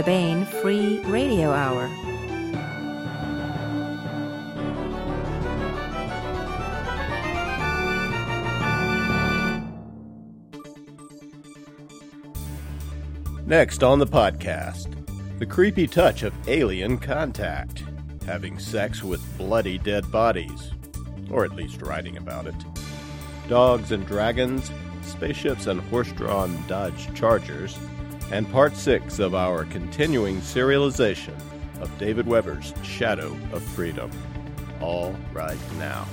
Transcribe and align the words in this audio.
the 0.00 0.06
Baen 0.06 0.46
Free 0.46 0.98
Radio 1.00 1.50
Hour. 1.50 1.86
Next 13.44 13.82
on 13.82 13.98
the 13.98 14.06
podcast, 14.06 14.88
the 15.38 15.44
creepy 15.44 15.86
touch 15.86 16.22
of 16.22 16.32
alien 16.48 16.96
contact, 16.96 17.84
having 18.24 18.58
sex 18.58 19.02
with 19.02 19.20
bloody 19.36 19.76
dead 19.76 20.10
bodies, 20.10 20.70
or 21.30 21.44
at 21.44 21.54
least 21.54 21.82
writing 21.82 22.16
about 22.16 22.46
it, 22.46 22.54
dogs 23.50 23.92
and 23.92 24.06
dragons, 24.06 24.70
spaceships 25.02 25.66
and 25.66 25.82
horse 25.82 26.10
drawn 26.12 26.56
Dodge 26.66 27.14
Chargers, 27.14 27.76
and 28.30 28.50
part 28.52 28.76
six 28.76 29.18
of 29.18 29.34
our 29.34 29.64
continuing 29.64 30.40
serialization 30.40 31.34
of 31.80 31.96
David 31.98 32.26
Weber's 32.26 32.72
Shadow 32.82 33.36
of 33.52 33.62
Freedom. 33.62 34.10
All 34.80 35.16
right 35.32 35.58
now. 35.78 36.06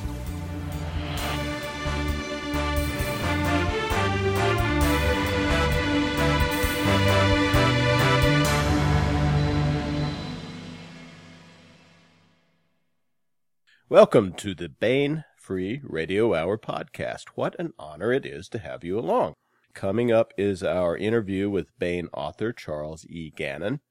Welcome 13.89 14.33
to 14.33 14.53
the 14.53 14.67
Baen 14.67 15.23
Free 15.37 15.79
Radio 15.81 16.35
Hour 16.35 16.57
podcast. 16.57 17.29
What 17.35 17.55
an 17.57 17.71
honor 17.79 18.11
it 18.11 18.25
is 18.25 18.49
to 18.49 18.59
have 18.59 18.83
you 18.83 18.99
along. 18.99 19.33
Coming 19.77 20.11
up 20.11 20.33
is 20.39 20.63
our 20.63 20.97
interview 20.97 21.51
with 21.51 21.77
Baen 21.77 22.09
author 22.11 22.51
Charles 22.51 23.05
E. 23.05 23.29
Gannon. 23.29 23.81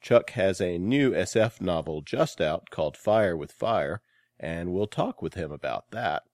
Chuck 0.00 0.30
has 0.30 0.60
a 0.60 0.76
new 0.76 1.12
SF 1.12 1.60
novel 1.60 2.02
just 2.02 2.40
out 2.40 2.68
called 2.72 2.96
Fire 2.96 3.36
with 3.36 3.52
Fire, 3.52 4.02
and 4.40 4.72
we'll 4.72 4.88
talk 4.88 5.22
with 5.22 5.34
him 5.34 5.52
about 5.52 5.92
that. 5.92 6.24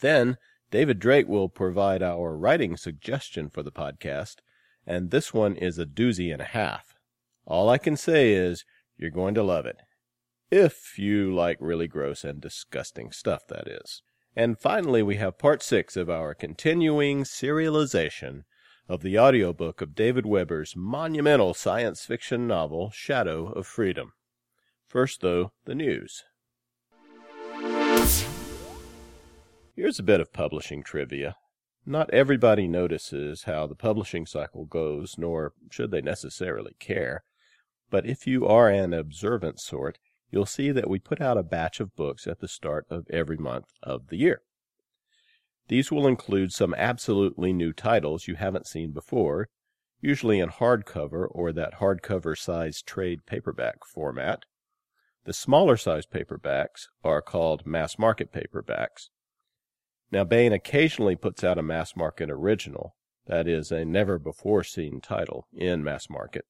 Then, 0.00 0.36
David 0.70 1.00
Drake 1.00 1.26
will 1.26 1.48
provide 1.48 2.04
our 2.04 2.36
writing 2.36 2.76
suggestion 2.76 3.50
for 3.50 3.64
the 3.64 3.72
podcast, 3.72 4.36
and 4.86 5.10
this 5.10 5.34
one 5.34 5.56
is 5.56 5.76
a 5.80 5.84
doozy 5.84 6.32
and 6.32 6.40
a 6.40 6.44
half. 6.44 6.94
All 7.44 7.68
I 7.68 7.78
can 7.78 7.96
say 7.96 8.30
is, 8.32 8.64
you're 8.96 9.10
going 9.10 9.34
to 9.34 9.42
love 9.42 9.66
it. 9.66 9.78
If 10.52 11.00
you 11.00 11.34
like 11.34 11.56
really 11.58 11.88
gross 11.88 12.22
and 12.22 12.40
disgusting 12.40 13.10
stuff, 13.10 13.42
that 13.48 13.66
is. 13.66 14.02
And 14.36 14.56
finally, 14.56 15.02
we 15.02 15.16
have 15.16 15.36
part 15.36 15.64
six 15.64 15.96
of 15.96 16.08
our 16.08 16.32
continuing 16.32 17.24
serialization 17.24 18.44
of 18.92 19.00
the 19.00 19.18
audiobook 19.18 19.80
of 19.80 19.94
David 19.94 20.26
Weber's 20.26 20.76
monumental 20.76 21.54
science 21.54 22.04
fiction 22.04 22.46
novel, 22.46 22.90
Shadow 22.90 23.46
of 23.46 23.66
Freedom. 23.66 24.12
First, 24.86 25.22
though, 25.22 25.52
the 25.64 25.74
news. 25.74 26.24
Here's 29.74 29.98
a 29.98 30.02
bit 30.02 30.20
of 30.20 30.34
publishing 30.34 30.82
trivia. 30.82 31.36
Not 31.86 32.12
everybody 32.12 32.68
notices 32.68 33.44
how 33.44 33.66
the 33.66 33.74
publishing 33.74 34.26
cycle 34.26 34.66
goes, 34.66 35.14
nor 35.16 35.54
should 35.70 35.90
they 35.90 36.02
necessarily 36.02 36.74
care. 36.78 37.24
But 37.88 38.04
if 38.04 38.26
you 38.26 38.46
are 38.46 38.68
an 38.68 38.92
observant 38.92 39.58
sort, 39.58 39.98
you'll 40.30 40.44
see 40.44 40.70
that 40.70 40.90
we 40.90 40.98
put 40.98 41.22
out 41.22 41.38
a 41.38 41.42
batch 41.42 41.80
of 41.80 41.96
books 41.96 42.26
at 42.26 42.40
the 42.40 42.48
start 42.48 42.84
of 42.90 43.06
every 43.08 43.38
month 43.38 43.72
of 43.82 44.08
the 44.08 44.18
year. 44.18 44.42
These 45.68 45.90
will 45.90 46.06
include 46.06 46.52
some 46.52 46.74
absolutely 46.74 47.52
new 47.52 47.72
titles 47.72 48.26
you 48.26 48.34
haven't 48.34 48.66
seen 48.66 48.92
before, 48.92 49.48
usually 50.00 50.40
in 50.40 50.50
hardcover 50.50 51.26
or 51.30 51.52
that 51.52 51.74
hardcover 51.74 52.36
size 52.36 52.82
trade 52.82 53.20
paperback 53.26 53.84
format. 53.86 54.44
The 55.24 55.32
smaller 55.32 55.76
size 55.76 56.04
paperbacks 56.04 56.88
are 57.04 57.22
called 57.22 57.66
mass 57.66 57.98
market 57.98 58.32
paperbacks. 58.32 59.08
Now, 60.10 60.24
Baen 60.24 60.52
occasionally 60.52 61.16
puts 61.16 61.44
out 61.44 61.58
a 61.58 61.62
mass 61.62 61.94
market 61.96 62.28
original, 62.28 62.96
that 63.26 63.46
is, 63.46 63.70
a 63.70 63.84
never 63.84 64.18
before 64.18 64.64
seen 64.64 65.00
title 65.00 65.46
in 65.52 65.84
mass 65.84 66.10
market. 66.10 66.44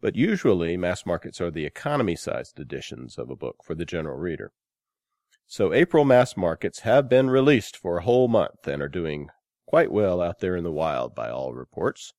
But 0.00 0.16
usually, 0.16 0.76
mass 0.76 1.06
markets 1.06 1.40
are 1.40 1.50
the 1.50 1.64
economy 1.64 2.16
sized 2.16 2.58
editions 2.58 3.16
of 3.16 3.30
a 3.30 3.36
book 3.36 3.62
for 3.64 3.74
the 3.74 3.86
general 3.86 4.18
reader. 4.18 4.52
So, 5.48 5.72
April 5.72 6.04
mass 6.04 6.36
markets 6.36 6.80
have 6.80 7.08
been 7.08 7.30
released 7.30 7.76
for 7.76 7.98
a 7.98 8.02
whole 8.02 8.26
month 8.26 8.66
and 8.66 8.82
are 8.82 8.88
doing 8.88 9.28
quite 9.66 9.92
well 9.92 10.20
out 10.20 10.40
there 10.40 10.56
in 10.56 10.64
the 10.64 10.72
wild 10.72 11.14
by 11.14 11.30
all 11.30 11.54
reports. 11.54 12.12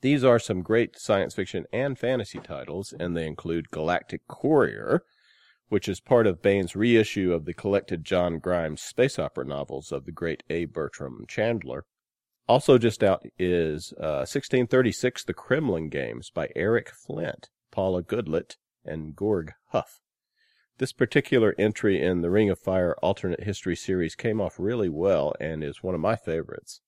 These 0.00 0.24
are 0.24 0.38
some 0.38 0.62
great 0.62 0.98
science 0.98 1.34
fiction 1.34 1.64
and 1.72 1.98
fantasy 1.98 2.38
titles, 2.38 2.94
and 2.98 3.16
they 3.16 3.26
include 3.26 3.70
Galactic 3.70 4.22
Courier, 4.28 5.02
which 5.68 5.88
is 5.88 6.00
part 6.00 6.26
of 6.26 6.42
Baen's 6.42 6.74
reissue 6.74 7.32
of 7.32 7.44
the 7.44 7.54
collected 7.54 8.04
John 8.04 8.38
Grimes 8.38 8.80
space 8.80 9.18
opera 9.18 9.44
novels 9.44 9.92
of 9.92 10.04
the 10.04 10.12
great 10.12 10.42
A. 10.48 10.64
Bertram 10.64 11.24
Chandler. 11.28 11.84
Also 12.46 12.78
just 12.78 13.02
out 13.02 13.24
is 13.38 13.92
uh, 13.98 14.24
1636 14.24 15.24
The 15.24 15.34
Kremlin 15.34 15.90
Games 15.90 16.30
by 16.30 16.48
Eric 16.56 16.90
Flint, 16.90 17.50
Paula 17.70 18.02
Goodlett, 18.02 18.56
and 18.84 19.14
Gorg 19.14 19.52
Huff. 19.72 20.00
This 20.78 20.92
particular 20.92 21.56
entry 21.58 22.00
in 22.00 22.20
the 22.20 22.30
Ring 22.30 22.48
of 22.50 22.58
Fire 22.60 22.94
alternate 23.02 23.42
history 23.42 23.74
series 23.74 24.14
came 24.14 24.40
off 24.40 24.60
really 24.60 24.88
well 24.88 25.34
and 25.40 25.64
is 25.64 25.82
one 25.82 25.96
of 25.96 26.00
my 26.00 26.14
favorites. 26.14 26.80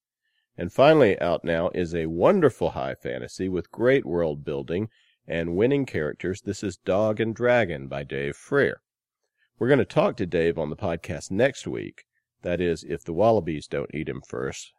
And 0.57 0.73
finally 0.73 1.21
out 1.21 1.45
now 1.45 1.71
is 1.75 1.93
a 1.93 2.07
wonderful 2.07 2.71
high 2.71 2.95
fantasy 2.95 3.49
with 3.49 3.73
great 3.73 4.07
world 4.07 4.45
building 4.45 4.91
and 5.27 5.57
winning 5.57 5.87
characters. 5.87 6.43
This 6.43 6.63
is 6.63 6.77
Dog 6.77 7.19
and 7.19 7.35
Dragon 7.35 7.89
by 7.89 8.05
Dave 8.05 8.37
Freer. 8.37 8.81
We're 9.59 9.67
going 9.67 9.79
to 9.81 9.85
talk 9.85 10.17
to 10.19 10.27
Dave 10.27 10.57
on 10.57 10.71
the 10.71 10.77
podcast 10.77 11.33
next 11.33 11.67
week. 11.67 12.05
That 12.43 12.61
is, 12.61 12.85
if 12.85 13.03
the 13.03 13.13
wallabies 13.13 13.67
don't 13.67 13.93
eat 13.93 14.09
him 14.09 14.23
first, 14.25 14.73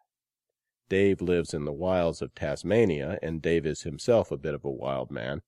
Dave 0.88 1.21
lives 1.21 1.53
in 1.53 1.66
the 1.66 1.73
wilds 1.73 2.21
of 2.21 2.33
Tasmania, 2.33 3.19
and 3.21 3.41
Dave 3.41 3.66
is 3.66 3.81
himself 3.81 4.31
a 4.31 4.38
bit 4.38 4.53
of 4.53 4.63
a 4.63 4.71
wild 4.71 5.11
man. 5.11 5.41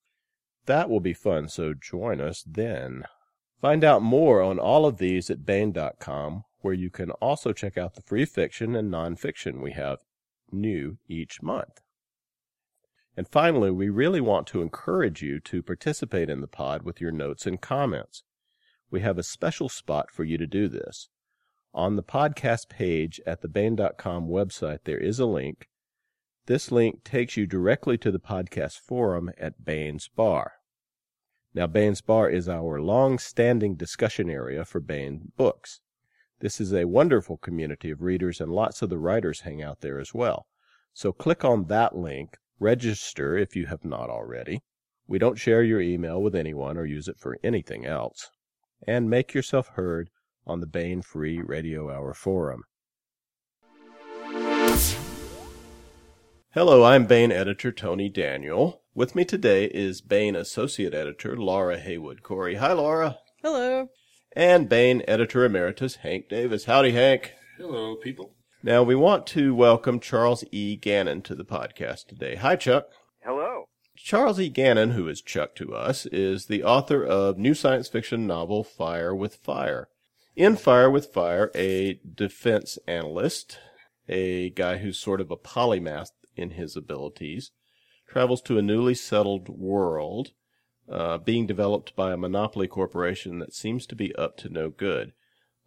That 0.65 0.89
will 0.89 0.99
be 0.99 1.13
fun, 1.13 1.47
so 1.47 1.73
join 1.73 2.19
us 2.19 2.43
then. 2.45 3.05
Find 3.63 3.85
out 3.85 4.01
more 4.01 4.41
on 4.41 4.59
all 4.59 4.85
of 4.85 4.97
these 4.97 5.29
at 5.29 5.45
Baen.com, 5.45 6.43
where 6.59 6.73
you 6.73 6.89
can 6.89 7.11
also 7.11 7.53
check 7.53 7.77
out 7.77 7.95
the 7.95 8.01
free 8.01 8.25
fiction 8.25 8.75
and 8.75 8.91
nonfiction 8.91 9.61
we 9.61 9.71
have 9.71 9.99
new 10.51 10.97
each 11.07 11.41
month. 11.41 11.79
And 13.15 13.25
finally, 13.25 13.71
we 13.71 13.87
really 13.87 14.19
want 14.19 14.47
to 14.47 14.61
encourage 14.61 15.21
you 15.21 15.39
to 15.39 15.63
participate 15.63 16.29
in 16.29 16.41
the 16.41 16.47
pod 16.47 16.83
with 16.83 16.99
your 16.99 17.13
notes 17.13 17.45
and 17.45 17.61
comments. 17.61 18.25
We 18.91 18.99
have 18.99 19.17
a 19.17 19.23
special 19.23 19.69
spot 19.69 20.11
for 20.11 20.25
you 20.25 20.37
to 20.39 20.45
do 20.45 20.67
this. 20.67 21.07
On 21.73 21.95
the 21.95 22.03
podcast 22.03 22.67
page 22.67 23.21
at 23.25 23.39
the 23.39 23.47
Baen.com 23.47 24.27
website, 24.27 24.79
there 24.83 24.99
is 24.99 25.19
a 25.19 25.25
link. 25.25 25.69
This 26.47 26.69
link 26.69 27.05
takes 27.05 27.37
you 27.37 27.47
directly 27.47 27.97
to 27.99 28.11
the 28.11 28.19
podcast 28.19 28.77
forum 28.81 29.31
at 29.37 29.63
Baen's 29.63 30.09
Bar. 30.09 30.51
Now, 31.55 31.67
Baen's 31.67 32.01
Bar 32.01 32.29
is 32.29 32.49
our 32.49 32.81
long 32.81 33.19
standing 33.19 33.75
discussion 33.75 34.29
area 34.29 34.65
for 34.65 34.79
Baen 34.79 35.31
books. 35.37 35.81
This 36.39 36.59
is 36.59 36.73
a 36.73 36.85
wonderful 36.85 37.37
community 37.37 37.91
of 37.91 38.01
readers, 38.01 38.41
and 38.41 38.51
lots 38.51 38.81
of 38.81 38.89
the 38.89 38.97
writers 38.97 39.41
hang 39.41 39.61
out 39.61 39.81
there 39.81 39.99
as 39.99 40.13
well. 40.13 40.47
So 40.93 41.11
click 41.11 41.45
on 41.45 41.65
that 41.65 41.95
link, 41.95 42.37
register 42.59 43.37
if 43.37 43.55
you 43.55 43.67
have 43.67 43.85
not 43.85 44.09
already. 44.09 44.61
We 45.07 45.19
don't 45.19 45.39
share 45.39 45.63
your 45.63 45.79
email 45.79 46.21
with 46.21 46.35
anyone 46.35 46.77
or 46.77 46.85
use 46.85 47.07
it 47.07 47.19
for 47.19 47.37
anything 47.43 47.85
else. 47.85 48.29
And 48.87 49.09
make 49.09 49.33
yourself 49.33 49.69
heard 49.75 50.09
on 50.45 50.59
the 50.59 50.67
Baen 50.67 51.01
Free 51.01 51.41
Radio 51.41 51.89
Hour 51.89 52.13
forum. 52.13 52.63
Hello, 56.51 56.83
I'm 56.83 57.05
Baen 57.05 57.31
editor 57.31 57.71
Tony 57.71 58.09
Daniel. 58.09 58.82
With 58.95 59.15
me 59.15 59.25
today 59.25 59.65
is 59.65 60.01
Baen 60.01 60.35
associate 60.35 60.93
editor 60.93 61.35
Laura 61.35 61.79
Haywood 61.79 62.21
Cory. 62.21 62.55
Hi, 62.57 62.73
Laura. 62.73 63.17
Hello. 63.41 63.87
And 64.35 64.69
Baen 64.69 65.01
editor 65.07 65.43
emeritus 65.43 65.95
Hank 65.95 66.29
Davis. 66.29 66.65
Howdy, 66.65 66.91
Hank. 66.91 67.33
Hello, 67.57 67.95
people. 67.95 68.35
Now, 68.61 68.83
we 68.83 68.93
want 68.93 69.25
to 69.27 69.55
welcome 69.55 69.99
Charles 69.99 70.43
E. 70.51 70.75
Gannon 70.75 71.23
to 71.23 71.33
the 71.33 71.43
podcast 71.43 72.05
today. 72.05 72.35
Hi, 72.35 72.55
Chuck. 72.55 72.85
Hello. 73.23 73.65
Charles 73.97 74.39
E. 74.39 74.47
Gannon, 74.47 74.91
who 74.91 75.07
is 75.07 75.23
Chuck 75.23 75.55
to 75.55 75.73
us, 75.73 76.05
is 76.05 76.45
the 76.45 76.63
author 76.63 77.03
of 77.03 77.39
new 77.39 77.55
science 77.55 77.87
fiction 77.87 78.27
novel 78.27 78.63
Fire 78.63 79.15
with 79.15 79.37
Fire. 79.37 79.87
In 80.35 80.55
Fire 80.55 80.91
with 80.91 81.11
Fire, 81.11 81.49
a 81.55 81.99
defense 82.13 82.77
analyst, 82.85 83.57
a 84.07 84.51
guy 84.51 84.77
who's 84.77 84.99
sort 84.99 85.19
of 85.19 85.31
a 85.31 85.35
polymath 85.35 86.11
in 86.35 86.51
his 86.51 86.75
abilities, 86.75 87.49
travels 88.13 88.43
to 88.43 88.59
a 88.59 88.61
newly 88.61 88.93
settled 88.93 89.49
world 89.49 90.33
uh, 90.87 91.17
being 91.17 91.47
developed 91.47 91.95
by 91.95 92.13
a 92.13 92.17
monopoly 92.17 92.67
corporation 92.67 93.39
that 93.39 93.53
seems 93.53 93.87
to 93.87 93.95
be 93.95 94.13
up 94.15 94.37
to 94.37 94.49
no 94.49 94.69
good. 94.69 95.13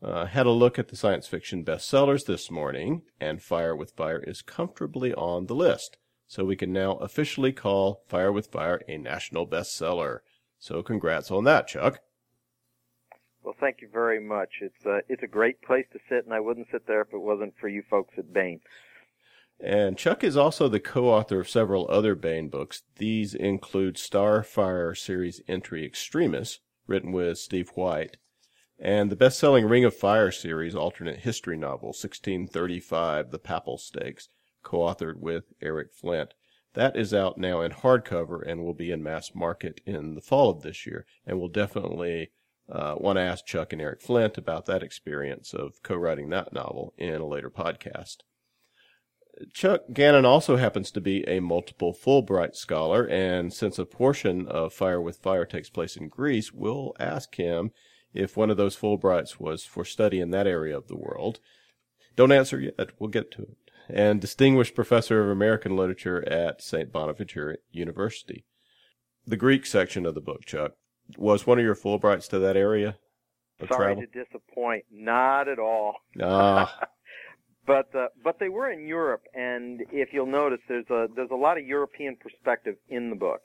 Uh, 0.01 0.27
had 0.27 0.47
a 0.47 0.51
look 0.51 0.79
at 0.79 0.87
the 0.87 0.97
science 0.97 1.27
fiction 1.27 1.65
bestsellers 1.65 2.27
this 2.27 2.49
morning, 2.49 3.03
and 3.21 3.43
Fire 3.43 3.75
with 3.75 3.91
Fire 3.97 4.23
is 4.23 4.43
comfortably 4.43 5.13
on 5.15 5.47
the 5.47 5.57
list. 5.57 5.99
so 6.29 6.45
we 6.45 6.57
can 6.57 6.73
now 6.73 6.93
officially 6.97 7.53
call 7.53 8.03
Fire 8.09 8.33
with 8.33 8.49
Fire 8.49 8.81
a 8.89 8.97
national 8.97 9.47
bestseller. 9.47 10.21
So 10.59 10.83
congrats 10.83 11.31
on 11.31 11.45
that, 11.45 11.69
Chuck. 11.69 12.01
Well, 13.43 13.55
thank 13.61 13.81
you 13.81 13.89
very 13.93 14.21
much. 14.21 14.49
It's 14.61 14.85
a, 14.85 15.01
it's 15.09 15.23
a 15.23 15.29
great 15.29 15.63
place 15.63 15.87
to 15.93 16.01
sit, 16.09 16.25
and 16.25 16.35
I 16.35 16.41
wouldn't 16.41 16.67
sit 16.73 16.87
there 16.87 17.03
if 17.03 17.13
it 17.13 17.19
wasn't 17.19 17.55
for 17.61 17.69
you 17.69 17.83
folks 17.89 18.15
at 18.19 18.33
Baen. 18.33 18.61
And 19.58 19.97
Chuck 19.97 20.23
is 20.23 20.37
also 20.37 20.69
the 20.69 20.81
co-author 20.81 21.41
of 21.41 21.49
several 21.49 21.87
other 21.88 22.14
Baen 22.14 22.49
books. 22.49 22.82
These 22.97 23.35
include 23.35 23.97
Starfire 23.97 24.97
series 24.97 25.41
entry 25.49 25.85
Extremis, 25.85 26.61
written 26.87 27.11
with 27.11 27.38
Steve 27.38 27.70
White, 27.70 28.19
and 28.79 29.11
the 29.11 29.17
best-selling 29.17 29.64
Ring 29.64 29.85
of 29.85 29.97
Fire 29.97 30.31
series 30.31 30.75
alternate 30.75 31.20
history 31.20 31.56
novel 31.56 31.88
1635, 31.88 33.31
The 33.31 33.38
Papal 33.38 33.79
Stakes, 33.79 34.29
co-authored 34.62 35.17
with 35.17 35.55
Eric 35.62 35.94
Flint. 35.94 36.35
That 36.75 36.94
is 36.94 37.14
out 37.14 37.38
now 37.38 37.62
in 37.62 37.73
hardcover 37.73 38.47
and 38.47 38.62
will 38.62 38.75
be 38.75 38.91
in 38.91 39.02
mass 39.02 39.35
market 39.35 39.81
in 39.87 40.14
the 40.14 40.20
fall 40.20 40.50
of 40.50 40.61
this 40.61 40.85
year. 40.85 41.06
And 41.26 41.38
we'll 41.38 41.49
definitely 41.49 42.32
uh, 42.70 42.97
want 42.99 43.17
to 43.17 43.23
ask 43.23 43.47
Chuck 43.47 43.73
and 43.73 43.81
Eric 43.81 44.02
Flint 44.02 44.37
about 44.37 44.67
that 44.67 44.82
experience 44.82 45.55
of 45.55 45.82
co-writing 45.82 46.29
that 46.29 46.52
novel 46.52 46.93
in 46.99 47.14
a 47.14 47.26
later 47.26 47.50
podcast. 47.50 48.19
Chuck 49.53 49.83
Gannon 49.93 50.25
also 50.25 50.56
happens 50.56 50.91
to 50.93 51.00
be 51.00 51.27
a 51.29 51.41
multiple 51.41 51.93
Fulbright 51.93 52.55
scholar, 52.55 53.06
and 53.06 53.53
since 53.53 53.79
a 53.79 53.85
portion 53.85 54.47
of 54.47 54.73
Fire 54.73 55.00
with 55.00 55.19
Fire 55.19 55.44
takes 55.44 55.69
place 55.69 55.97
in 55.97 56.09
Greece, 56.09 56.53
we'll 56.53 56.94
ask 56.99 57.35
him 57.35 57.71
if 58.15 58.37
one 58.37 58.50
of 58.50 58.56
those 58.56 58.77
Fulbrights 58.77 59.38
was 59.38 59.65
for 59.65 59.85
study 59.85 60.21
in 60.21 60.31
that 60.31 60.47
area 60.47 60.77
of 60.77 60.88
the 60.88 60.97
world. 60.97 61.41
Don't 62.15 62.33
answer 62.33 62.59
yet, 62.59 62.93
we'll 62.99 63.11
get 63.11 63.31
to 63.33 63.43
it. 63.43 63.56
And 63.88 64.21
Distinguished 64.21 64.75
Professor 64.75 65.23
of 65.23 65.31
American 65.31 65.77
Literature 65.77 66.27
at 66.29 66.62
St. 66.62 66.91
Bonaventure 66.91 67.59
University. 67.71 68.44
The 69.27 69.37
Greek 69.37 69.67
section 69.67 70.06
of 70.06 70.15
the 70.15 70.21
book, 70.21 70.44
Chuck, 70.47 70.73
was 71.19 71.47
one 71.47 71.59
of 71.59 71.65
your 71.65 71.77
Fulbrights 71.77 72.29
to 72.31 72.38
that 72.38 72.56
area? 72.56 72.97
Sorry 73.61 73.94
travel? 73.94 74.03
to 74.03 74.25
disappoint. 74.25 74.85
Not 74.91 75.49
at 75.49 75.59
all. 75.59 75.97
Ah. 76.21 76.88
but 77.67 77.95
uh, 77.95 78.09
but 78.23 78.39
they 78.39 78.49
were 78.49 78.71
in 78.71 78.87
Europe, 78.87 79.23
and 79.35 79.83
if 79.93 80.13
you'll 80.13 80.27
notice, 80.27 80.61
there's 80.69 80.89
a 80.91 81.09
there's 81.15 81.31
a 81.31 81.37
lot 81.37 81.59
of 81.59 81.67
European 81.67 82.17
perspective 82.17 82.77
in 82.89 83.11
the 83.11 83.17
book, 83.17 83.43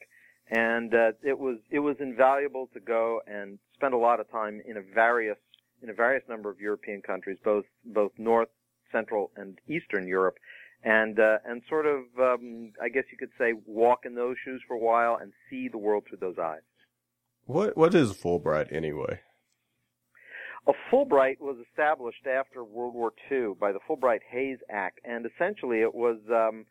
and 0.50 0.94
uh, 0.94 1.12
it 1.24 1.38
was 1.38 1.58
it 1.72 1.80
was 1.80 1.96
invaluable 2.00 2.70
to 2.74 2.80
go 2.80 3.22
and 3.26 3.58
spend 3.76 3.94
a 3.94 3.98
lot 3.98 4.20
of 4.20 4.30
time 4.30 4.62
in 4.66 4.78
a 4.78 4.82
various 4.82 5.38
in 5.82 5.90
a 5.90 5.94
various 5.94 6.24
number 6.30 6.50
of 6.50 6.60
European 6.60 7.02
countries, 7.02 7.38
both 7.44 7.66
both 7.86 8.12
North, 8.18 8.50
Central, 8.92 9.32
and 9.36 9.58
Eastern 9.68 10.08
Europe, 10.08 10.38
and 10.84 11.20
uh, 11.20 11.38
and 11.46 11.64
sort 11.68 11.88
of 11.88 12.02
um, 12.20 12.74
I 12.82 12.90
guess 12.90 13.06
you 13.12 13.18
could 13.18 13.32
say 13.40 13.54
walk 13.66 14.06
in 14.06 14.14
those 14.14 14.36
shoes 14.46 14.62
for 14.68 14.76
a 14.76 14.80
while 14.80 15.18
and 15.20 15.34
see 15.50 15.68
the 15.68 15.80
world 15.80 16.04
through 16.08 16.20
those 16.20 16.38
eyes. 16.38 16.62
What 17.46 17.76
what 17.76 17.96
is 17.96 18.14
Fulbright 18.14 18.72
anyway? 18.72 19.20
A 20.68 20.74
Fulbright 20.92 21.40
was 21.40 21.58
established 21.70 22.28
after 22.28 22.64
World 22.64 22.94
War 22.94 23.12
II 23.32 23.56
by 23.60 23.72
the 23.72 23.80
Fulbright-Hays 23.90 24.60
Act, 24.70 25.00
and 25.04 25.26
essentially 25.26 25.82
it 25.82 25.94
was, 25.94 26.18
um, 26.30 26.66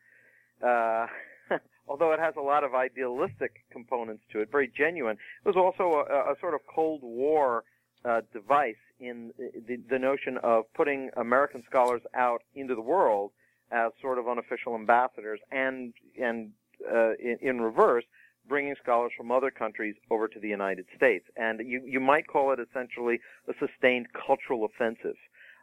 uh, 0.63 1.07
although 1.89 2.13
it 2.13 2.21
has 2.21 2.35
a 2.37 2.41
lot 2.41 2.63
of 2.63 2.75
idealistic 2.75 3.65
components 3.73 4.23
to 4.33 4.41
it, 4.41 4.51
very 4.51 4.69
genuine, 4.69 5.17
it 5.45 5.49
was 5.49 5.57
also 5.57 6.05
a, 6.09 6.33
a 6.33 6.35
sort 6.41 6.55
of 6.55 6.61
Cold 6.73 7.01
War 7.03 7.65
uh, 8.05 8.21
device 8.33 8.77
in 9.01 9.33
the, 9.39 9.77
the 9.89 9.99
notion 9.99 10.39
of 10.43 10.65
putting 10.75 11.11
American 11.17 11.63
scholars 11.69 12.03
out 12.15 12.43
into 12.55 12.75
the 12.77 12.81
world 12.81 13.33
as 13.73 13.93
sort 14.01 14.19
of 14.19 14.29
unofficial 14.29 14.75
ambassadors, 14.75 15.41
and 15.51 15.95
and 16.21 16.53
uh, 16.91 17.13
in, 17.15 17.39
in 17.41 17.61
reverse, 17.61 18.05
bringing 18.51 18.75
scholars 18.83 19.13
from 19.17 19.31
other 19.31 19.51
countries 19.51 19.95
over 20.11 20.29
to 20.29 20.39
the 20.39 20.49
United 20.49 20.85
States. 20.97 21.25
And 21.37 21.61
you, 21.67 21.81
you 21.87 22.01
might 22.01 22.27
call 22.27 22.53
it 22.53 22.59
essentially 22.61 23.21
a 23.49 23.55
sustained 23.65 24.09
cultural 24.27 24.67
offensive. 24.67 25.17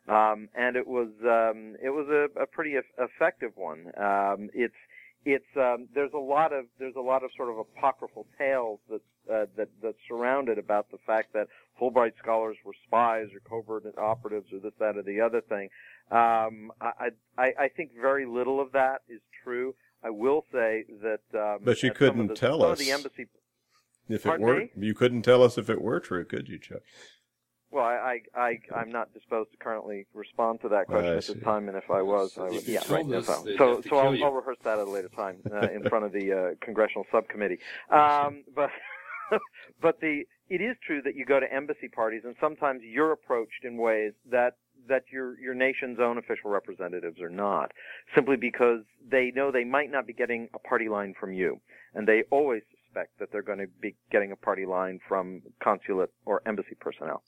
Um, 0.08 0.48
and 0.56 0.78
it 0.78 0.88
was 0.88 1.10
um, 1.24 1.76
it 1.84 1.90
was 1.90 2.08
a, 2.10 2.42
a 2.42 2.48
pretty 2.48 2.76
effective 2.98 3.52
one. 3.56 3.92
Um, 3.98 4.50
it's 4.54 4.74
it's 5.26 5.58
um, 5.58 5.90
there's 5.94 6.14
a 6.14 6.18
lot 6.18 6.54
of 6.54 6.66
there's 6.80 6.96
a 6.96 7.02
lot 7.02 7.24
of 7.26 7.32
sort 7.36 7.50
of 7.50 7.58
apocryphal 7.58 8.26
tales 8.38 8.80
that 8.90 9.02
uh, 9.30 9.46
that 9.58 9.68
that 9.82 9.96
surround 10.08 10.48
it 10.48 10.58
about 10.58 10.90
the 10.92 10.98
fact 11.06 11.34
that 11.34 11.48
Fulbright 11.80 12.14
scholars 12.24 12.56
were 12.64 12.74
spies 12.86 13.28
or 13.34 13.42
covert 13.42 13.84
operatives 13.98 14.48
or 14.54 14.60
this 14.60 14.72
that 14.80 14.96
or 14.96 15.04
the 15.04 15.20
other 15.20 15.42
thing. 15.42 15.68
Um, 16.10 16.72
I, 16.80 17.10
I 17.38 17.52
I 17.60 17.68
think 17.68 17.92
very 18.02 18.26
little 18.26 18.62
of 18.62 18.72
that 18.72 19.02
is 19.10 19.20
true. 19.44 19.76
I 20.04 20.10
will 20.10 20.44
say 20.52 20.86
that. 21.02 21.22
Um, 21.34 21.60
But 21.64 21.84
you 21.84 21.90
that 21.90 21.98
some 21.98 22.08
of 22.08 22.16
couldn't 22.16 22.28
the, 22.28 22.36
tell 22.36 22.64
us. 22.64 22.80
The 22.80 22.92
embassy. 22.92 23.28
If 24.10 24.26
it 24.26 24.40
were, 24.40 24.60
me? 24.60 24.72
you 24.78 24.94
couldn't 24.94 25.24
tell 25.24 25.44
us 25.44 25.58
if 25.58 25.70
it 25.70 25.82
were 25.82 26.00
true, 26.00 26.24
could 26.24 26.48
you, 26.48 26.58
Chuck? 26.58 26.80
Well, 27.70 27.84
I, 27.84 28.22
I, 28.34 28.40
I, 28.40 28.60
I'm 28.78 28.90
not 28.90 29.14
disposed 29.14 29.52
to 29.52 29.58
currently 29.58 30.08
respond 30.14 30.62
to 30.62 30.70
that 30.70 30.88
question 30.88 31.12
I 31.12 31.18
at 31.18 31.26
this 31.26 31.44
time, 31.44 31.68
and 31.68 31.78
if 31.78 31.92
I 31.92 32.02
was, 32.02 32.38
I 32.38 32.44
would, 32.44 32.54
If 32.54 32.68
you 32.68 32.76
yeah, 32.76 32.82
right. 32.90 33.06
no 33.06 33.22
problem. 33.22 33.58
So, 33.58 33.82
so 33.82 33.98
I'll. 33.98 34.24
I'll 34.24 34.32
rehearse 34.32 34.58
that 34.64 34.80
at 34.80 34.88
a 34.88 34.90
later 34.90 35.10
time 35.10 35.40
uh, 35.52 35.68
in 35.70 35.84
front 35.84 36.06
of 36.06 36.14
the 36.14 36.32
uh, 36.32 36.56
congressional 36.62 37.06
subcommittee. 37.12 37.60
Um, 37.90 38.46
but, 38.56 38.70
but 39.82 40.00
the 40.00 40.24
it 40.50 40.62
is 40.62 40.78
true 40.86 41.02
that 41.02 41.16
you 41.16 41.26
go 41.26 41.42
to 41.42 41.54
embassy 41.54 41.90
parties, 41.90 42.22
and 42.24 42.36
sometimes 42.40 42.82
you're 42.84 43.12
approached 43.12 43.66
in 43.66 43.76
ways 43.76 44.14
that 44.32 44.56
that 44.88 45.04
your 45.12 45.40
your 45.40 45.54
nation's 45.54 46.00
own 46.00 46.18
official 46.18 46.50
representatives 46.50 47.20
are 47.22 47.30
not, 47.30 47.72
simply 48.16 48.36
because 48.38 48.82
they 49.10 49.32
know 49.36 49.52
they 49.52 49.64
might 49.64 49.92
not 49.92 50.08
be 50.08 50.14
getting 50.14 50.50
a 50.54 50.60
party 50.60 50.90
line 50.90 51.14
from 51.20 51.34
you, 51.34 51.60
and 51.94 52.08
they 52.08 52.24
always 52.32 52.62
suspect 52.72 53.20
that 53.20 53.32
they're 53.32 53.42
going 53.42 53.60
to 53.60 53.68
be 53.82 53.96
getting 54.12 54.32
a 54.32 54.36
party 54.36 54.66
line 54.66 55.00
from 55.08 55.42
consulate 55.62 56.12
or 56.26 56.42
embassy 56.46 56.76
personnel. 56.80 57.22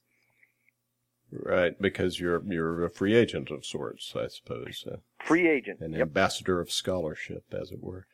Right, 1.31 1.79
because 1.79 2.19
you're 2.19 2.41
you're 2.45 2.83
a 2.85 2.89
free 2.89 3.15
agent 3.15 3.51
of 3.51 3.63
sorts, 3.65 4.13
I 4.15 4.27
suppose, 4.27 4.83
uh, 4.91 4.97
Free 5.23 5.47
agent. 5.47 5.79
an 5.79 5.93
Yep. 5.93 6.01
ambassador 6.01 6.59
of 6.59 6.71
scholarship, 6.71 7.43
as 7.53 7.71
it 7.71 7.83
were. 7.83 8.07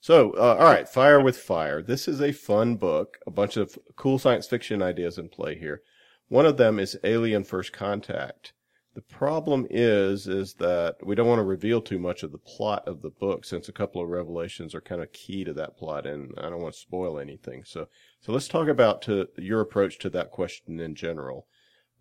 So, 0.00 0.32
uh, 0.32 0.56
all 0.58 0.64
right, 0.72 0.88
Fire 0.88 1.20
with 1.20 1.36
Fire. 1.36 1.82
This 1.82 2.08
is 2.08 2.20
a 2.22 2.32
fun 2.32 2.76
book. 2.76 3.18
A 3.26 3.30
bunch 3.30 3.56
of 3.58 3.78
cool 3.96 4.18
science 4.18 4.46
fiction 4.46 4.82
ideas 4.82 5.18
in 5.18 5.28
play 5.28 5.58
here. 5.58 5.82
One 6.28 6.46
of 6.46 6.56
them 6.56 6.78
is 6.78 6.98
Alien 7.04 7.44
First 7.44 7.72
Contact. 7.74 8.54
The 8.94 9.02
problem 9.02 9.66
is, 9.70 10.28
is 10.28 10.54
that 10.54 11.04
we 11.04 11.16
don't 11.16 11.26
want 11.26 11.40
to 11.40 11.44
reveal 11.44 11.82
too 11.82 11.98
much 11.98 12.22
of 12.22 12.30
the 12.30 12.38
plot 12.38 12.86
of 12.86 13.02
the 13.02 13.10
book, 13.10 13.44
since 13.44 13.68
a 13.68 13.72
couple 13.72 14.00
of 14.00 14.08
revelations 14.08 14.72
are 14.72 14.80
kind 14.80 15.02
of 15.02 15.12
key 15.12 15.42
to 15.42 15.52
that 15.54 15.76
plot, 15.76 16.06
and 16.06 16.32
I 16.38 16.48
don't 16.48 16.62
want 16.62 16.74
to 16.74 16.80
spoil 16.80 17.18
anything. 17.18 17.64
So, 17.64 17.88
so 18.20 18.32
let's 18.32 18.46
talk 18.46 18.68
about 18.68 19.02
to 19.02 19.28
your 19.36 19.60
approach 19.60 19.98
to 19.98 20.10
that 20.10 20.30
question 20.30 20.78
in 20.78 20.94
general. 20.94 21.48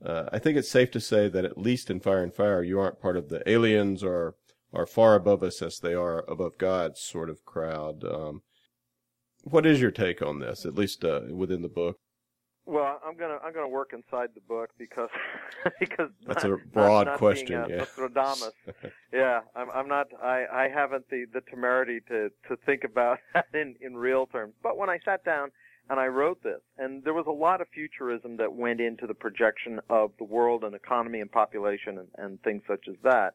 Uh, 0.05 0.29
I 0.31 0.37
think 0.37 0.55
it's 0.55 0.69
safe 0.69 0.91
to 0.91 0.99
say 0.99 1.27
that 1.29 1.45
at 1.45 1.57
least 1.57 1.89
in 1.89 1.99
Fire 1.99 2.21
and 2.21 2.33
Fire, 2.33 2.61
you 2.61 2.79
aren't 2.79 3.01
part 3.01 3.17
of 3.17 3.29
the 3.29 3.47
aliens 3.49 4.03
or 4.03 4.35
are 4.71 4.85
far 4.85 5.15
above 5.15 5.41
us 5.41 5.63
as 5.63 5.79
they 5.79 5.95
are 5.95 6.23
above 6.29 6.57
God's 6.59 6.99
sort 6.99 7.29
of 7.29 7.43
crowd. 7.43 8.03
Um, 8.03 8.43
what 9.43 9.65
is 9.65 9.81
your 9.81 9.91
take 9.91 10.21
on 10.21 10.39
this, 10.39 10.65
at 10.65 10.75
least 10.75 11.03
uh, 11.03 11.21
within 11.31 11.63
the 11.63 11.69
book? 11.69 11.97
Well, 12.65 13.01
I'm 13.05 13.17
gonna 13.17 13.39
I'm 13.43 13.53
gonna 13.53 13.67
work 13.67 13.91
inside 13.93 14.29
the 14.35 14.41
book 14.41 14.69
because 14.77 15.09
because 15.79 16.09
That's 16.25 16.43
not- 16.43 16.53
a 16.53 16.57
broad 16.57 17.05
not, 17.07 17.11
not 17.11 17.17
question, 17.19 17.47
Being 17.47 17.59
a 17.65 17.67
yeah. 17.69 17.75
Nostradamus. 17.79 18.51
yeah, 19.13 19.41
I'm 19.55 19.69
I'm 19.71 19.87
not 19.87 20.07
I 20.21 20.45
I 20.51 20.69
haven't 20.73 21.09
the 21.09 21.25
the 21.33 21.41
temerity 21.41 21.99
to 22.07 22.29
to 22.47 22.55
think 22.65 22.83
about 22.85 23.19
that 23.33 23.47
in 23.53 23.75
in 23.81 23.95
real 23.97 24.27
terms. 24.27 24.53
But 24.63 24.77
when 24.77 24.89
I 24.89 24.99
sat 25.03 25.25
down 25.25 25.51
and 25.89 25.99
I 25.99 26.07
wrote 26.07 26.41
this, 26.41 26.61
and 26.77 27.03
there 27.03 27.13
was 27.13 27.25
a 27.27 27.31
lot 27.31 27.59
of 27.59 27.67
futurism 27.73 28.37
that 28.37 28.53
went 28.53 28.79
into 28.79 29.05
the 29.05 29.13
projection 29.13 29.81
of 29.89 30.11
the 30.17 30.23
world 30.23 30.63
and 30.63 30.73
economy 30.73 31.19
and 31.19 31.29
population 31.29 31.97
and, 31.97 32.07
and 32.17 32.41
things 32.43 32.61
such 32.65 32.85
as 32.87 32.95
that. 33.03 33.33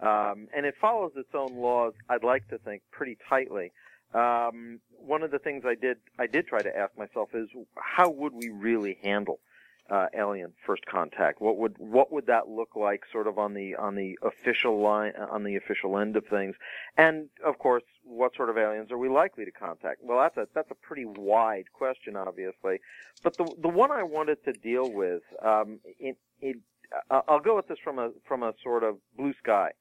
Um, 0.00 0.48
and 0.54 0.66
it 0.66 0.74
follows 0.80 1.12
its 1.14 1.28
own 1.34 1.54
laws, 1.56 1.92
I'd 2.08 2.24
like 2.24 2.48
to 2.48 2.58
think, 2.58 2.82
pretty 2.90 3.16
tightly. 3.28 3.70
Um, 4.14 4.80
one 4.90 5.22
of 5.22 5.30
the 5.30 5.38
things 5.38 5.64
I 5.66 5.74
did 5.74 5.98
I 6.18 6.26
did 6.26 6.46
try 6.46 6.62
to 6.62 6.76
ask 6.76 6.96
myself 6.96 7.30
is 7.34 7.48
how 7.76 8.10
would 8.10 8.32
we 8.32 8.48
really 8.48 8.98
handle 9.02 9.40
uh, 9.90 10.06
alien 10.14 10.52
first 10.66 10.86
contact? 10.86 11.40
What 11.40 11.58
would 11.58 11.74
what 11.78 12.12
would 12.12 12.26
that 12.26 12.48
look 12.48 12.70
like, 12.74 13.02
sort 13.12 13.26
of 13.26 13.38
on 13.38 13.54
the 13.54 13.74
on 13.76 13.96
the 13.96 14.18
official 14.22 14.80
line 14.80 15.12
on 15.30 15.44
the 15.44 15.56
official 15.56 15.98
end 15.98 16.16
of 16.16 16.24
things? 16.26 16.54
And 16.96 17.28
of 17.44 17.58
course, 17.58 17.82
what 18.02 18.34
sort 18.34 18.50
of 18.50 18.56
aliens 18.56 18.90
are 18.90 18.98
we 18.98 19.08
likely 19.08 19.44
to 19.44 19.50
contact? 19.50 20.00
Well, 20.02 20.20
that's 20.20 20.36
a 20.36 20.48
that's 20.54 20.70
a 20.70 20.74
pretty 20.74 21.04
wide 21.04 21.72
question, 21.72 22.16
obviously. 22.16 22.80
But 23.22 23.36
the 23.36 23.52
the 23.60 23.68
one 23.68 23.90
I 23.90 24.04
wanted 24.04 24.42
to 24.44 24.52
deal 24.52 24.90
with, 24.90 25.22
um, 25.42 25.80
it, 25.98 26.16
it, 26.40 26.56
uh, 27.10 27.22
I'll 27.28 27.40
go 27.40 27.56
with 27.56 27.68
this 27.68 27.78
from 27.82 27.98
a 27.98 28.10
from 28.26 28.42
a 28.42 28.54
sort 28.62 28.84
of 28.84 28.96
blue 29.16 29.34
sky 29.42 29.72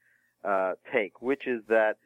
uh, 0.43 0.73
take, 0.91 1.21
which 1.21 1.47
is 1.47 1.61
that 1.69 1.97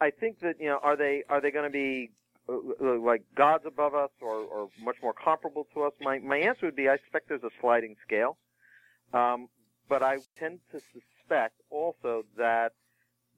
I 0.00 0.10
think 0.10 0.40
that 0.40 0.60
you 0.60 0.66
know 0.66 0.78
are 0.82 0.96
they 0.96 1.24
are 1.28 1.40
they 1.40 1.50
going 1.50 1.64
to 1.64 1.70
be 1.70 2.10
uh, 2.48 2.54
uh, 2.54 2.98
like 2.98 3.22
gods 3.34 3.64
above 3.66 3.94
us 3.94 4.10
or, 4.20 4.34
or 4.34 4.68
much 4.82 4.96
more 5.02 5.12
comparable 5.12 5.66
to 5.74 5.82
us? 5.82 5.92
My 6.00 6.18
my 6.18 6.38
answer 6.38 6.66
would 6.66 6.76
be 6.76 6.88
I 6.88 6.96
suspect 6.98 7.28
there's 7.28 7.44
a 7.44 7.50
sliding 7.60 7.96
scale, 8.06 8.36
um, 9.12 9.48
but 9.88 10.02
I 10.02 10.18
tend 10.38 10.60
to 10.72 10.80
suspect 10.92 11.54
also 11.70 12.24
that 12.36 12.72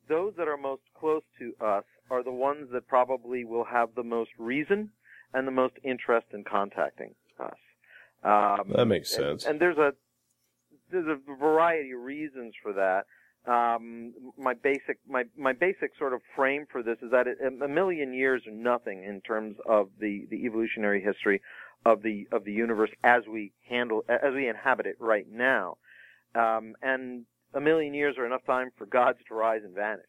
those 0.09 0.35
that 0.39 0.49
are 0.49 0.57
most 0.57 0.83
close 0.99 1.23
to 1.39 1.55
us 1.65 1.85
are 2.11 2.23
the 2.23 2.33
ones 2.33 2.69
that 2.73 2.89
probably 2.89 3.45
will 3.45 3.65
have 3.65 3.95
the 3.95 4.03
most 4.03 4.31
reason 4.39 4.91
and 5.35 5.47
the 5.47 5.53
most 5.53 5.75
interest 5.85 6.29
in 6.33 6.45
contacting 6.45 7.15
us. 7.39 7.59
Um, 8.25 8.73
that 8.75 8.87
makes 8.87 9.11
sense. 9.11 9.45
And, 9.45 9.53
and, 9.53 9.61
there's 9.61 9.77
a 9.77 9.93
there's 10.91 11.07
a 11.07 11.35
variety 11.35 11.93
of 11.93 12.01
reasons 12.01 12.55
for 12.63 12.73
that. 12.73 13.05
Um, 13.49 14.13
my 14.37 14.53
basic 14.53 14.99
my 15.09 15.25
my 15.37 15.55
basic 15.55 15.93
sort 15.99 16.13
of 16.13 16.21
frame 16.37 16.67
for 16.71 16.83
this 16.83 16.99
is 17.01 17.11
that 17.13 17.27
it, 17.27 17.39
a 17.41 17.69
million 17.69 18.13
years 18.13 18.43
are 18.47 18.53
nothing 18.53 19.05
in 19.05 19.23
terms 19.23 19.57
of 19.67 19.89
the 19.99 20.27
the 20.31 20.45
evolutionary 20.45 21.03
history 21.03 21.41
of 21.87 22.03
the 22.03 22.29
of 22.31 22.45
the 22.45 22.53
universe 22.53 22.91
as 23.03 23.23
we 23.27 23.53
handle 23.67 24.05
as 24.09 24.35
we 24.35 24.49
inhabit 24.49 24.85
it 24.85 24.97
right 25.01 25.27
now, 25.31 25.79
um, 26.35 26.75
and 26.83 27.25
a 27.55 27.61
million 27.61 27.95
years 27.95 28.17
are 28.19 28.27
enough 28.27 28.45
time 28.45 28.71
for 28.77 28.85
gods 28.85 29.19
to 29.29 29.35
rise 29.35 29.63
and 29.65 29.75
vanish. 29.75 30.05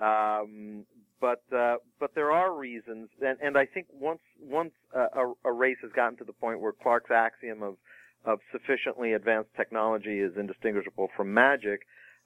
Um, 0.00 0.84
but 1.20 1.42
uh, 1.56 1.76
but 2.00 2.16
there 2.16 2.32
are 2.32 2.52
reasons, 2.52 3.10
and, 3.20 3.38
and 3.40 3.56
I 3.56 3.66
think 3.66 3.86
once 3.92 4.22
once 4.40 4.72
a, 4.92 5.32
a 5.44 5.52
race 5.52 5.78
has 5.82 5.92
gotten 5.92 6.18
to 6.18 6.24
the 6.24 6.32
point 6.32 6.60
where 6.60 6.72
Clarke's 6.72 7.12
axiom 7.12 7.62
of 7.62 7.76
of 8.24 8.40
sufficiently 8.50 9.12
advanced 9.12 9.50
technology 9.56 10.18
is 10.18 10.32
indistinguishable 10.36 11.10
from 11.16 11.32
magic, 11.32 11.82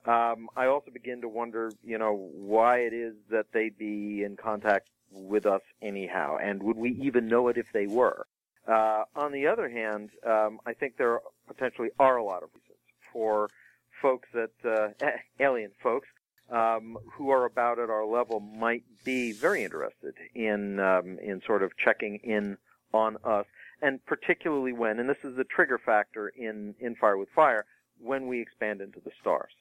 um, 0.07 0.49
I 0.57 0.67
also 0.67 0.91
begin 0.91 1.21
to 1.23 1.29
wonder, 1.29 1.73
you 1.83 1.99
know, 1.99 2.31
why 2.33 2.79
it 2.79 2.93
is 2.93 3.15
that 3.31 3.47
they'd 3.53 3.77
be 3.77 4.23
in 4.23 4.37
contact 4.37 4.89
with 5.11 5.47
us 5.47 5.63
anyhow, 5.83 6.39
and 6.41 6.63
would 6.63 6.77
we 6.77 6.91
even 7.03 7.29
know 7.29 7.49
it 7.49 7.57
if 7.57 7.73
they 7.73 7.87
were? 7.87 8.27
Uh, 8.67 9.05
on 9.15 9.33
the 9.33 9.47
other 9.47 9.69
hand, 9.69 10.11
um, 10.25 10.61
I 10.67 10.73
think 10.73 10.97
there 10.97 11.21
potentially 11.47 11.91
are 11.99 12.17
a 12.17 12.25
lot 12.25 12.43
of 12.43 12.51
reasons 12.55 12.79
for 13.13 13.49
folks 14.03 14.29
that 14.35 14.51
uh, 14.65 15.09
alien 15.41 15.71
folks 15.83 16.09
um, 16.51 16.99
who 17.13 17.31
are 17.31 17.45
about 17.45 17.79
at 17.79 17.91
our 17.91 18.05
level 18.05 18.41
might 18.41 18.85
be 19.05 19.33
very 19.33 19.65
interested 19.65 20.15
in 20.35 20.79
um, 20.81 21.19
in 21.19 21.43
sort 21.45 21.63
of 21.63 21.77
checking 21.77 22.17
in 22.17 22.57
on 22.93 23.17
us, 23.25 23.47
and 23.83 24.05
particularly 24.07 24.73
when, 24.73 24.99
and 24.99 25.09
this 25.09 25.25
is 25.25 25.37
the 25.37 25.45
trigger 25.45 25.79
factor 25.79 26.29
in 26.29 26.75
in 26.79 26.95
Fire 26.95 27.17
with 27.17 27.29
Fire, 27.31 27.65
when 28.01 28.27
we 28.27 28.41
expand 28.41 28.81
into 28.81 29.01
the 29.01 29.11
stars. 29.21 29.53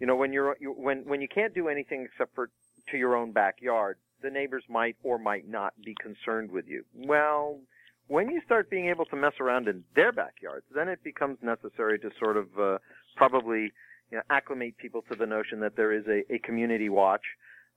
You 0.00 0.06
know, 0.06 0.16
when 0.16 0.32
you're 0.32 0.56
you, 0.60 0.72
when 0.72 1.04
when 1.06 1.20
you 1.20 1.28
can't 1.28 1.54
do 1.54 1.68
anything 1.68 2.02
except 2.02 2.34
for 2.34 2.50
to 2.90 2.96
your 2.96 3.16
own 3.16 3.32
backyard, 3.32 3.96
the 4.22 4.30
neighbors 4.30 4.64
might 4.68 4.96
or 5.02 5.18
might 5.18 5.48
not 5.48 5.72
be 5.84 5.94
concerned 6.00 6.50
with 6.50 6.66
you. 6.66 6.84
Well, 6.94 7.60
when 8.08 8.28
you 8.30 8.40
start 8.44 8.70
being 8.70 8.88
able 8.88 9.06
to 9.06 9.16
mess 9.16 9.34
around 9.40 9.68
in 9.68 9.84
their 9.94 10.12
backyards, 10.12 10.66
then 10.74 10.88
it 10.88 11.02
becomes 11.02 11.38
necessary 11.42 11.98
to 12.00 12.10
sort 12.18 12.36
of 12.36 12.46
uh, 12.58 12.78
probably 13.16 13.72
you 14.10 14.18
know, 14.18 14.22
acclimate 14.30 14.76
people 14.76 15.02
to 15.10 15.14
the 15.14 15.26
notion 15.26 15.60
that 15.60 15.76
there 15.76 15.92
is 15.92 16.04
a, 16.06 16.22
a 16.32 16.38
community 16.38 16.88
watch 16.88 17.24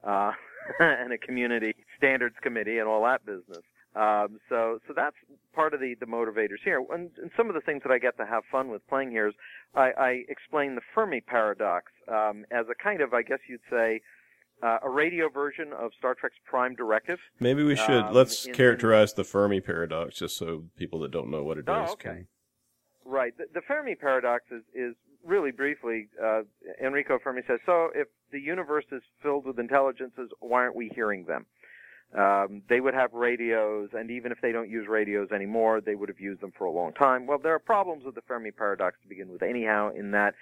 uh, 0.03 0.31
and 0.79 1.13
a 1.13 1.17
community 1.17 1.75
standards 1.97 2.35
committee 2.41 2.79
and 2.79 2.87
all 2.87 3.03
that 3.03 3.25
business. 3.25 3.63
Um, 3.97 4.39
so, 4.47 4.79
so 4.87 4.93
that's 4.95 5.15
part 5.53 5.73
of 5.73 5.79
the, 5.79 5.95
the 5.99 6.05
motivators 6.05 6.61
here. 6.63 6.83
And, 6.91 7.09
and, 7.19 7.31
some 7.35 7.49
of 7.49 7.55
the 7.55 7.61
things 7.61 7.81
that 7.83 7.91
I 7.91 7.97
get 7.97 8.15
to 8.17 8.25
have 8.27 8.43
fun 8.51 8.69
with 8.69 8.87
playing 8.87 9.09
here 9.09 9.27
is 9.27 9.33
I, 9.73 9.91
I 9.97 10.23
explain 10.29 10.75
the 10.75 10.81
Fermi 10.93 11.19
paradox 11.19 11.91
um, 12.07 12.45
as 12.51 12.67
a 12.69 12.75
kind 12.75 13.01
of, 13.01 13.15
I 13.15 13.23
guess 13.23 13.39
you'd 13.49 13.61
say, 13.71 14.01
uh, 14.61 14.77
a 14.83 14.89
radio 14.89 15.29
version 15.29 15.73
of 15.73 15.91
Star 15.97 16.13
Trek's 16.13 16.35
Prime 16.45 16.75
Directive. 16.75 17.17
Maybe 17.39 17.63
we 17.63 17.75
should 17.75 18.03
um, 18.03 18.13
let's 18.13 18.45
in, 18.45 18.53
characterize 18.53 19.13
the 19.13 19.23
Fermi 19.23 19.61
paradox, 19.61 20.15
just 20.15 20.37
so 20.37 20.65
people 20.77 20.99
that 20.99 21.11
don't 21.11 21.31
know 21.31 21.43
what 21.43 21.57
it 21.57 21.65
oh, 21.67 21.83
is. 21.85 21.91
Okay. 21.91 22.09
Can... 22.09 22.27
Right. 23.05 23.35
The, 23.37 23.45
the, 23.53 23.61
Fermi 23.67 23.95
paradox 23.95 24.45
is, 24.51 24.63
is 24.75 24.95
really 25.25 25.51
briefly. 25.51 26.09
Uh, 26.23 26.41
Enrico 26.83 27.19
Fermi 27.23 27.41
says, 27.47 27.59
"So 27.65 27.89
if 27.93 28.07
the 28.31 28.39
universe 28.39 28.85
is 28.91 29.01
filled 29.21 29.45
with 29.45 29.59
intelligences, 29.59 30.29
why 30.39 30.61
aren't 30.61 30.75
we 30.75 30.91
hearing 30.93 31.25
them?" 31.25 31.45
Um, 32.15 32.61
they 32.69 32.79
would 32.79 32.93
have 32.93 33.13
radios, 33.13 33.89
and 33.93 34.09
even 34.11 34.31
if 34.31 34.37
they 34.41 34.51
don't 34.51 34.69
use 34.69 34.87
radios 34.87 35.29
anymore, 35.31 35.81
they 35.81 35.95
would 35.95 36.09
have 36.09 36.19
used 36.19 36.41
them 36.41 36.53
for 36.57 36.65
a 36.65 36.71
long 36.71 36.93
time. 36.93 37.27
Well, 37.27 37.37
there 37.37 37.53
are 37.53 37.59
problems 37.59 38.05
with 38.05 38.15
the 38.15 38.21
Fermi 38.21 38.51
paradox 38.51 38.97
to 39.03 39.09
begin 39.09 39.29
with, 39.29 39.43
anyhow, 39.43 39.91
in 39.93 40.11
that 40.11 40.33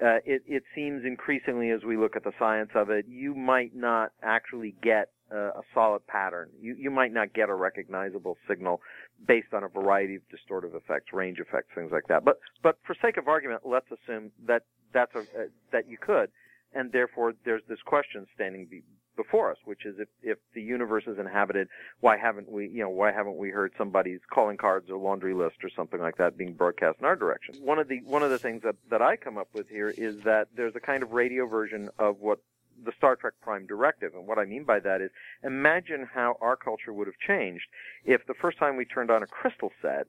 uh, 0.00 0.18
it, 0.24 0.42
it 0.46 0.62
seems 0.74 1.04
increasingly 1.04 1.70
as 1.70 1.82
we 1.82 1.96
look 1.96 2.14
at 2.14 2.22
the 2.22 2.32
science 2.38 2.70
of 2.76 2.88
it, 2.90 3.06
you 3.08 3.34
might 3.34 3.74
not 3.74 4.12
actually 4.22 4.76
get 4.80 5.10
a 5.30 5.60
solid 5.74 6.06
pattern. 6.06 6.48
You, 6.58 6.74
you 6.78 6.90
might 6.90 7.12
not 7.12 7.34
get 7.34 7.50
a 7.50 7.54
recognizable 7.54 8.38
signal 8.48 8.80
based 9.26 9.52
on 9.52 9.62
a 9.62 9.68
variety 9.68 10.16
of 10.16 10.22
distortive 10.32 10.74
effects, 10.74 11.12
range 11.12 11.38
effects, 11.38 11.68
things 11.74 11.90
like 11.92 12.06
that. 12.08 12.24
But, 12.24 12.38
but 12.62 12.78
for 12.86 12.96
sake 13.02 13.16
of 13.18 13.28
argument, 13.28 13.62
let's 13.64 13.86
assume 13.90 14.30
that 14.46 14.62
that's 14.94 15.14
a, 15.14 15.20
uh, 15.20 15.48
that 15.72 15.88
you 15.88 15.98
could, 16.00 16.30
and 16.72 16.92
therefore 16.92 17.34
there's 17.44 17.62
this 17.68 17.80
question 17.84 18.26
standing 18.34 18.68
be, 18.70 18.82
before 19.18 19.50
us, 19.50 19.58
which 19.64 19.84
is 19.84 19.96
if, 19.98 20.08
if 20.22 20.38
the 20.54 20.62
universe 20.62 21.04
is 21.06 21.18
inhabited, 21.18 21.68
why 22.00 22.16
haven't 22.16 22.50
we, 22.50 22.68
you 22.68 22.80
know, 22.80 22.88
why 22.88 23.12
haven't 23.12 23.36
we 23.36 23.50
heard 23.50 23.72
somebody's 23.76 24.20
calling 24.32 24.56
cards 24.56 24.88
or 24.88 24.96
laundry 24.96 25.34
list 25.34 25.56
or 25.62 25.68
something 25.68 26.00
like 26.00 26.16
that 26.16 26.38
being 26.38 26.54
broadcast 26.54 26.98
in 27.00 27.04
our 27.04 27.16
direction? 27.16 27.56
One 27.60 27.78
of 27.78 27.88
the, 27.88 27.98
one 28.04 28.22
of 28.22 28.30
the 28.30 28.38
things 28.38 28.62
that, 28.62 28.76
that 28.90 29.02
I 29.02 29.16
come 29.16 29.36
up 29.36 29.48
with 29.52 29.68
here 29.68 29.90
is 29.90 30.22
that 30.22 30.48
there's 30.56 30.76
a 30.76 30.80
kind 30.80 31.02
of 31.02 31.10
radio 31.10 31.46
version 31.46 31.90
of 31.98 32.20
what 32.20 32.38
the 32.84 32.92
Star 32.96 33.16
Trek 33.16 33.34
Prime 33.42 33.66
Directive. 33.66 34.14
And 34.14 34.26
what 34.28 34.38
I 34.38 34.44
mean 34.44 34.62
by 34.62 34.78
that 34.78 35.02
is 35.02 35.10
imagine 35.42 36.08
how 36.14 36.38
our 36.40 36.56
culture 36.56 36.92
would 36.92 37.08
have 37.08 37.18
changed 37.18 37.64
if 38.04 38.24
the 38.26 38.34
first 38.34 38.56
time 38.56 38.76
we 38.76 38.84
turned 38.84 39.10
on 39.10 39.24
a 39.24 39.26
crystal 39.26 39.72
set, 39.82 40.06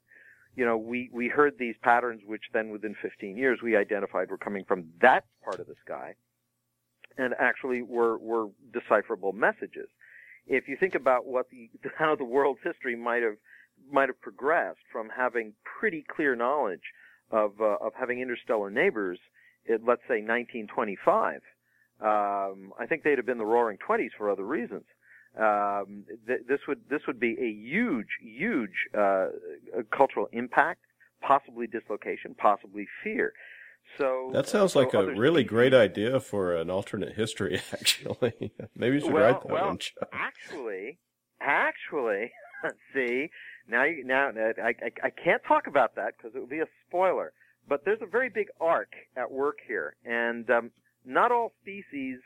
you 0.55 0.65
know, 0.65 0.77
we, 0.77 1.09
we 1.11 1.29
heard 1.29 1.55
these 1.57 1.75
patterns 1.81 2.21
which 2.27 2.43
then 2.53 2.69
within 2.69 2.95
15 3.01 3.35
years 3.35 3.59
we 3.63 3.75
identified 3.75 4.29
were 4.29 4.37
coming 4.37 4.65
from 4.65 4.85
that 5.01 5.25
part 5.43 5.59
of 5.59 5.65
the 5.65 5.75
sky 5.83 6.13
and 7.19 7.33
actually 7.37 7.81
were, 7.81 8.17
were 8.17 8.47
decipherable 8.73 9.33
messages. 9.33 9.89
If 10.47 10.67
you 10.67 10.77
think 10.79 10.95
about 10.95 11.27
what 11.27 11.47
the, 11.51 11.69
how 11.97 12.15
the 12.15 12.23
world's 12.23 12.61
history 12.63 12.95
might 12.95 13.21
have, 13.21 13.35
might 13.91 14.09
have 14.09 14.19
progressed 14.21 14.79
from 14.91 15.09
having 15.15 15.53
pretty 15.79 16.03
clear 16.15 16.35
knowledge 16.35 16.93
of, 17.31 17.61
uh, 17.61 17.75
of 17.81 17.93
having 17.99 18.19
interstellar 18.19 18.69
neighbors 18.69 19.19
at, 19.71 19.81
let's 19.85 20.01
say, 20.07 20.21
1925, 20.21 21.41
um, 22.01 22.71
I 22.79 22.85
think 22.87 23.03
they'd 23.03 23.17
have 23.17 23.25
been 23.25 23.37
the 23.37 23.45
Roaring 23.45 23.77
Twenties 23.77 24.11
for 24.17 24.31
other 24.31 24.45
reasons. 24.45 24.85
Um, 25.37 26.05
th- 26.25 26.41
this 26.47 26.61
would 26.67 26.79
this 26.89 27.01
would 27.07 27.19
be 27.19 27.37
a 27.39 27.49
huge, 27.49 28.07
huge 28.21 28.87
uh, 28.97 29.27
cultural 29.95 30.27
impact, 30.31 30.79
possibly 31.21 31.67
dislocation, 31.67 32.35
possibly 32.35 32.87
fear. 33.03 33.33
So 33.97 34.29
that 34.33 34.47
sounds 34.47 34.73
so 34.73 34.79
like 34.79 34.93
a 34.93 35.05
really 35.07 35.41
species, 35.41 35.49
great 35.49 35.73
idea 35.73 36.19
for 36.19 36.55
an 36.55 36.69
alternate 36.69 37.13
history. 37.13 37.61
Actually, 37.73 38.53
maybe 38.75 38.95
you 38.95 39.01
should 39.01 39.11
well, 39.11 39.23
write 39.23 39.41
that 39.41 39.51
well, 39.51 39.67
one. 39.67 39.79
Actually, 40.13 40.99
actually, 41.41 42.31
see 42.93 43.29
now 43.67 43.83
you 43.83 44.03
now 44.03 44.31
I, 44.37 44.69
I 44.69 44.91
I 45.03 45.09
can't 45.09 45.41
talk 45.47 45.67
about 45.67 45.95
that 45.95 46.13
because 46.17 46.35
it 46.35 46.39
would 46.39 46.49
be 46.49 46.59
a 46.59 46.67
spoiler. 46.87 47.33
But 47.67 47.85
there's 47.85 48.01
a 48.01 48.07
very 48.07 48.29
big 48.29 48.47
arc 48.59 48.93
at 49.15 49.31
work 49.31 49.57
here, 49.67 49.95
and 50.03 50.49
um, 50.49 50.71
not 51.05 51.31
all 51.31 51.53
species, 51.61 52.19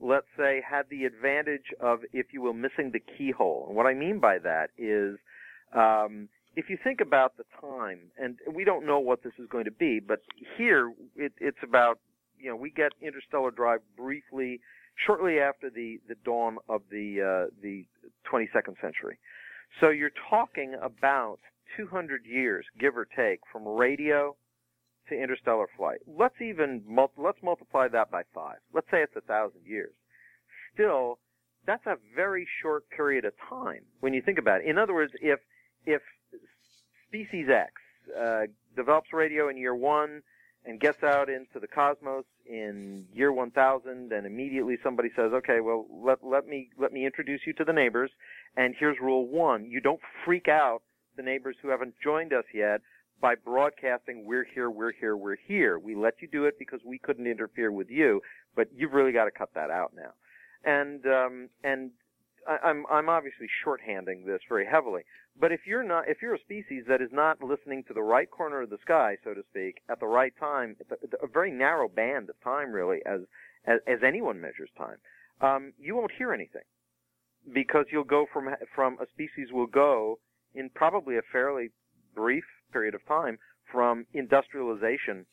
let's 0.00 0.26
say, 0.38 0.62
had 0.68 0.86
the 0.90 1.04
advantage 1.04 1.74
of, 1.80 2.00
if 2.12 2.32
you 2.32 2.40
will, 2.40 2.54
missing 2.54 2.92
the 2.92 3.00
keyhole. 3.00 3.66
And 3.68 3.76
what 3.76 3.86
I 3.86 3.92
mean 3.92 4.20
by 4.20 4.38
that 4.38 4.70
is, 4.78 5.18
um, 5.74 6.28
if 6.56 6.70
you 6.70 6.78
think 6.82 7.00
about 7.02 7.36
the 7.36 7.44
time, 7.60 8.00
and 8.18 8.38
we 8.52 8.64
don't 8.64 8.86
know 8.86 8.98
what 8.98 9.22
this 9.22 9.34
is 9.38 9.46
going 9.48 9.66
to 9.66 9.70
be, 9.70 10.00
but 10.00 10.20
here 10.56 10.90
it, 11.14 11.32
it's 11.38 11.58
about, 11.62 12.00
you 12.38 12.48
know, 12.48 12.56
we 12.56 12.70
get 12.70 12.92
interstellar 13.02 13.50
drive 13.50 13.80
briefly, 13.96 14.60
shortly 15.06 15.38
after 15.38 15.68
the, 15.68 16.00
the 16.08 16.14
dawn 16.24 16.56
of 16.68 16.80
the 16.90 17.20
uh, 17.20 17.50
the 17.62 17.84
22nd 18.32 18.80
century. 18.80 19.18
So 19.80 19.90
you're 19.90 20.12
talking 20.30 20.74
about 20.80 21.38
200 21.76 22.24
years, 22.24 22.64
give 22.80 22.96
or 22.96 23.04
take, 23.04 23.40
from 23.52 23.68
radio 23.68 24.34
to 25.10 25.14
interstellar 25.14 25.66
flight. 25.76 25.98
Let's 26.06 26.40
even 26.40 26.82
let's 27.18 27.42
multiply 27.42 27.88
that 27.88 28.10
by 28.10 28.22
five. 28.34 28.56
Let's 28.72 28.86
say 28.90 29.02
it's 29.02 29.14
a 29.14 29.20
thousand 29.20 29.60
years. 29.66 29.92
Still, 30.72 31.18
that's 31.66 31.86
a 31.86 31.96
very 32.14 32.48
short 32.62 32.88
period 32.88 33.26
of 33.26 33.34
time 33.48 33.82
when 34.00 34.14
you 34.14 34.22
think 34.22 34.38
about 34.38 34.62
it. 34.62 34.66
In 34.66 34.78
other 34.78 34.94
words, 34.94 35.12
if 35.20 35.40
if 35.84 36.00
species 37.08 37.48
X 37.48 37.72
uh, 38.18 38.42
develops 38.74 39.12
radio 39.12 39.48
in 39.48 39.56
year 39.56 39.74
one 39.74 40.22
and 40.64 40.80
gets 40.80 41.02
out 41.02 41.28
into 41.28 41.60
the 41.60 41.68
cosmos 41.68 42.24
in 42.44 43.06
year 43.12 43.32
1000 43.32 44.12
and 44.12 44.26
immediately 44.26 44.76
somebody 44.82 45.10
says 45.16 45.32
okay 45.32 45.60
well 45.60 45.86
let 45.90 46.18
let 46.24 46.46
me 46.46 46.70
let 46.78 46.92
me 46.92 47.04
introduce 47.04 47.40
you 47.46 47.52
to 47.52 47.64
the 47.64 47.72
neighbors 47.72 48.10
and 48.56 48.74
here's 48.78 48.96
rule 49.00 49.26
1 49.26 49.64
you 49.64 49.80
don't 49.80 50.00
freak 50.24 50.48
out 50.48 50.82
the 51.16 51.22
neighbors 51.22 51.56
who 51.62 51.68
haven't 51.68 51.94
joined 52.02 52.32
us 52.32 52.44
yet 52.52 52.80
by 53.20 53.34
broadcasting, 53.34 54.24
we're 54.26 54.44
here, 54.44 54.70
we're 54.70 54.92
here, 54.92 55.16
we're 55.16 55.36
here. 55.36 55.78
We 55.78 55.94
let 55.94 56.14
you 56.20 56.28
do 56.28 56.44
it 56.44 56.58
because 56.58 56.80
we 56.84 56.98
couldn't 56.98 57.26
interfere 57.26 57.72
with 57.72 57.90
you, 57.90 58.20
but 58.54 58.68
you've 58.74 58.92
really 58.92 59.12
got 59.12 59.24
to 59.24 59.30
cut 59.30 59.50
that 59.54 59.70
out 59.70 59.92
now. 59.96 60.12
And, 60.64 61.06
um, 61.06 61.48
and 61.64 61.90
I, 62.46 62.68
I'm, 62.68 62.84
I'm 62.90 63.08
obviously 63.08 63.46
shorthanding 63.64 64.26
this 64.26 64.40
very 64.48 64.66
heavily, 64.66 65.02
but 65.38 65.52
if 65.52 65.60
you're 65.66 65.82
not, 65.82 66.08
if 66.08 66.18
you're 66.22 66.34
a 66.34 66.40
species 66.40 66.84
that 66.88 67.00
is 67.02 67.10
not 67.12 67.42
listening 67.42 67.84
to 67.88 67.94
the 67.94 68.02
right 68.02 68.30
corner 68.30 68.62
of 68.62 68.70
the 68.70 68.78
sky, 68.82 69.16
so 69.24 69.34
to 69.34 69.42
speak, 69.50 69.82
at 69.90 70.00
the 70.00 70.06
right 70.06 70.32
time, 70.38 70.76
a, 70.90 71.24
a 71.24 71.28
very 71.28 71.50
narrow 71.50 71.88
band 71.88 72.30
of 72.30 72.40
time 72.42 72.72
really, 72.72 72.98
as, 73.06 73.20
as, 73.66 73.80
as 73.86 73.98
anyone 74.06 74.40
measures 74.40 74.70
time, 74.76 74.96
um, 75.40 75.72
you 75.78 75.94
won't 75.96 76.12
hear 76.16 76.32
anything 76.32 76.62
because 77.52 77.86
you'll 77.90 78.04
go 78.04 78.26
from 78.32 78.48
from 78.74 78.98
a 79.00 79.06
species 79.12 79.52
will 79.52 79.66
go 79.66 80.18
in 80.54 80.70
probably 80.70 81.16
a 81.16 81.22
fairly 81.30 81.70
brief 82.14 82.44
period 82.72 82.94
of 82.94 83.06
time 83.06 83.38
from 83.70 84.06
industrialization 84.14 85.26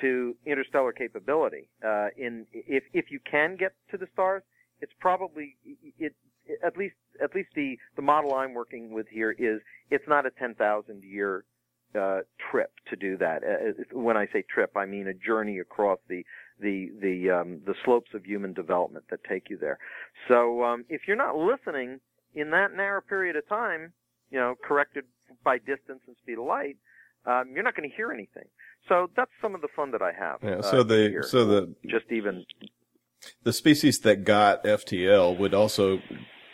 to 0.00 0.36
interstellar 0.46 0.92
capability. 0.92 1.68
Uh, 1.84 2.08
in 2.16 2.46
if 2.52 2.84
if 2.92 3.10
you 3.10 3.20
can 3.30 3.56
get 3.56 3.72
to 3.90 3.96
the 3.96 4.06
stars, 4.12 4.42
it's 4.80 4.92
probably 5.00 5.56
it 5.98 6.14
at 6.64 6.76
least 6.76 6.94
at 7.22 7.34
least 7.34 7.50
the 7.54 7.76
the 7.96 8.02
model 8.02 8.34
I'm 8.34 8.54
working 8.54 8.92
with 8.92 9.08
here 9.08 9.32
is 9.32 9.60
it's 9.90 10.04
not 10.06 10.26
a 10.26 10.30
10,000 10.30 11.02
year 11.02 11.44
uh, 11.94 12.20
trip 12.50 12.70
to 12.90 12.96
do 12.96 13.16
that. 13.16 13.42
Uh, 13.42 13.98
when 13.98 14.16
I 14.16 14.26
say 14.32 14.42
trip, 14.42 14.76
I 14.76 14.86
mean 14.86 15.06
a 15.06 15.14
journey 15.14 15.58
across 15.58 15.98
the 16.08 16.22
the 16.60 16.90
the 17.00 17.30
um, 17.30 17.60
the 17.66 17.74
slopes 17.84 18.10
of 18.14 18.24
human 18.24 18.52
development 18.52 19.06
that 19.10 19.20
take 19.24 19.48
you 19.48 19.56
there. 19.58 19.78
So 20.28 20.64
um, 20.64 20.84
if 20.88 21.02
you're 21.06 21.16
not 21.16 21.36
listening 21.36 22.00
in 22.34 22.50
that 22.50 22.74
narrow 22.76 23.00
period 23.00 23.36
of 23.36 23.48
time, 23.48 23.92
you 24.30 24.38
know, 24.38 24.54
corrected 24.62 25.04
by 25.44 25.58
distance 25.58 26.00
and 26.06 26.16
speed 26.20 26.38
of 26.38 26.44
light, 26.44 26.76
um, 27.26 27.50
you're 27.54 27.62
not 27.62 27.74
going 27.74 27.88
to 27.88 27.94
hear 27.94 28.12
anything. 28.12 28.44
So 28.88 29.10
that's 29.16 29.30
some 29.40 29.54
of 29.54 29.60
the 29.60 29.68
fun 29.74 29.90
that 29.92 30.02
I 30.02 30.12
have. 30.12 30.38
Yeah. 30.42 30.60
So 30.60 30.80
uh, 30.80 30.82
the 30.82 31.08
here. 31.10 31.22
so 31.22 31.44
the 31.44 31.74
just 31.86 32.06
even 32.10 32.44
the 33.42 33.52
species 33.52 34.00
that 34.00 34.24
got 34.24 34.64
FTL 34.64 35.38
would 35.38 35.54
also 35.54 36.00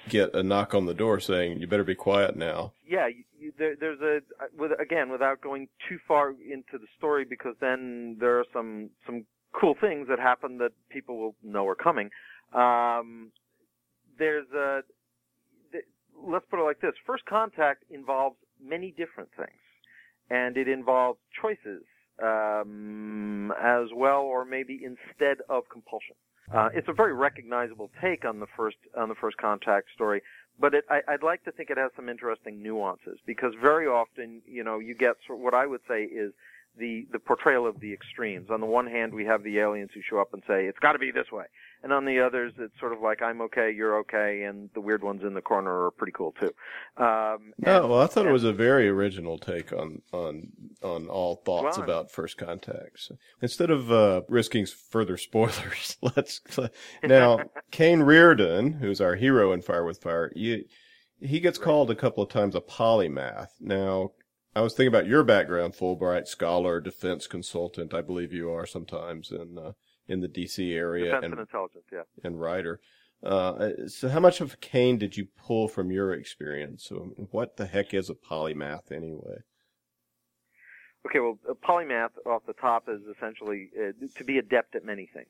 get 0.09 0.35
a 0.35 0.43
knock 0.43 0.75
on 0.75 0.87
the 0.87 0.95
door 0.95 1.21
saying, 1.21 1.61
"You 1.61 1.67
better 1.67 1.85
be 1.85 1.95
quiet 1.95 2.37
now." 2.37 2.73
Yeah, 2.87 3.09
you, 3.09 3.53
there, 3.59 3.77
there's 3.79 4.01
a 4.01 4.21
with 4.57 4.73
again 4.81 5.11
without 5.11 5.41
going 5.41 5.69
too 5.89 5.99
far 6.07 6.31
into 6.31 6.79
the 6.79 6.87
story 6.97 7.25
because 7.25 7.55
then 7.61 8.17
there 8.21 8.39
are 8.39 8.45
some 8.53 8.91
some 9.07 9.25
cool 9.59 9.75
things 9.81 10.09
that 10.09 10.19
happen 10.19 10.59
that 10.59 10.73
people 10.89 11.19
will 11.19 11.35
know 11.43 11.67
are 11.67 11.75
coming. 11.75 12.11
Um, 12.53 13.33
there's 14.19 14.51
a 14.53 14.81
let's 16.23 16.47
put 16.51 16.61
it 16.61 16.65
like 16.65 16.81
this: 16.81 16.95
first 17.07 17.25
contact 17.27 17.85
involves 17.91 18.37
many 18.63 18.91
different 18.91 19.31
things, 19.37 19.61
and 20.31 20.57
it 20.57 20.69
involves 20.69 21.19
choices 21.41 21.85
um, 22.23 23.53
as 23.61 23.89
well, 23.95 24.23
or 24.23 24.45
maybe 24.45 24.81
instead 24.85 25.39
of 25.49 25.65
compulsion. 25.71 26.17
Uh, 26.53 26.69
it's 26.75 26.89
a 26.89 26.93
very 26.93 27.15
recognizable 27.15 27.91
take 28.01 28.25
on 28.25 28.41
the 28.41 28.47
first 28.57 28.77
on 28.97 29.09
the 29.09 29.15
first 29.15 29.37
contact 29.39 29.89
story, 29.95 30.23
but 30.59 30.75
it, 30.75 30.85
I, 30.91 31.01
would 31.09 31.23
like 31.23 31.45
to 31.45 31.53
think 31.53 31.71
it 31.71 31.79
has 31.79 31.91
some 31.97 32.09
interesting 32.09 32.63
nuances 32.63 33.19
because 33.27 33.55
very 33.61 33.87
often, 33.87 34.43
you 34.47 34.63
know, 34.63 34.79
you 34.79 34.95
get 34.95 35.17
sort 35.27 35.39
of 35.39 35.43
what 35.45 35.55
I 35.55 35.67
would 35.67 35.81
say 35.89 36.05
is 36.05 36.33
the 36.78 37.07
the 37.12 37.19
portrayal 37.19 37.66
of 37.66 37.81
the 37.81 37.93
extremes. 37.93 38.50
On 38.50 38.61
the 38.61 38.66
one 38.66 38.87
hand, 38.87 39.14
we 39.14 39.25
have 39.25 39.43
the 39.43 39.59
aliens 39.59 39.90
who 39.95 40.00
show 40.09 40.19
up 40.21 40.33
and 40.33 40.43
say 40.47 40.66
it's 40.66 40.78
got 40.78 40.93
to 40.93 40.99
be 40.99 41.11
this 41.11 41.31
way, 41.33 41.45
and 41.83 41.93
on 41.93 42.04
the 42.04 42.21
others, 42.21 42.52
it's 42.59 42.78
sort 42.81 42.93
of 42.93 43.00
like 43.00 43.23
I'm 43.23 43.40
okay, 43.43 43.73
you're 43.73 43.99
okay, 44.00 44.43
and 44.43 44.71
the 44.75 44.81
weird 44.81 45.04
ones 45.04 45.23
in 45.23 45.35
the 45.35 45.40
corner 45.40 45.87
are 45.87 45.90
pretty 45.90 46.12
cool 46.12 46.35
too. 46.40 46.52
Um, 46.97 47.52
no, 47.59 47.87
well, 47.87 48.00
I 48.00 48.07
thought 48.07 48.23
and, 48.23 48.31
it 48.31 48.33
was 48.33 48.45
a 48.45 48.52
very 48.52 48.88
original 48.88 49.38
take 49.38 49.73
on 49.73 50.02
on 50.12 50.49
on 50.83 51.09
all 51.09 51.37
thoughts 51.37 51.76
well, 51.76 51.85
about 51.85 52.11
First 52.11 52.38
Contacts. 52.38 53.11
Instead 53.40 53.71
of 53.71 53.93
uh, 53.93 54.23
risking 54.28 54.66
further 54.66 55.16
spoilers, 55.19 55.97
let's 56.02 56.40
now 57.04 57.40
Caine 57.71 58.00
Riordan, 58.00 58.75
who's 58.75 59.00
our 59.00 59.14
hero 59.14 59.52
in 59.52 59.62
Fire 59.62 59.85
with 59.85 60.02
Fire, 60.02 60.33
you, 60.35 60.64
he 61.21 61.40
gets 61.40 61.59
right. 61.59 61.64
called 61.64 61.90
a 61.90 61.95
couple 61.95 62.23
of 62.23 62.31
times 62.31 62.54
a 62.54 62.61
polymath. 62.61 63.49
Now, 63.61 64.12
I 64.57 64.61
was 64.61 64.75
thinking 64.75 64.89
about 64.89 65.07
your 65.07 65.25
background, 65.25 65.75
Fulbright 65.75 66.27
scholar, 66.27 66.81
defense 66.81 67.27
consultant. 67.27 67.93
I 67.93 68.03
believe 68.03 68.33
you 68.33 68.51
are 68.53 68.67
sometimes 68.67 69.31
in 69.33 69.59
uh, 69.59 69.73
in 70.07 70.21
the 70.21 70.29
D.C. 70.29 70.73
area 70.75 71.07
defense 71.07 71.25
and, 71.25 71.33
and 71.35 71.40
intelligence, 71.40 71.85
yeah, 71.93 72.03
and 72.23 72.40
writer. 72.40 72.81
Uh, 73.25 73.71
so, 73.88 74.09
how 74.09 74.21
much 74.21 74.40
of 74.40 74.61
Caine 74.61 74.99
did 74.99 75.17
you 75.17 75.27
pull 75.37 75.67
from 75.67 75.90
your 75.90 76.12
experience? 76.12 76.85
So, 76.85 77.14
what 77.31 77.57
the 77.57 77.67
heck 77.67 77.95
is 77.95 78.11
a 78.11 78.14
polymath 78.14 78.93
anyway? 78.93 79.38
Okay, 81.07 81.21
well, 81.21 81.38
a 81.49 81.55
polymath 81.55 82.11
off 82.27 82.43
the 82.47 82.53
top 82.55 82.88
is 82.88 83.01
essentially 83.17 83.71
uh, 83.79 83.93
to 84.17 84.25
be 84.25 84.38
adept 84.38 84.75
at 84.77 84.85
many 84.85 85.09
things. 85.12 85.29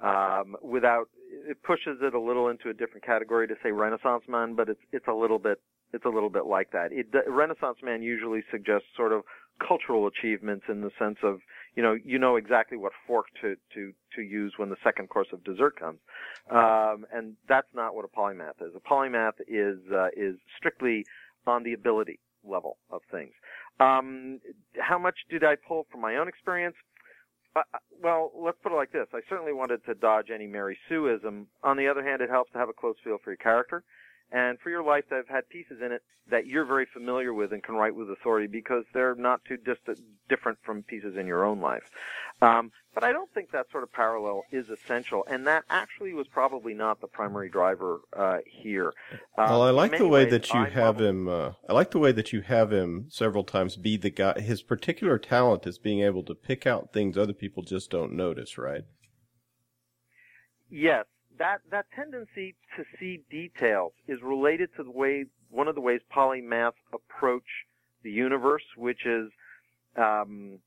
Um, 0.00 0.56
without 0.62 1.08
it 1.30 1.62
pushes 1.62 1.98
it 2.02 2.14
a 2.14 2.20
little 2.20 2.48
into 2.48 2.70
a 2.70 2.74
different 2.74 3.04
category 3.04 3.46
to 3.48 3.54
say 3.62 3.72
Renaissance 3.72 4.24
man, 4.28 4.54
but 4.54 4.68
it's 4.68 4.80
it's 4.92 5.08
a 5.08 5.12
little 5.12 5.38
bit 5.38 5.60
it's 5.98 6.06
a 6.06 6.08
little 6.08 6.30
bit 6.30 6.46
like 6.46 6.70
that. 6.70 6.92
It, 6.92 7.08
Renaissance 7.26 7.78
man 7.82 8.02
usually 8.02 8.44
suggests 8.52 8.86
sort 8.96 9.12
of 9.12 9.22
cultural 9.66 10.06
achievements 10.06 10.66
in 10.68 10.82
the 10.82 10.90
sense 10.96 11.18
of 11.24 11.40
you 11.74 11.82
know 11.82 11.96
you 12.04 12.20
know 12.20 12.36
exactly 12.36 12.78
what 12.78 12.92
fork 13.04 13.26
to 13.40 13.56
to 13.74 13.92
to 14.14 14.22
use 14.22 14.54
when 14.56 14.70
the 14.70 14.76
second 14.84 15.08
course 15.08 15.26
of 15.32 15.42
dessert 15.42 15.78
comes, 15.78 15.98
um, 16.50 17.04
and 17.12 17.34
that's 17.48 17.66
not 17.74 17.96
what 17.96 18.04
a 18.04 18.08
polymath 18.08 18.62
is. 18.62 18.72
A 18.76 18.80
polymath 18.80 19.40
is 19.48 19.78
uh, 19.92 20.08
is 20.16 20.36
strictly 20.56 21.04
on 21.48 21.64
the 21.64 21.72
ability 21.72 22.20
level 22.44 22.78
of 22.90 23.00
things. 23.10 23.32
Um, 23.80 24.38
how 24.78 24.98
much 24.98 25.16
did 25.28 25.42
I 25.42 25.56
pull 25.56 25.86
from 25.90 26.00
my 26.00 26.16
own 26.16 26.28
experience? 26.28 26.76
Uh, 27.56 27.62
well, 28.00 28.30
let's 28.36 28.58
put 28.62 28.70
it 28.70 28.76
like 28.76 28.92
this. 28.92 29.08
I 29.12 29.20
certainly 29.28 29.52
wanted 29.52 29.84
to 29.86 29.94
dodge 29.94 30.28
any 30.32 30.46
Mary 30.46 30.78
Sueism. 30.88 31.46
On 31.64 31.76
the 31.76 31.88
other 31.88 32.04
hand, 32.04 32.22
it 32.22 32.30
helps 32.30 32.52
to 32.52 32.58
have 32.58 32.68
a 32.68 32.72
close 32.72 32.94
feel 33.02 33.18
for 33.24 33.30
your 33.30 33.38
character 33.38 33.82
and 34.30 34.58
for 34.60 34.70
your 34.70 34.82
life 34.82 35.04
have 35.10 35.28
had 35.28 35.48
pieces 35.48 35.78
in 35.84 35.92
it 35.92 36.02
that 36.30 36.46
you're 36.46 36.64
very 36.64 36.86
familiar 36.86 37.32
with 37.32 37.52
and 37.52 37.62
can 37.62 37.74
write 37.74 37.94
with 37.94 38.10
authority 38.10 38.46
because 38.46 38.84
they're 38.92 39.14
not 39.14 39.44
too 39.44 39.56
distant, 39.56 39.98
different 40.28 40.58
from 40.62 40.82
pieces 40.82 41.16
in 41.16 41.26
your 41.26 41.44
own 41.44 41.60
life. 41.60 41.90
Um, 42.42 42.70
but 42.94 43.02
I 43.02 43.12
don't 43.12 43.32
think 43.32 43.50
that 43.52 43.70
sort 43.70 43.82
of 43.82 43.92
parallel 43.92 44.42
is 44.52 44.68
essential, 44.68 45.24
and 45.28 45.46
that 45.46 45.64
actually 45.70 46.12
was 46.12 46.26
probably 46.28 46.74
not 46.74 47.00
the 47.00 47.06
primary 47.06 47.48
driver 47.48 48.00
uh, 48.16 48.38
here. 48.44 48.92
Uh, 49.36 49.46
well, 49.48 49.62
I 49.62 49.70
like 49.70 49.96
the 49.96 50.06
way 50.06 50.24
ways, 50.24 50.30
that 50.32 50.52
you 50.52 50.60
I 50.60 50.68
have 50.68 51.00
him. 51.00 51.28
Uh, 51.28 51.52
I 51.68 51.72
like 51.72 51.90
the 51.90 51.98
way 51.98 52.12
that 52.12 52.32
you 52.32 52.42
have 52.42 52.72
him 52.72 53.06
several 53.08 53.44
times 53.44 53.76
be 53.76 53.96
the 53.96 54.10
guy. 54.10 54.40
His 54.40 54.62
particular 54.62 55.18
talent 55.18 55.66
is 55.66 55.78
being 55.78 56.00
able 56.00 56.22
to 56.24 56.34
pick 56.34 56.66
out 56.66 56.92
things 56.92 57.16
other 57.16 57.32
people 57.32 57.62
just 57.62 57.90
don't 57.90 58.12
notice, 58.12 58.58
right? 58.58 58.82
Yes, 60.70 61.06
that 61.38 61.60
that 61.70 61.86
tendency 61.94 62.54
to 62.76 62.84
see 62.98 63.22
details 63.30 63.92
is 64.06 64.18
related 64.22 64.70
to 64.76 64.82
the 64.82 64.90
way 64.90 65.26
one 65.50 65.68
of 65.68 65.74
the 65.74 65.80
ways 65.80 66.00
polymaths 66.14 66.72
approach 66.92 67.44
the 68.02 68.10
universe, 68.10 68.62
which 68.76 69.06
is, 69.06 69.30
um, 69.96 70.58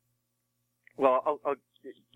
well, 0.96 1.22
I'll, 1.24 1.40
I'll, 1.44 1.54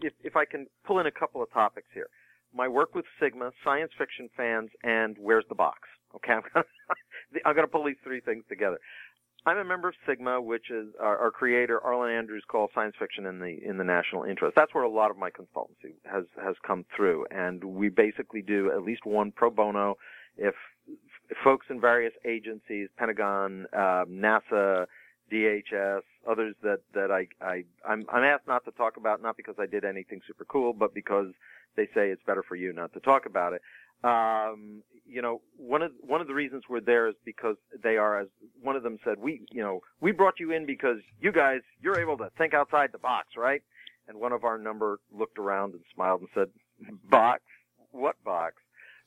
if 0.01 0.13
if 0.23 0.37
I 0.37 0.45
can 0.45 0.67
pull 0.85 0.99
in 0.99 1.07
a 1.07 1.11
couple 1.11 1.43
of 1.43 1.53
topics 1.53 1.89
here, 1.95 2.09
my 2.55 2.69
work 2.69 2.95
with 2.95 3.05
Sigma, 3.21 3.51
science 3.65 3.93
fiction 3.99 4.29
fans, 4.37 4.71
and 4.83 5.17
where's 5.19 5.45
the 5.49 5.55
box? 5.55 5.81
Okay, 6.15 6.33
I'm 6.35 6.43
gonna, 6.55 6.65
I'm 7.45 7.55
gonna 7.55 7.69
pull 7.69 7.85
these 7.85 7.97
three 8.03 8.21
things 8.21 8.45
together. 8.49 8.79
I'm 9.47 9.59
a 9.59 9.65
member 9.65 9.89
of 9.89 9.95
Sigma, 10.09 10.41
which 10.41 10.71
is 10.71 10.89
our, 11.01 11.17
our, 11.19 11.31
creator 11.31 11.81
Arlan 11.87 12.19
Andrews 12.19 12.43
calls 12.49 12.71
science 12.75 12.97
fiction 12.99 13.27
in 13.27 13.39
the 13.39 13.59
in 13.65 13.79
the 13.79 13.85
national 13.85 14.25
interest. 14.25 14.57
That's 14.57 14.75
where 14.75 14.83
a 14.83 14.91
lot 14.91 15.13
of 15.13 15.17
my 15.17 15.31
consultancy 15.31 15.95
has 16.05 16.25
has 16.43 16.57
come 16.67 16.85
through, 16.95 17.27
and 17.31 17.63
we 17.63 17.89
basically 17.89 18.43
do 18.43 18.73
at 18.73 18.83
least 18.83 19.07
one 19.07 19.31
pro 19.31 19.51
bono. 19.51 19.99
If, 20.37 20.57
folks 21.45 21.67
in 21.71 21.81
various 21.81 22.13
agencies, 22.27 22.89
Pentagon, 22.99 23.67
um, 23.73 24.07
NASA, 24.11 24.87
DHS, 25.33 26.03
others 26.29 26.57
that 26.65 26.81
that 26.95 27.13
I 27.13 27.29
I 27.41 27.63
I'm, 27.89 28.05
I'm 28.13 28.25
asked 28.25 28.49
not 28.49 28.65
to 28.65 28.73
talk 28.73 28.97
about, 28.97 29.23
not 29.23 29.37
because 29.37 29.55
I 29.61 29.67
did 29.67 29.85
anything 29.85 30.23
super 30.27 30.45
cool, 30.45 30.73
but 30.73 30.93
because 30.93 31.33
they 31.77 31.87
say 31.95 32.11
it's 32.11 32.23
better 32.27 32.43
for 32.43 32.57
you 32.57 32.73
not 32.73 32.93
to 32.95 33.01
talk 33.01 33.27
about 33.27 33.53
it. 33.53 33.63
Um, 34.05 34.83
you 35.09 35.23
know, 35.23 35.41
one 35.57 35.83
of 35.83 35.93
one 36.01 36.21
of 36.21 36.27
the 36.27 36.35
reasons 36.35 36.65
we're 36.69 36.81
there 36.81 37.09
is 37.09 37.15
because 37.25 37.57
they 37.83 37.97
are, 37.97 38.21
as 38.21 38.29
one 38.61 38.77
of 38.77 38.83
them 38.83 38.99
said, 39.05 39.19
we, 39.19 39.43
you 39.51 39.63
know, 39.63 39.81
we 40.01 40.13
brought 40.13 40.41
you 40.41 40.53
in 40.53 40.67
because 40.67 40.99
you 41.21 41.33
guys, 41.33 41.61
you're 41.81 42.01
able 42.01 42.19
to 42.19 42.31
think 42.37 42.55
outside 42.55 42.91
the 42.93 42.99
box, 42.99 43.29
right? 43.37 43.63
And 44.09 44.19
one 44.19 44.33
of 44.33 44.45
our 44.45 44.59
number 44.59 45.01
looked 45.13 45.39
around 45.39 45.75
and 45.75 45.83
smiled 45.95 46.21
and 46.21 46.29
said, 46.35 46.49
"Box? 47.09 47.43
What 47.93 48.23
box?" 48.25 48.57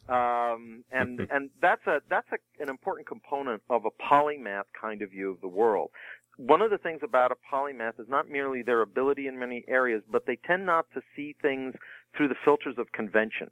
Um, 0.07 0.83
and 0.91 1.19
and 1.31 1.49
that's 1.61 1.85
a 1.85 2.01
that's 2.09 2.27
a, 2.31 2.61
an 2.61 2.69
important 2.69 3.07
component 3.07 3.61
of 3.69 3.85
a 3.85 3.91
polymath 3.91 4.65
kind 4.79 5.01
of 5.01 5.11
view 5.11 5.31
of 5.31 5.41
the 5.41 5.47
world. 5.47 5.91
One 6.37 6.61
of 6.61 6.71
the 6.71 6.77
things 6.77 7.01
about 7.03 7.31
a 7.31 7.35
polymath 7.53 7.99
is 7.99 8.07
not 8.07 8.29
merely 8.29 8.61
their 8.61 8.81
ability 8.81 9.27
in 9.27 9.37
many 9.37 9.65
areas, 9.67 10.01
but 10.09 10.25
they 10.25 10.37
tend 10.47 10.65
not 10.65 10.85
to 10.93 11.01
see 11.13 11.35
things 11.41 11.75
through 12.15 12.29
the 12.29 12.35
filters 12.45 12.75
of 12.77 12.91
convention 12.93 13.51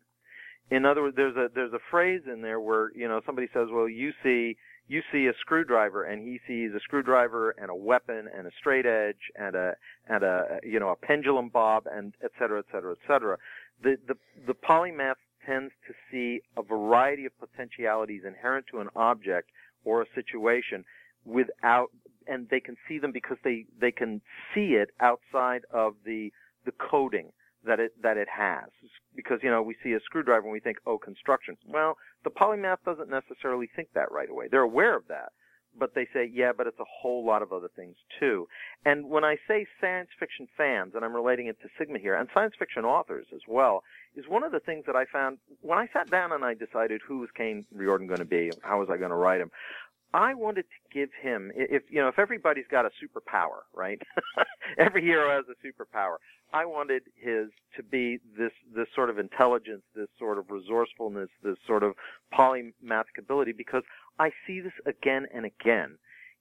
in 0.69 0.85
other 0.85 1.01
words, 1.01 1.15
there's 1.15 1.35
a 1.35 1.49
there's 1.53 1.73
a 1.73 1.79
phrase 1.89 2.21
in 2.31 2.41
there 2.41 2.59
where 2.59 2.91
you 2.95 3.07
know 3.07 3.21
somebody 3.25 3.47
says, 3.53 3.67
well, 3.71 3.87
you 3.87 4.11
see 4.23 4.57
you 4.87 5.01
see 5.11 5.27
a 5.27 5.33
screwdriver, 5.41 6.03
and 6.03 6.21
he 6.21 6.39
sees 6.47 6.71
a 6.75 6.79
screwdriver 6.79 7.51
and 7.51 7.69
a 7.69 7.75
weapon 7.75 8.27
and 8.35 8.47
a 8.47 8.51
straight 8.59 8.85
edge 8.85 9.31
and 9.35 9.55
a 9.55 9.73
and 10.07 10.23
a 10.23 10.59
you 10.63 10.79
know 10.79 10.89
a 10.89 10.95
pendulum 10.95 11.49
bob 11.49 11.83
and 11.91 12.13
et 12.23 12.31
cetera, 12.39 12.59
et 12.59 12.65
cetera, 12.71 12.91
et 12.91 13.07
cetera. 13.07 13.37
The 13.81 13.97
the 14.07 14.15
the 14.45 14.53
polymath 14.53 15.15
tends 15.45 15.71
to 15.87 15.93
see 16.11 16.41
a 16.57 16.61
variety 16.63 17.25
of 17.25 17.31
potentialities 17.39 18.23
inherent 18.25 18.65
to 18.71 18.79
an 18.79 18.89
object 18.95 19.49
or 19.85 20.01
a 20.01 20.05
situation 20.13 20.83
without 21.25 21.91
and 22.27 22.47
they 22.49 22.59
can 22.59 22.75
see 22.87 22.99
them 22.99 23.11
because 23.13 23.37
they 23.43 23.65
they 23.79 23.91
can 23.91 24.21
see 24.53 24.75
it 24.75 24.89
outside 24.99 25.61
of 25.71 25.93
the 26.05 26.31
the 26.65 26.73
coding 26.73 27.31
that 27.67 27.79
it 27.79 27.91
that 28.01 28.17
it 28.17 28.27
has. 28.29 28.69
Because 29.15 29.39
you 29.43 29.49
know 29.49 29.61
we 29.61 29.75
see 29.83 29.93
a 29.93 29.99
screwdriver 29.99 30.43
and 30.43 30.51
we 30.51 30.59
think 30.59 30.77
oh 30.85 30.97
construction. 30.97 31.57
Well 31.67 31.97
the 32.23 32.29
polymath 32.29 32.83
doesn't 32.85 33.09
necessarily 33.09 33.69
think 33.75 33.89
that 33.93 34.11
right 34.11 34.29
away. 34.29 34.47
They're 34.49 34.61
aware 34.61 34.95
of 34.95 35.07
that. 35.09 35.31
But 35.77 35.93
they 35.93 36.07
say 36.13 36.29
yeah 36.31 36.51
but 36.55 36.67
it's 36.67 36.79
a 36.79 36.85
whole 37.01 37.25
lot 37.25 37.41
of 37.41 37.53
other 37.53 37.69
things 37.75 37.95
too. 38.19 38.47
And 38.85 39.09
when 39.09 39.23
i 39.23 39.35
say 39.47 39.67
science 39.79 40.09
fiction 40.19 40.47
fans 40.57 40.93
and 40.95 41.05
i'm 41.05 41.13
relating 41.13 41.47
it 41.47 41.59
to 41.61 41.69
sigma 41.77 41.99
here 41.99 42.15
and 42.15 42.27
science 42.33 42.53
fiction 42.57 42.85
authors 42.85 43.27
as 43.33 43.41
well 43.47 43.83
is 44.15 44.25
one 44.27 44.43
of 44.43 44.51
the 44.51 44.59
things 44.59 44.85
that 44.87 44.95
i 44.95 45.05
found 45.05 45.37
when 45.61 45.77
i 45.77 45.87
sat 45.93 46.09
down 46.09 46.31
and 46.31 46.43
i 46.43 46.53
decided 46.53 47.01
who 47.07 47.19
was 47.19 47.29
Caine 47.35 47.65
Riordan 47.71 48.07
going 48.07 48.19
to 48.19 48.25
be 48.25 48.51
how 48.63 48.79
was 48.79 48.89
i 48.89 48.97
going 48.97 49.11
to 49.11 49.15
write 49.15 49.41
him 49.41 49.51
I 50.13 50.33
wanted 50.33 50.63
to 50.63 50.76
give 50.93 51.09
him, 51.21 51.51
if 51.55 51.83
you 51.89 52.01
know, 52.01 52.07
if 52.07 52.19
everybody's 52.19 52.65
got 52.69 52.85
a 52.85 52.89
superpower, 52.89 53.63
right? 53.73 54.01
Every 54.77 55.01
hero 55.01 55.29
has 55.35 55.45
a 55.49 55.67
superpower. 55.67 56.17
I 56.53 56.65
wanted 56.65 57.03
his 57.15 57.49
to 57.75 57.83
be 57.83 58.19
this 58.37 58.51
this 58.75 58.87
sort 58.95 59.09
of 59.09 59.19
intelligence, 59.19 59.83
this 59.95 60.07
sort 60.17 60.37
of 60.37 60.45
resourcefulness, 60.49 61.29
this 61.43 61.57
sort 61.65 61.83
of 61.83 61.93
polymathic 62.33 63.17
ability, 63.19 63.51
because 63.51 63.83
I 64.19 64.31
see 64.45 64.61
this 64.61 64.73
again 64.85 65.25
and 65.33 65.45
again 65.45 65.97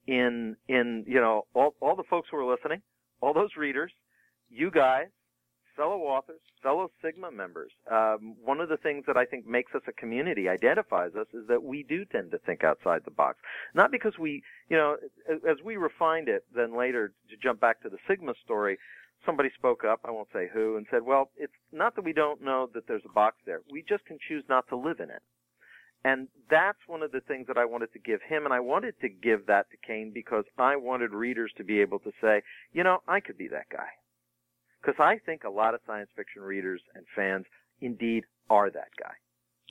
in 0.07 0.57
in 0.69 1.05
you 1.07 1.21
know 1.21 1.47
all 1.55 1.75
all 1.81 1.97
the 1.97 2.05
folks 2.09 2.29
who 2.31 2.37
are 2.39 2.51
listening, 2.51 2.83
all 3.21 3.35
those 3.35 3.57
readers, 3.57 3.93
you 4.49 4.71
guys, 4.71 5.07
fellow 5.77 5.99
authors, 5.99 6.41
fellow 6.63 6.91
Sigma 7.03 7.31
members. 7.31 7.73
Um, 7.91 8.37
one 8.43 8.61
of 8.61 8.69
the 8.69 8.77
things 8.77 9.05
that 9.07 9.17
I 9.17 9.25
think 9.25 9.47
makes 9.47 9.75
us 9.75 9.83
a 9.87 9.93
community, 9.93 10.49
identifies 10.49 11.15
us, 11.15 11.27
is 11.35 11.47
that 11.49 11.63
we 11.63 11.83
do 11.83 12.05
tend 12.05 12.31
to 12.31 12.39
think 12.39 12.65
outside 12.65 13.03
the 13.05 13.11
box. 13.11 13.39
Not 13.75 13.93
because 13.93 14.15
we, 14.19 14.43
you 14.69 14.77
know, 14.77 14.97
as 15.29 15.57
we 15.65 15.77
refined 15.77 16.29
it, 16.29 16.45
then 16.55 16.77
later 16.77 17.13
to 17.31 17.37
jump 17.37 17.61
back 17.61 17.83
to 17.83 17.89
the 17.89 17.99
Sigma 18.09 18.33
story, 18.45 18.79
somebody 19.25 19.51
spoke 19.57 19.85
up, 19.85 20.01
I 20.05 20.11
won't 20.11 20.29
say 20.33 20.49
who, 20.53 20.77
and 20.77 20.87
said, 20.91 21.03
well, 21.03 21.31
it's 21.37 21.53
not 21.73 21.97
that 21.97 22.05
we 22.05 22.13
don't 22.13 22.43
know 22.43 22.69
that 22.75 22.87
there's 22.87 23.03
a 23.05 23.13
box 23.13 23.37
there. 23.47 23.61
We 23.71 23.85
just 23.87 24.05
can 24.07 24.19
choose 24.29 24.45
not 24.49 24.69
to 24.69 24.77
live 24.77 25.01
in 25.01 25.11
it. 25.11 25.23
And 26.05 26.29
that's 26.49 26.79
one 26.87 27.03
of 27.03 27.11
the 27.11 27.21
things 27.21 27.49
that 27.49 27.59
I 27.59 27.65
wanted 27.65 27.93
to 27.95 27.99
give 27.99 28.21
him, 28.23 28.45
and 28.45 28.55
I 28.55 28.61
wanted 28.61 28.95
to 29.01 29.09
give 29.09 29.47
that 29.47 29.67
to 29.71 29.77
Caine 29.85 30.13
because 30.15 30.45
I 30.57 30.77
wanted 30.77 31.11
readers 31.11 31.53
to 31.57 31.65
be 31.65 31.81
able 31.81 31.99
to 32.01 32.13
say, 32.21 32.43
you 32.73 32.85
know, 32.85 32.99
I 33.09 33.21
could 33.21 33.37
be 33.37 33.49
that 33.49 33.69
guy. 33.71 33.89
Because 34.81 35.01
I 35.01 35.19
think 35.25 35.45
a 35.45 35.51
lot 35.51 35.75
of 35.75 35.81
science 35.87 36.11
fiction 36.17 36.43
readers 36.43 36.81
and 36.95 37.05
fans 37.15 37.45
indeed 37.81 38.25
are 38.49 38.71
that 38.71 38.91
guy. 39.01 39.15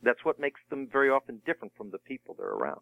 That's 0.04 0.24
what 0.24 0.40
makes 0.40 0.60
them 0.70 0.88
very 0.92 1.10
often 1.10 1.42
different 1.46 1.74
from 1.78 1.92
the 1.92 2.00
people 2.00 2.36
they're 2.38 2.48
around. 2.48 2.82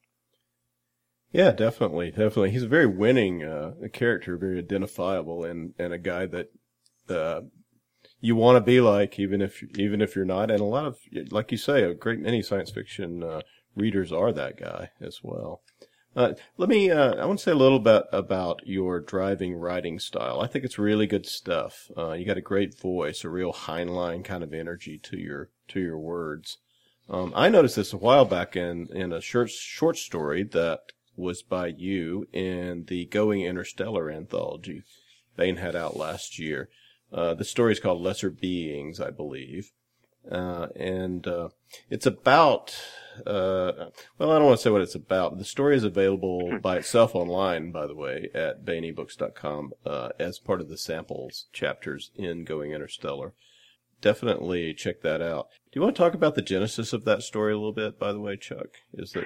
Yeah, 1.31 1.51
definitely, 1.51 2.11
definitely. 2.11 2.51
He's 2.51 2.63
a 2.63 2.67
very 2.67 2.85
winning 2.85 3.43
uh, 3.43 3.73
character, 3.91 4.37
very 4.37 4.59
identifiable, 4.59 5.43
and 5.43 5.73
and 5.79 5.91
a 5.91 5.97
guy 5.97 6.27
that 6.27 6.51
uh, 7.09 7.41
you 8.21 8.35
want 8.35 8.55
to 8.55 8.61
be 8.61 8.79
like, 8.81 9.19
even 9.19 9.41
if 9.41 9.63
even 9.77 9.99
if 9.99 10.15
you're 10.15 10.25
not. 10.25 10.51
And 10.51 10.59
a 10.59 10.65
lot 10.65 10.85
of, 10.85 10.99
like 11.31 11.51
you 11.51 11.57
say, 11.57 11.83
a 11.83 11.93
great 11.93 12.19
many 12.19 12.41
science 12.43 12.69
fiction 12.69 13.23
uh, 13.23 13.41
readers 13.75 14.11
are 14.11 14.31
that 14.31 14.57
guy 14.57 14.91
as 15.01 15.21
well. 15.23 15.61
Uh, 16.15 16.33
let 16.57 16.69
me. 16.69 16.91
Uh, 16.91 17.15
I 17.15 17.25
want 17.25 17.39
to 17.39 17.43
say 17.43 17.51
a 17.51 17.55
little 17.55 17.79
bit 17.79 18.03
about 18.11 18.61
your 18.65 18.99
driving 18.99 19.55
writing 19.55 19.99
style. 19.99 20.41
I 20.41 20.47
think 20.47 20.63
it's 20.63 20.77
really 20.77 21.07
good 21.07 21.25
stuff. 21.25 21.89
Uh, 21.97 22.11
you 22.11 22.25
got 22.25 22.37
a 22.37 22.41
great 22.41 22.77
voice, 22.77 23.23
a 23.23 23.29
real 23.29 23.51
Heinlein 23.51 24.23
kind 24.23 24.43
of 24.43 24.53
energy 24.53 24.99
to 24.99 25.17
your 25.17 25.49
to 25.69 25.79
your 25.79 25.97
words. 25.97 26.57
Um, 27.09 27.33
I 27.35 27.49
noticed 27.49 27.75
this 27.75 27.93
a 27.93 27.97
while 27.97 28.25
back 28.25 28.55
in 28.55 28.87
in 28.93 29.11
a 29.11 29.21
short 29.21 29.49
short 29.49 29.97
story 29.97 30.43
that 30.43 30.81
was 31.15 31.41
by 31.41 31.67
you 31.67 32.27
in 32.31 32.85
the 32.87 33.05
Going 33.05 33.41
Interstellar 33.41 34.09
anthology 34.09 34.83
Baen 35.35 35.57
had 35.57 35.75
out 35.75 35.97
last 35.97 36.39
year. 36.39 36.69
Uh, 37.11 37.33
the 37.33 37.45
story 37.45 37.71
is 37.71 37.79
called 37.79 38.01
Lesser 38.01 38.29
Beings, 38.29 38.99
I 38.99 39.11
believe. 39.11 39.71
Uh, 40.29 40.67
and 40.75 41.27
uh, 41.27 41.49
it's 41.89 42.05
about 42.05 42.75
uh, 43.25 43.89
well, 44.17 44.31
I 44.31 44.37
don't 44.37 44.45
want 44.45 44.57
to 44.57 44.63
say 44.63 44.69
what 44.69 44.81
it's 44.81 44.95
about. 44.95 45.37
The 45.37 45.45
story 45.45 45.75
is 45.75 45.83
available 45.83 46.49
hmm. 46.49 46.57
by 46.57 46.77
itself 46.77 47.15
online, 47.15 47.71
by 47.71 47.87
the 47.87 47.95
way, 47.95 48.29
at 48.33 48.65
baenebooks.com 48.65 49.73
uh, 49.85 50.09
as 50.19 50.39
part 50.39 50.61
of 50.61 50.69
the 50.69 50.77
samples 50.77 51.45
chapters 51.53 52.11
in 52.15 52.43
Going 52.43 52.71
Interstellar. 52.71 53.33
Definitely 54.01 54.73
check 54.73 55.01
that 55.01 55.21
out. 55.21 55.47
Do 55.71 55.79
you 55.79 55.81
want 55.81 55.95
to 55.95 56.01
talk 56.01 56.13
about 56.13 56.35
the 56.35 56.41
genesis 56.41 56.91
of 56.91 57.05
that 57.05 57.23
story 57.23 57.53
a 57.53 57.57
little 57.57 57.71
bit? 57.71 57.97
By 57.97 58.11
the 58.11 58.19
way, 58.19 58.35
Chuck, 58.35 58.67
is 58.93 59.15
it? 59.15 59.25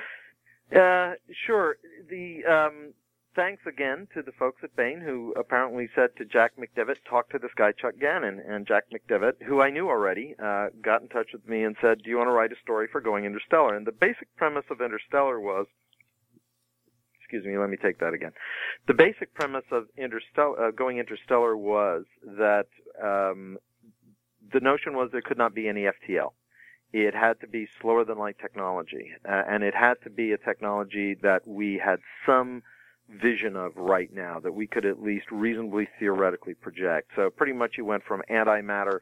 Uh, 0.76 1.14
sure. 1.46 1.78
The 2.10 2.46
um, 2.46 2.94
thanks 3.38 3.62
again 3.68 4.08
to 4.16 4.24
the 4.24 4.32
folks 4.32 4.62
at 4.64 4.76
Baen 4.76 5.00
who 5.00 5.32
apparently 5.38 5.88
said 5.96 6.10
to 6.18 6.26
Jack 6.26 6.54
McDevitt, 6.58 6.98
talk 7.08 7.30
to 7.30 7.38
this 7.38 7.52
guy 7.56 7.72
Chuck 7.72 7.94
Gannon. 8.02 8.42
And 8.46 8.68
Jack 8.68 8.86
McDevitt, 8.92 9.44
who 9.46 9.62
I 9.62 9.70
knew 9.70 9.88
already, 9.88 10.36
uh, 10.44 10.70
got 10.82 11.04
in 11.04 11.08
touch 11.08 11.28
with 11.32 11.48
me 11.48 11.64
and 11.64 11.76
said, 11.80 12.02
do 12.04 12.10
you 12.10 12.18
want 12.18 12.30
to 12.30 12.34
write 12.34 12.52
a 12.52 12.60
story 12.62 12.88
for 12.92 13.00
Going 13.00 13.26
Interstellar? 13.26 13.76
And 13.76 13.86
the 13.86 13.92
basic 13.92 14.36
premise 14.36 14.66
of 14.72 14.82
Interstellar 14.82 15.40
was, 15.40 15.68
excuse 17.22 17.46
me, 17.46 17.60
let 17.60 17.70
me 17.70 17.78
take 17.78 18.00
that 18.00 18.16
again. 18.16 18.32
The 18.88 18.96
basic 18.96 19.34
premise 19.36 19.66
of 19.72 19.86
Interstellar, 19.96 20.70
uh, 20.70 20.72
Going 20.72 20.98
Interstellar 20.98 21.56
was 21.56 22.06
that 22.24 22.68
um, 23.02 23.60
the 24.52 24.62
notion 24.62 24.96
was 24.96 25.10
there 25.12 25.22
could 25.22 25.38
not 25.38 25.54
be 25.54 25.70
any 25.70 25.84
FTL 25.84 26.32
it 26.94 27.14
had 27.14 27.38
to 27.42 27.48
be 27.48 27.68
slower 27.82 28.06
than 28.06 28.18
light 28.18 28.38
technology, 28.42 29.12
uh, 29.28 29.44
and 29.50 29.62
it 29.62 29.76
had 29.76 29.96
to 30.06 30.10
be 30.10 30.32
a 30.32 30.38
technology 30.38 31.18
that 31.22 31.46
we 31.46 31.80
had 31.84 32.00
some 32.26 32.64
vision 33.10 33.56
of 33.56 33.76
right 33.76 34.14
now 34.14 34.40
that 34.40 34.54
we 34.54 34.68
could 34.68 34.86
at 34.86 35.02
least 35.02 35.26
reasonably 35.32 35.88
theoretically 36.00 36.54
project. 36.54 37.12
So 37.16 37.30
pretty 37.30 37.54
much 37.54 37.76
you 37.78 37.86
went 37.86 38.04
from 38.04 38.22
antimatter 38.30 39.00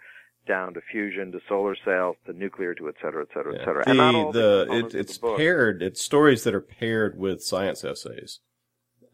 down 0.47 0.73
to 0.75 0.81
fusion 0.91 1.31
to 1.31 1.39
solar 1.49 1.75
sails 1.83 2.15
to 2.27 2.33
nuclear 2.33 2.75
to 2.75 2.87
et 2.87 2.95
cetera, 3.01 3.23
et 3.23 3.29
cetera, 3.33 3.53
yeah. 3.53 3.61
et 3.61 3.65
cetera. 3.65 3.83
The, 3.83 3.89
and 3.89 3.97
not 3.97 4.15
all 4.15 4.31
the, 4.31 4.67
it, 4.69 4.95
it's 4.95 5.17
the 5.17 5.35
paired, 5.35 5.81
it's 5.81 6.03
stories 6.03 6.43
that 6.43 6.53
are 6.53 6.61
paired 6.61 7.17
with 7.17 7.41
science 7.41 7.83
essays 7.83 8.41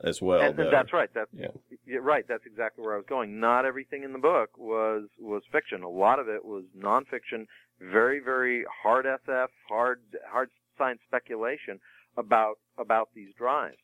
as 0.04 0.22
well. 0.22 0.42
And, 0.42 0.60
and 0.60 0.74
that's 0.74 0.94
right. 0.94 1.10
That's 1.14 1.30
yeah. 1.34 1.98
right. 2.02 2.26
That's 2.28 2.46
exactly 2.46 2.84
where 2.84 2.94
I 2.94 2.98
was 2.98 3.06
going. 3.08 3.40
Not 3.40 3.66
everything 3.66 4.04
in 4.04 4.14
the 4.14 4.20
book 4.20 4.50
was 4.58 5.08
was 5.20 5.44
fiction. 5.52 5.84
A 5.84 5.90
lot 5.90 6.20
of 6.20 6.28
it 6.28 6.44
was 6.44 6.66
nonfiction, 6.78 7.46
very 7.80 8.20
very 8.20 8.66
hard 8.84 9.06
SF, 9.06 9.48
hard 9.70 10.02
hard 10.30 10.50
science 10.78 11.00
speculation 11.08 11.80
about 12.18 12.56
about 12.78 13.10
these 13.16 13.30
drives. 13.38 13.78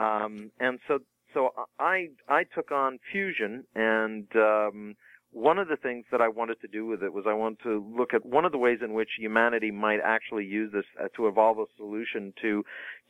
Um, 0.00 0.50
and 0.58 0.78
so, 0.88 1.00
so 1.34 1.50
I, 1.78 2.08
I 2.28 2.44
took 2.44 2.72
on 2.72 2.98
fusion 3.12 3.64
and, 3.74 4.26
um, 4.34 4.96
one 5.32 5.58
of 5.58 5.68
the 5.68 5.76
things 5.76 6.06
that 6.10 6.20
I 6.20 6.28
wanted 6.28 6.60
to 6.60 6.66
do 6.66 6.86
with 6.86 7.04
it 7.04 7.12
was 7.12 7.24
I 7.28 7.34
wanted 7.34 7.60
to 7.62 7.84
look 7.96 8.14
at 8.14 8.26
one 8.26 8.44
of 8.44 8.50
the 8.50 8.58
ways 8.58 8.80
in 8.82 8.94
which 8.94 9.10
humanity 9.16 9.70
might 9.70 10.00
actually 10.02 10.44
use 10.44 10.72
this 10.72 10.84
uh, 11.00 11.06
to 11.16 11.28
evolve 11.28 11.58
a 11.58 11.66
solution 11.76 12.34
to, 12.42 12.64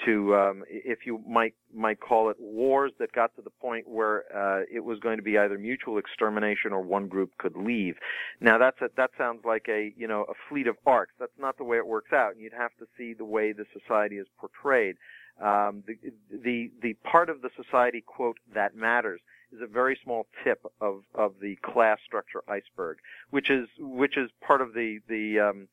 to 0.04 0.34
um, 0.36 0.62
if 0.68 1.06
you 1.06 1.22
might 1.26 1.54
might 1.74 2.00
call 2.00 2.28
it 2.28 2.36
wars 2.38 2.92
that 2.98 3.12
got 3.12 3.34
to 3.36 3.42
the 3.42 3.50
point 3.50 3.88
where 3.88 4.24
uh, 4.36 4.64
it 4.70 4.84
was 4.84 4.98
going 4.98 5.16
to 5.16 5.22
be 5.22 5.38
either 5.38 5.56
mutual 5.56 5.96
extermination 5.96 6.72
or 6.72 6.82
one 6.82 7.08
group 7.08 7.30
could 7.38 7.56
leave. 7.56 7.96
Now 8.38 8.58
that's 8.58 8.80
a, 8.82 8.90
that 8.98 9.10
sounds 9.16 9.40
like 9.46 9.66
a 9.68 9.94
you 9.96 10.06
know 10.06 10.26
a 10.28 10.34
fleet 10.48 10.66
of 10.66 10.76
arcs. 10.86 11.12
That's 11.18 11.32
not 11.38 11.56
the 11.56 11.64
way 11.64 11.78
it 11.78 11.86
works 11.86 12.12
out. 12.12 12.32
And 12.32 12.40
you'd 12.42 12.52
have 12.52 12.76
to 12.80 12.86
see 12.98 13.14
the 13.14 13.24
way 13.24 13.52
the 13.52 13.64
society 13.72 14.16
is 14.16 14.26
portrayed. 14.38 14.96
Um, 15.40 15.82
the, 15.86 15.96
the 16.30 16.70
the 16.82 16.94
part 17.04 17.30
of 17.30 17.40
the 17.40 17.50
society 17.56 18.02
quote 18.06 18.38
that 18.54 18.74
matters 18.76 19.20
is 19.52 19.60
a 19.62 19.66
very 19.66 19.98
small 20.04 20.26
tip 20.44 20.64
of 20.80 21.02
of 21.14 21.34
the 21.40 21.56
class 21.56 21.98
structure 22.04 22.42
iceberg, 22.48 22.98
which 23.30 23.50
is 23.50 23.68
which 23.78 24.16
is 24.16 24.30
part 24.46 24.60
of 24.60 24.74
the 24.74 24.98
the 25.08 25.40
um, 25.40 25.68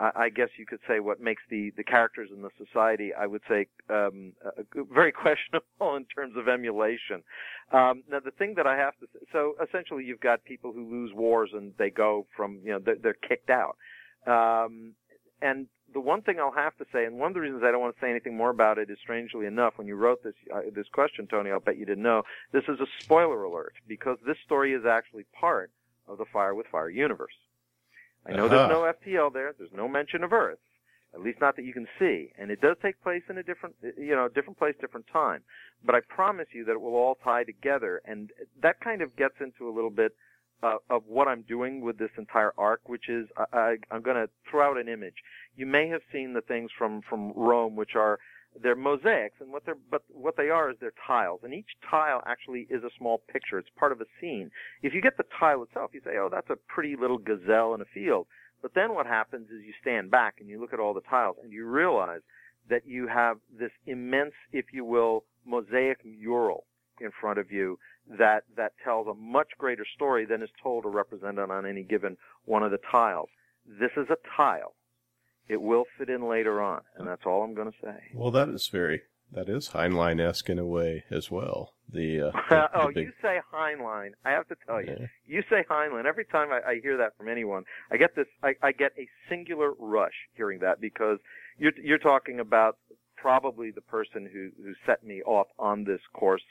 I 0.00 0.28
guess 0.28 0.48
you 0.56 0.64
could 0.64 0.78
say 0.86 1.00
what 1.00 1.20
makes 1.20 1.42
the 1.50 1.72
the 1.76 1.82
characters 1.82 2.30
in 2.34 2.42
the 2.42 2.50
society 2.56 3.12
I 3.12 3.26
would 3.26 3.42
say 3.48 3.66
um, 3.90 4.32
very 4.92 5.12
questionable 5.24 5.96
in 5.96 6.04
terms 6.04 6.36
of 6.36 6.48
emulation. 6.48 7.22
Um, 7.72 8.04
now 8.10 8.20
the 8.20 8.30
thing 8.30 8.54
that 8.56 8.66
I 8.66 8.76
have 8.76 8.96
to 8.98 9.06
say, 9.12 9.20
so 9.32 9.54
essentially 9.62 10.04
you've 10.04 10.20
got 10.20 10.44
people 10.44 10.72
who 10.72 10.88
lose 10.88 11.12
wars 11.14 11.50
and 11.52 11.72
they 11.78 11.90
go 11.90 12.26
from 12.36 12.60
you 12.64 12.72
know 12.72 12.78
they're, 12.78 12.96
they're 12.96 13.28
kicked 13.28 13.50
out. 13.50 13.76
Um, 14.26 14.94
and 15.40 15.66
the 15.92 16.00
one 16.00 16.22
thing 16.22 16.38
I'll 16.38 16.52
have 16.52 16.76
to 16.76 16.84
say, 16.92 17.04
and 17.04 17.18
one 17.18 17.28
of 17.28 17.34
the 17.34 17.40
reasons 17.40 17.62
I 17.64 17.70
don't 17.70 17.80
want 17.80 17.94
to 17.94 18.00
say 18.00 18.10
anything 18.10 18.36
more 18.36 18.50
about 18.50 18.78
it 18.78 18.90
is, 18.90 18.98
strangely 19.02 19.46
enough, 19.46 19.74
when 19.76 19.86
you 19.86 19.96
wrote 19.96 20.22
this 20.22 20.34
uh, 20.54 20.60
this 20.74 20.86
question, 20.92 21.26
Tony, 21.26 21.50
I'll 21.50 21.60
bet 21.60 21.78
you 21.78 21.86
didn't 21.86 22.02
know. 22.02 22.22
This 22.52 22.64
is 22.68 22.80
a 22.80 22.86
spoiler 23.00 23.42
alert 23.44 23.74
because 23.86 24.18
this 24.26 24.36
story 24.44 24.74
is 24.74 24.84
actually 24.84 25.24
part 25.38 25.70
of 26.06 26.18
the 26.18 26.24
Fire 26.32 26.54
with 26.54 26.66
Fire 26.66 26.90
universe. 26.90 27.34
I 28.26 28.32
know 28.32 28.46
uh-huh. 28.46 28.68
there's 28.68 28.70
no 28.70 29.12
FTL 29.12 29.32
there. 29.32 29.54
There's 29.56 29.72
no 29.74 29.88
mention 29.88 30.24
of 30.24 30.32
Earth, 30.32 30.58
at 31.14 31.20
least 31.20 31.40
not 31.40 31.56
that 31.56 31.64
you 31.64 31.72
can 31.72 31.86
see, 31.98 32.32
and 32.38 32.50
it 32.50 32.60
does 32.60 32.76
take 32.82 33.00
place 33.02 33.22
in 33.30 33.38
a 33.38 33.42
different, 33.42 33.76
you 33.96 34.14
know, 34.14 34.28
different 34.28 34.58
place, 34.58 34.74
different 34.80 35.06
time. 35.12 35.42
But 35.84 35.94
I 35.94 36.00
promise 36.00 36.48
you 36.52 36.64
that 36.64 36.72
it 36.72 36.80
will 36.80 36.96
all 36.96 37.16
tie 37.22 37.44
together, 37.44 38.02
and 38.04 38.30
that 38.62 38.80
kind 38.80 39.00
of 39.00 39.16
gets 39.16 39.34
into 39.40 39.68
a 39.68 39.72
little 39.72 39.90
bit 39.90 40.14
uh, 40.62 40.76
of 40.90 41.02
what 41.06 41.28
I'm 41.28 41.42
doing 41.42 41.80
with 41.80 41.98
this 41.98 42.10
entire 42.16 42.52
arc, 42.58 42.88
which 42.88 43.08
is 43.08 43.28
I, 43.52 43.76
I'm 43.90 44.02
going 44.02 44.16
to 44.16 44.28
throw 44.50 44.70
out 44.70 44.78
an 44.78 44.88
image. 44.88 45.14
You 45.56 45.66
may 45.66 45.88
have 45.88 46.02
seen 46.12 46.32
the 46.32 46.40
things 46.40 46.70
from 46.76 47.02
from 47.08 47.32
Rome, 47.34 47.76
which 47.76 47.94
are 47.94 48.18
they're 48.60 48.74
mosaics, 48.74 49.36
and 49.40 49.52
what 49.52 49.64
they're 49.64 49.76
but 49.90 50.02
what 50.08 50.36
they 50.36 50.50
are 50.50 50.70
is 50.70 50.76
they're 50.80 50.92
tiles, 51.06 51.40
and 51.42 51.54
each 51.54 51.76
tile 51.88 52.22
actually 52.26 52.66
is 52.70 52.82
a 52.82 52.90
small 52.98 53.22
picture. 53.32 53.58
It's 53.58 53.68
part 53.76 53.92
of 53.92 54.00
a 54.00 54.06
scene. 54.20 54.50
If 54.82 54.94
you 54.94 55.00
get 55.00 55.16
the 55.16 55.24
tile 55.38 55.62
itself, 55.62 55.90
you 55.94 56.00
say, 56.04 56.16
"Oh, 56.18 56.28
that's 56.30 56.50
a 56.50 56.56
pretty 56.56 56.96
little 56.96 57.18
gazelle 57.18 57.74
in 57.74 57.80
a 57.80 57.86
field." 57.94 58.26
But 58.60 58.74
then 58.74 58.94
what 58.94 59.06
happens 59.06 59.50
is 59.50 59.62
you 59.64 59.72
stand 59.80 60.10
back 60.10 60.36
and 60.40 60.48
you 60.48 60.60
look 60.60 60.72
at 60.72 60.80
all 60.80 60.94
the 60.94 61.00
tiles, 61.02 61.36
and 61.42 61.52
you 61.52 61.66
realize 61.66 62.22
that 62.68 62.86
you 62.86 63.06
have 63.06 63.38
this 63.56 63.70
immense, 63.86 64.34
if 64.52 64.72
you 64.72 64.84
will, 64.84 65.24
mosaic 65.46 66.04
mural 66.04 66.64
in 67.00 67.10
front 67.20 67.38
of 67.38 67.50
you 67.52 67.78
that 68.18 68.44
that 68.56 68.72
tells 68.82 69.06
a 69.06 69.14
much 69.14 69.48
greater 69.58 69.84
story 69.94 70.24
than 70.24 70.42
is 70.42 70.50
told 70.62 70.84
or 70.84 70.90
represented 70.90 71.50
on 71.50 71.66
any 71.66 71.82
given 71.82 72.16
one 72.44 72.62
of 72.62 72.70
the 72.70 72.78
tiles. 72.90 73.28
This 73.66 73.90
is 73.96 74.06
a 74.10 74.16
tile. 74.36 74.74
It 75.48 75.60
will 75.60 75.84
fit 75.96 76.10
in 76.10 76.28
later 76.28 76.60
on, 76.60 76.82
and 76.96 77.08
that's 77.08 77.22
all 77.24 77.42
I'm 77.42 77.54
going 77.54 77.70
to 77.70 77.78
say. 77.82 77.96
Well, 78.14 78.30
that 78.30 78.48
is 78.48 78.68
very 78.68 79.02
that 79.32 79.48
is 79.48 79.70
Heinlein 79.70 80.20
esque 80.20 80.48
in 80.48 80.58
a 80.58 80.64
way 80.64 81.04
as 81.10 81.30
well. 81.30 81.74
The, 81.90 82.28
uh, 82.28 82.30
the 82.50 82.70
oh, 82.74 82.88
the 82.88 82.94
big... 82.94 83.06
you 83.06 83.12
say 83.20 83.40
Heinlein. 83.52 84.10
I 84.24 84.30
have 84.30 84.48
to 84.48 84.56
tell 84.66 84.82
you, 84.82 84.96
Yeah. 84.98 85.06
you 85.26 85.42
say 85.50 85.64
Heinlein. 85.70 86.06
Every 86.06 86.24
time 86.24 86.48
I, 86.50 86.60
I 86.70 86.80
hear 86.80 86.96
that 86.98 87.16
from 87.16 87.28
anyone, 87.28 87.64
I 87.90 87.96
get 87.98 88.14
this. 88.16 88.26
I, 88.42 88.54
I 88.62 88.72
get 88.72 88.92
a 88.98 89.08
singular 89.28 89.72
rush 89.78 90.14
hearing 90.34 90.60
that 90.60 90.80
because 90.80 91.18
you're 91.58 91.72
you're 91.82 91.98
talking 91.98 92.40
about 92.40 92.78
probably 93.16 93.70
the 93.70 93.82
person 93.82 94.28
who 94.32 94.50
who 94.62 94.72
set 94.86 95.04
me 95.04 95.22
off 95.22 95.48
on 95.58 95.84
this 95.84 96.00
course 96.14 96.42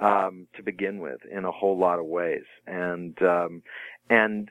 um, 0.00 0.46
to 0.56 0.62
begin 0.62 0.98
with 0.98 1.20
in 1.30 1.44
a 1.44 1.52
whole 1.52 1.78
lot 1.78 1.98
of 1.98 2.06
ways, 2.06 2.44
and 2.66 3.20
um, 3.22 3.62
and 4.08 4.50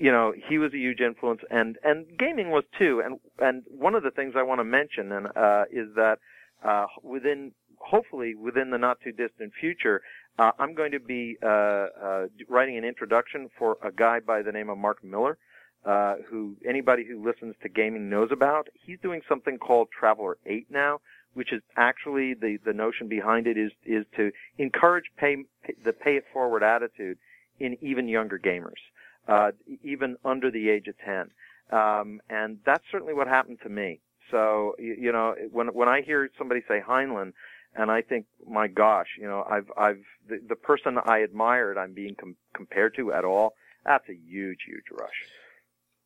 you 0.00 0.10
know 0.10 0.32
he 0.48 0.58
was 0.58 0.72
a 0.72 0.78
huge 0.78 1.00
influence, 1.00 1.40
and 1.50 1.78
and 1.84 2.06
gaming 2.18 2.50
was 2.50 2.64
too. 2.78 3.02
And 3.04 3.20
and 3.38 3.62
one 3.68 3.94
of 3.94 4.02
the 4.02 4.10
things 4.10 4.34
I 4.36 4.42
want 4.42 4.60
to 4.60 4.64
mention 4.64 5.12
and 5.12 5.28
uh, 5.36 5.64
is 5.70 5.88
that 5.96 6.18
uh, 6.64 6.86
within 7.02 7.52
hopefully 7.78 8.34
within 8.34 8.70
the 8.70 8.78
not 8.78 8.98
too 9.02 9.12
distant 9.12 9.52
future, 9.60 10.00
uh, 10.38 10.52
I'm 10.58 10.74
going 10.74 10.92
to 10.92 11.00
be 11.00 11.36
uh, 11.42 11.46
uh, 11.46 12.26
writing 12.48 12.78
an 12.78 12.84
introduction 12.84 13.50
for 13.58 13.76
a 13.82 13.92
guy 13.92 14.20
by 14.20 14.42
the 14.42 14.52
name 14.52 14.70
of 14.70 14.78
Marc 14.78 15.04
Miller. 15.04 15.38
Uh, 15.84 16.16
who 16.28 16.56
anybody 16.68 17.04
who 17.08 17.24
listens 17.24 17.54
to 17.62 17.68
gaming 17.68 18.10
knows 18.10 18.30
about. 18.32 18.68
He's 18.74 18.98
doing 19.00 19.20
something 19.28 19.58
called 19.58 19.88
Traveller 19.96 20.36
8 20.44 20.66
now, 20.70 21.00
which 21.38 21.52
is 21.52 21.62
actually 21.76 22.34
the, 22.34 22.58
the 22.64 22.72
notion 22.72 23.06
behind 23.06 23.46
it 23.46 23.56
is, 23.56 23.70
is 23.86 24.04
to 24.16 24.32
encourage 24.58 25.04
pay, 25.16 25.36
the 25.84 25.92
pay 25.92 26.16
it 26.16 26.24
forward 26.32 26.64
attitude 26.64 27.16
in 27.60 27.76
even 27.80 28.08
younger 28.08 28.40
gamers, 28.40 28.82
uh, 29.28 29.52
even 29.84 30.16
under 30.24 30.50
the 30.50 30.68
age 30.68 30.88
of 30.88 30.96
10. 30.98 31.30
Um, 31.70 32.20
and 32.28 32.58
that's 32.66 32.82
certainly 32.90 33.14
what 33.14 33.28
happened 33.28 33.58
to 33.62 33.68
me. 33.68 34.00
So, 34.32 34.74
you, 34.80 34.96
you 34.98 35.12
know, 35.12 35.36
when, 35.52 35.68
when 35.68 35.88
I 35.88 36.02
hear 36.02 36.28
somebody 36.36 36.62
say 36.66 36.80
Heinlein, 36.84 37.32
and 37.76 37.88
I 37.88 38.02
think, 38.02 38.26
my 38.44 38.66
gosh, 38.66 39.06
you 39.16 39.28
know, 39.28 39.46
I've, 39.48 39.70
I've, 39.76 40.02
the, 40.28 40.40
the 40.48 40.56
person 40.56 40.98
I 41.06 41.18
admired, 41.18 41.78
I'm 41.78 41.94
being 41.94 42.16
com- 42.16 42.34
compared 42.52 42.96
to 42.96 43.12
at 43.12 43.24
all, 43.24 43.54
that's 43.84 44.08
a 44.08 44.14
huge, 44.14 44.58
huge 44.66 44.90
rush. 44.90 45.22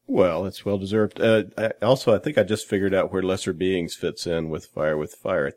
Well, 0.07 0.45
it's 0.47 0.65
well 0.65 0.79
deserved. 0.79 1.21
Uh, 1.21 1.45
I, 1.57 1.73
also, 1.83 2.15
I 2.15 2.19
think 2.19 2.37
I 2.37 2.43
just 2.43 2.69
figured 2.69 2.93
out 2.95 3.12
where 3.12 3.23
Lesser 3.23 3.53
Beings 3.53 3.95
fits 3.95 4.27
in 4.27 4.51
with 4.51 4.67
Fire 4.67 4.97
with 4.97 5.15
Fire. 5.15 5.53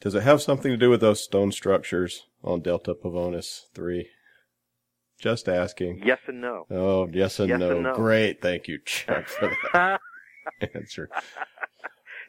Does 0.00 0.14
it 0.14 0.22
have 0.24 0.42
something 0.42 0.70
to 0.70 0.76
do 0.76 0.90
with 0.90 1.00
those 1.00 1.22
stone 1.22 1.52
structures 1.52 2.26
on 2.42 2.60
Delta 2.60 2.94
Pavonis 2.94 3.60
3? 3.74 4.08
Just 5.18 5.48
asking. 5.48 6.02
Yes 6.04 6.18
and 6.26 6.40
no. 6.40 6.66
Oh, 6.70 7.08
yes 7.12 7.38
and, 7.38 7.48
Yes 7.48 7.60
no. 7.60 7.70
and 7.70 7.82
no. 7.84 7.94
Great. 7.94 8.42
Thank 8.42 8.66
you, 8.68 8.78
Chuck, 8.84 9.28
for 9.28 9.50
that 9.72 10.00
answer. 10.74 11.08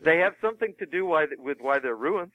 they 0.03 0.19
have 0.19 0.33
something 0.39 0.73
to 0.79 0.85
do 0.85 1.05
why, 1.05 1.25
with 1.37 1.57
why 1.59 1.79
they're 1.79 1.95
ruins. 1.95 2.31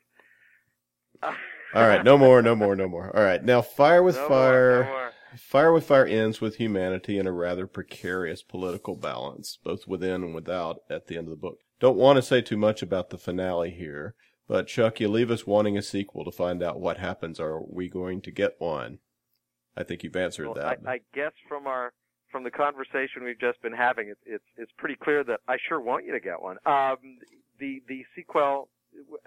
All 1.23 1.33
right. 1.75 2.05
No 2.05 2.19
more, 2.19 2.43
no 2.43 2.57
more, 2.57 2.75
no 2.75 2.89
more. 2.89 3.17
All 3.17 3.23
right. 3.23 3.43
Now, 3.43 3.63
Fire 3.63 4.03
with 4.03 4.17
No 4.17 4.23
more, 4.23 4.29
Fire. 4.29 4.83
no 4.85 4.91
more. 4.91 5.11
Fire 5.37 5.73
with 5.73 5.87
Fire 5.87 6.07
ends 6.07 6.41
with 6.41 6.57
humanity 6.57 7.19
in 7.19 7.27
a 7.27 7.33
rather 7.33 7.67
precarious 7.67 8.43
political 8.43 8.97
balance, 8.97 9.59
both 9.63 9.87
within 9.87 10.23
and 10.23 10.35
without, 10.35 10.79
at 10.89 11.07
the 11.07 11.17
end 11.17 11.27
of 11.27 11.31
the 11.31 11.37
book. 11.37 11.59
Don't 11.79 11.97
want 11.97 12.17
to 12.17 12.23
say 12.23 12.41
too 12.43 12.57
much 12.57 12.83
about 12.83 13.11
the 13.11 13.19
finale 13.19 13.71
here, 13.71 14.15
but 14.49 14.67
Chuck, 14.67 15.01
you 15.01 15.09
leave 15.09 15.31
us 15.31 15.47
wanting 15.47 15.79
a 15.79 15.83
sequel 15.83 16.25
to 16.25 16.31
find 16.31 16.63
out 16.63 16.81
what 16.81 16.99
happens. 16.99 17.39
Are 17.41 17.61
we 17.61 17.89
going 17.89 18.21
to 18.23 18.31
get 18.31 18.57
one? 18.59 18.99
I 19.77 19.85
think 19.85 20.03
you've 20.03 20.17
answered 20.17 20.47
Well, 20.47 20.55
that. 20.55 20.81
I, 20.87 20.95
I 20.95 21.01
guess 21.15 21.33
from 21.49 21.67
our 21.67 21.93
from 22.31 22.45
the 22.45 22.51
conversation 22.51 23.25
we've 23.25 23.41
just 23.41 23.61
been 23.63 23.73
having, 23.73 24.09
it's 24.09 24.21
it's 24.27 24.45
it's 24.57 24.73
pretty 24.77 24.97
clear 24.97 25.25
that 25.25 25.41
I 25.49 25.57
sure 25.69 25.81
want 25.81 26.05
you 26.05 26.13
to 26.13 26.21
get 26.21 26.43
one. 26.43 26.57
Um, 26.67 27.19
the 27.59 27.83
the 27.89 28.05
sequel, 28.15 28.69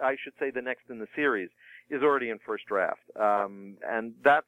I 0.00 0.16
should 0.22 0.34
say, 0.38 0.50
the 0.50 0.62
next 0.62 0.90
in 0.90 0.98
the 0.98 1.08
series 1.16 1.50
is 1.90 2.02
already 2.02 2.30
in 2.30 2.38
first 2.46 2.66
draft, 2.66 3.00
um, 3.18 3.76
and 3.86 4.14
that's 4.22 4.46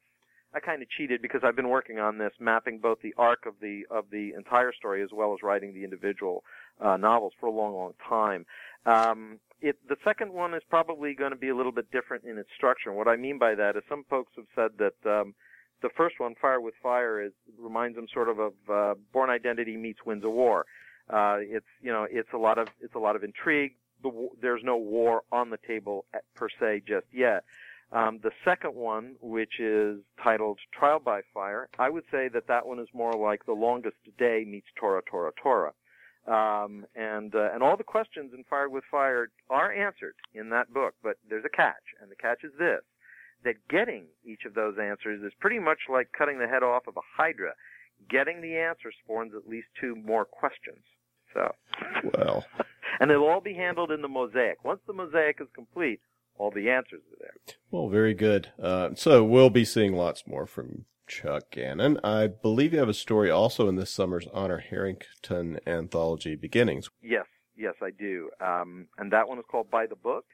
I 0.57 0.59
kind 0.59 0.81
of 0.81 0.89
cheated 0.89 1.21
because 1.21 1.41
I've 1.43 1.55
been 1.55 1.69
working 1.69 1.99
on 1.99 2.17
this, 2.17 2.31
mapping 2.39 2.79
both 2.79 2.99
the 3.03 3.13
arc 3.15 3.45
of 3.45 3.53
the 3.61 3.85
of 3.91 4.05
the 4.11 4.33
entire 4.35 4.73
story 4.73 5.03
as 5.03 5.09
well 5.13 5.33
as 5.33 5.43
writing 5.43 5.71
the 5.71 5.83
individual 5.83 6.43
uh, 6.81 6.97
novels 6.97 7.33
for 7.39 7.45
a 7.45 7.51
long, 7.51 7.75
long 7.75 7.93
time. 8.09 8.45
Um, 8.87 9.39
it, 9.61 9.77
the 9.87 9.97
second 10.03 10.33
one 10.33 10.55
is 10.55 10.63
probably 10.67 11.13
going 11.13 11.29
to 11.29 11.37
be 11.37 11.49
a 11.49 11.55
little 11.55 11.71
bit 11.71 11.91
different 11.91 12.23
in 12.25 12.39
its 12.39 12.49
structure. 12.55 12.89
And 12.89 12.97
what 12.97 13.07
I 13.07 13.17
mean 13.17 13.37
by 13.37 13.53
that 13.53 13.75
is 13.75 13.83
some 13.87 14.03
folks 14.09 14.31
have 14.35 14.45
said 14.55 14.71
that 14.79 15.19
um, 15.19 15.35
the 15.83 15.89
first 15.95 16.19
one, 16.19 16.33
Fire 16.41 16.59
with 16.59 16.73
Fire, 16.81 17.21
is 17.21 17.33
reminds 17.59 17.95
them 17.95 18.07
sort 18.11 18.27
of 18.27 18.39
of 18.39 18.53
uh, 18.67 18.95
Bourne 19.13 19.29
Identity 19.29 19.77
meets 19.77 19.99
Winds 20.05 20.25
of 20.25 20.31
War. 20.31 20.65
Uh, 21.07 21.37
it's 21.39 21.67
you 21.81 21.91
know 21.91 22.07
it's 22.09 22.33
a 22.33 22.37
lot 22.37 22.57
of 22.57 22.67
it's 22.81 22.95
a 22.95 22.99
lot 22.99 23.15
of 23.15 23.23
intrigue. 23.23 23.73
The, 24.01 24.29
there's 24.41 24.63
no 24.63 24.77
war 24.77 25.21
on 25.31 25.51
the 25.51 25.57
table 25.67 26.05
at, 26.15 26.23
per 26.35 26.49
se 26.59 26.81
just 26.87 27.05
yet. 27.11 27.43
Um, 27.91 28.19
the 28.21 28.31
second 28.43 28.75
one, 28.75 29.15
which 29.21 29.59
is 29.59 29.99
titled 30.21 30.59
Trial 30.77 30.99
by 30.99 31.21
Fire, 31.33 31.69
I 31.79 31.89
would 31.89 32.03
say 32.11 32.27
that 32.33 32.47
that 32.47 32.67
one 32.67 32.79
is 32.79 32.89
more 32.93 33.13
like 33.13 33.45
The 33.45 33.53
Longest 33.53 33.95
Day 34.17 34.43
meets 34.45 34.67
Tora 34.77 35.01
Tora 35.09 35.31
Tora. 35.41 35.71
Um, 36.27 36.85
and 36.95 37.33
uh, 37.33 37.51
and 37.53 37.63
all 37.63 37.77
the 37.77 37.85
questions 37.85 38.33
in 38.35 38.43
Fire 38.49 38.67
with 38.67 38.83
Fire 38.91 39.29
are 39.49 39.71
answered 39.71 40.15
in 40.33 40.49
that 40.49 40.73
book, 40.73 40.95
but 41.01 41.15
there's 41.29 41.45
a 41.45 41.55
catch, 41.55 41.75
and 42.01 42.11
the 42.11 42.17
catch 42.17 42.43
is 42.43 42.51
this: 42.59 42.81
that 43.45 43.55
getting 43.69 44.07
each 44.25 44.41
of 44.45 44.53
those 44.53 44.75
answers 44.77 45.23
is 45.23 45.31
pretty 45.39 45.59
much 45.59 45.79
like 45.87 46.09
cutting 46.11 46.37
the 46.37 46.47
head 46.47 46.63
off 46.63 46.87
of 46.87 46.97
a 46.97 47.07
hydra. 47.15 47.53
Getting 48.09 48.41
the 48.41 48.57
answer 48.57 48.91
spawns 49.03 49.31
at 49.35 49.49
least 49.49 49.67
two 49.79 49.95
more 49.95 50.25
questions. 50.25 50.83
So, 51.33 51.55
well, 52.13 52.45
and 52.99 53.09
they'll 53.09 53.23
all 53.23 53.41
be 53.41 53.53
handled 53.53 53.91
in 53.91 54.01
the 54.01 54.09
mosaic. 54.09 54.65
Once 54.65 54.81
the 54.85 54.93
mosaic 54.93 55.39
is 55.39 55.47
complete, 55.55 56.01
all 56.37 56.51
the 56.51 56.69
answers 56.69 57.01
are 57.11 57.17
there. 57.19 57.55
well, 57.71 57.89
very 57.89 58.13
good. 58.13 58.51
Uh, 58.61 58.89
so 58.95 59.23
we'll 59.23 59.49
be 59.49 59.65
seeing 59.65 59.93
lots 59.93 60.25
more 60.27 60.45
from 60.45 60.85
Chuck 61.07 61.51
Gannon. 61.51 61.99
I 62.03 62.27
believe 62.27 62.73
you 62.73 62.79
have 62.79 62.89
a 62.89 62.93
story 62.93 63.31
also 63.31 63.67
in 63.67 63.75
this 63.75 63.91
summer's 63.91 64.27
Honor 64.33 64.59
Harrington 64.59 65.59
anthology, 65.65 66.35
Beginnings. 66.35 66.89
Yes, 67.01 67.25
yes, 67.55 67.75
I 67.81 67.91
do. 67.91 68.29
Um, 68.41 68.87
and 68.97 69.11
that 69.13 69.27
one 69.27 69.39
is 69.39 69.45
called 69.49 69.71
By 69.71 69.87
the 69.87 69.95
Book. 69.95 70.25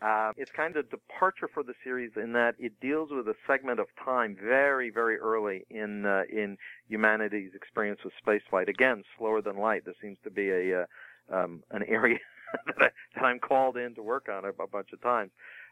Uh, 0.00 0.30
it's 0.36 0.50
kind 0.52 0.76
of 0.76 0.86
a 0.86 0.88
departure 0.88 1.48
for 1.52 1.64
the 1.64 1.74
series 1.82 2.12
in 2.14 2.32
that 2.32 2.54
it 2.58 2.72
deals 2.80 3.08
with 3.10 3.26
a 3.26 3.34
segment 3.48 3.80
of 3.80 3.86
time 4.04 4.36
very, 4.40 4.90
very 4.90 5.18
early 5.18 5.66
in 5.70 6.06
uh, 6.06 6.22
in 6.30 6.56
humanity's 6.88 7.50
experience 7.52 7.98
with 8.04 8.12
spaceflight. 8.24 8.68
Again, 8.68 9.02
slower 9.18 9.42
than 9.42 9.58
light. 9.58 9.84
This 9.84 9.96
seems 10.00 10.18
to 10.22 10.30
be 10.30 10.50
a 10.50 10.82
uh, 10.82 11.36
um, 11.36 11.64
an 11.72 11.82
area 11.88 12.18
that, 12.78 12.92
I, 13.16 13.20
I'm 13.20 13.38
called 13.38 13.76
in 13.76 13.94
to 13.94 14.02
work 14.02 14.28
on 14.28 14.44
a, 14.44 14.48
a 14.62 14.66
bunch 14.66 14.88
of 14.92 15.02
times. 15.02 15.30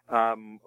Um, 0.08 0.60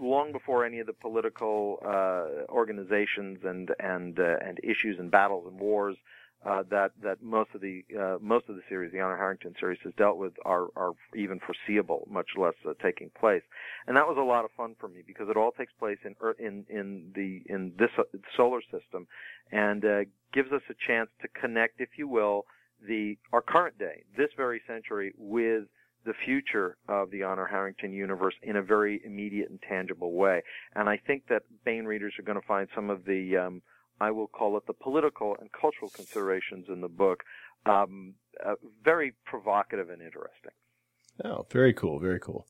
long 0.00 0.32
before 0.32 0.64
any 0.64 0.78
of 0.80 0.86
the 0.86 0.92
political 0.92 1.78
uh, 1.84 2.50
organizations 2.52 3.38
and 3.44 3.70
and 3.80 4.18
uh, 4.18 4.36
and 4.44 4.58
issues 4.62 4.98
and 4.98 5.10
battles 5.10 5.46
and 5.48 5.58
wars 5.58 5.96
uh, 6.44 6.62
that 6.70 6.90
that 7.02 7.22
most 7.22 7.50
of 7.54 7.60
the 7.60 7.82
uh, 7.98 8.18
most 8.20 8.48
of 8.48 8.56
the 8.56 8.62
series, 8.68 8.92
the 8.92 9.00
Honor 9.00 9.16
Harrington 9.16 9.54
series, 9.58 9.78
has 9.82 9.92
dealt 9.96 10.18
with 10.18 10.34
are 10.44 10.66
are 10.76 10.92
even 11.16 11.40
foreseeable, 11.40 12.06
much 12.10 12.30
less 12.36 12.54
uh, 12.68 12.74
taking 12.82 13.10
place. 13.18 13.42
And 13.86 13.96
that 13.96 14.06
was 14.06 14.18
a 14.18 14.22
lot 14.22 14.44
of 14.44 14.50
fun 14.56 14.76
for 14.78 14.88
me 14.88 15.02
because 15.06 15.28
it 15.30 15.36
all 15.36 15.52
takes 15.52 15.72
place 15.78 15.98
in 16.04 16.14
in 16.38 16.66
in 16.68 17.12
the 17.14 17.42
in 17.46 17.72
this 17.78 17.88
solar 18.36 18.60
system, 18.60 19.06
and 19.52 19.84
uh, 19.84 20.00
gives 20.34 20.52
us 20.52 20.62
a 20.68 20.74
chance 20.86 21.08
to 21.22 21.28
connect, 21.28 21.80
if 21.80 21.90
you 21.96 22.08
will, 22.08 22.44
the 22.86 23.16
our 23.32 23.42
current 23.42 23.78
day, 23.78 24.04
this 24.16 24.30
very 24.36 24.60
century, 24.66 25.14
with 25.16 25.64
the 26.04 26.14
future 26.24 26.76
of 26.88 27.10
the 27.10 27.22
Honor 27.22 27.46
Harrington 27.46 27.92
universe 27.92 28.34
in 28.42 28.56
a 28.56 28.62
very 28.62 29.00
immediate 29.04 29.48
and 29.48 29.60
tangible 29.62 30.12
way. 30.12 30.42
And 30.74 30.88
I 30.88 30.98
think 31.06 31.28
that 31.28 31.42
Baen 31.64 31.86
readers 31.86 32.14
are 32.18 32.22
going 32.22 32.40
to 32.40 32.46
find 32.46 32.68
some 32.74 32.90
of 32.90 33.04
the 33.04 33.36
um, 33.38 33.62
I 34.00 34.10
will 34.10 34.26
call 34.26 34.56
it 34.56 34.66
the 34.66 34.72
political 34.72 35.36
and 35.40 35.50
cultural 35.52 35.90
considerations 35.90 36.66
in 36.68 36.80
the 36.80 36.88
book, 36.88 37.22
um, 37.64 38.14
uh, 38.44 38.54
very 38.82 39.14
provocative 39.24 39.88
and 39.88 40.02
interesting. 40.02 40.52
Oh, 41.24 41.46
very 41.50 41.72
cool, 41.72 42.00
very 42.00 42.18
cool. 42.18 42.46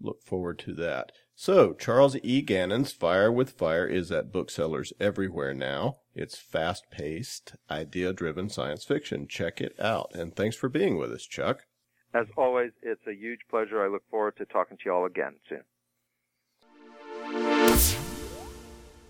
Look 0.00 0.22
forward 0.22 0.58
to 0.60 0.74
that. 0.74 1.12
So, 1.38 1.74
Charles 1.74 2.16
E. 2.22 2.40
Gannon's 2.40 2.92
Fire 2.92 3.30
with 3.30 3.50
Fire 3.50 3.86
is 3.86 4.10
at 4.10 4.32
booksellers 4.32 4.94
everywhere 4.98 5.52
now. 5.52 5.98
It's 6.14 6.38
fast 6.38 6.90
paced, 6.90 7.56
idea 7.70 8.14
driven 8.14 8.48
science 8.48 8.86
fiction. 8.86 9.28
Check 9.28 9.60
it 9.60 9.78
out. 9.78 10.12
And 10.14 10.34
thanks 10.34 10.56
for 10.56 10.70
being 10.70 10.96
with 10.96 11.12
us, 11.12 11.26
Chuck. 11.26 11.66
As 12.14 12.26
always, 12.38 12.70
it's 12.82 13.06
a 13.06 13.12
huge 13.12 13.40
pleasure. 13.50 13.84
I 13.84 13.88
look 13.88 14.04
forward 14.10 14.38
to 14.38 14.46
talking 14.46 14.78
to 14.78 14.82
you 14.86 14.92
all 14.92 15.04
again 15.04 15.34
soon. 15.46 15.60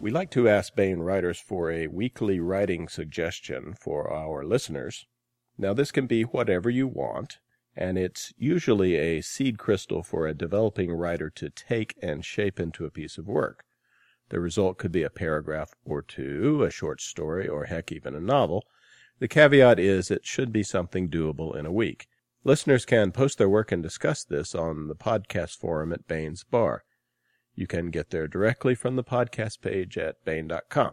We 0.01 0.11
like 0.11 0.33
to 0.33 0.49
ask 0.49 0.75
Baen 0.75 1.03
writers 1.03 1.39
for 1.39 1.71
a 1.71 1.87
weekly 1.87 2.41
writing 2.41 2.89
suggestion 2.89 3.75
for 3.81 4.12
our 4.12 4.45
listeners. 4.45 5.07
Now, 5.57 5.75
this 5.75 5.93
can 5.93 6.09
be 6.09 6.23
whatever 6.23 6.71
you 6.71 6.89
want, 6.89 7.39
and 7.77 7.99
it's 7.99 8.33
usually 8.39 8.95
a 8.97 9.21
seed 9.21 9.59
crystal 9.59 10.03
for 10.03 10.27
a 10.27 10.35
developing 10.35 10.91
writer 10.91 11.29
to 11.31 11.51
take 11.51 11.95
and 12.03 12.25
shape 12.25 12.59
into 12.59 12.87
a 12.87 12.91
piece 12.91 13.19
of 13.19 13.29
work. 13.29 13.65
The 14.31 14.41
result 14.41 14.79
could 14.79 14.93
be 14.93 15.03
a 15.03 15.11
paragraph 15.11 15.75
or 15.85 16.03
two, 16.03 16.65
a 16.65 16.71
short 16.71 17.01
story, 17.01 17.47
or 17.47 17.67
heck, 17.67 17.93
even 17.93 18.15
a 18.15 18.21
novel. 18.21 18.65
The 19.19 19.29
caveat 19.29 19.79
is 19.79 20.11
it 20.11 20.27
should 20.27 20.53
be 20.53 20.62
something 20.62 21.09
doable 21.09 21.55
in 21.57 21.67
a 21.67 21.73
week. 21.73 22.07
Listeners 22.43 22.85
can 22.85 23.12
post 23.12 23.39
their 23.39 23.49
work 23.49 23.73
and 23.73 23.83
discuss 23.83 24.25
this 24.25 24.55
on 24.55 24.89
the 24.89 24.95
podcast 24.95 25.57
forum 25.57 25.93
at 25.93 26.09
Baen's 26.09 26.45
Bar. 26.45 26.85
You 27.55 27.67
can 27.67 27.91
get 27.91 28.11
there 28.11 28.29
directly 28.29 28.75
from 28.75 28.97
the 28.97 29.05
podcast 29.05 29.61
page 29.61 29.97
at 29.99 30.25
Baen.com. 30.25 30.93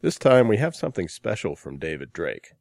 This 0.00 0.18
time 0.18 0.48
we 0.48 0.58
have 0.58 0.76
something 0.76 1.08
special 1.08 1.56
from 1.56 1.78
David 1.78 2.12
Drake. 2.12 2.52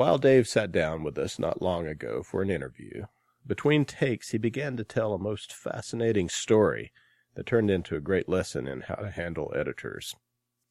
While 0.00 0.16
Dave 0.16 0.48
sat 0.48 0.72
down 0.72 1.02
with 1.02 1.18
us 1.18 1.38
not 1.38 1.60
long 1.60 1.86
ago 1.86 2.22
for 2.22 2.40
an 2.40 2.48
interview, 2.48 3.04
between 3.46 3.84
takes 3.84 4.30
he 4.30 4.38
began 4.38 4.78
to 4.78 4.82
tell 4.82 5.12
a 5.12 5.18
most 5.18 5.52
fascinating 5.52 6.30
story 6.30 6.90
that 7.34 7.44
turned 7.44 7.70
into 7.70 7.94
a 7.94 8.00
great 8.00 8.26
lesson 8.26 8.66
in 8.66 8.80
how 8.80 8.94
to 8.94 9.10
handle 9.10 9.52
editors. 9.54 10.16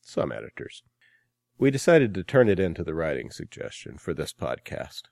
Some 0.01 0.31
editors. 0.31 0.81
We 1.59 1.69
decided 1.69 2.15
to 2.15 2.23
turn 2.23 2.49
it 2.49 2.59
into 2.59 2.83
the 2.83 2.95
writing 2.95 3.29
suggestion 3.29 3.99
for 3.99 4.15
this 4.15 4.33
podcast. 4.33 5.03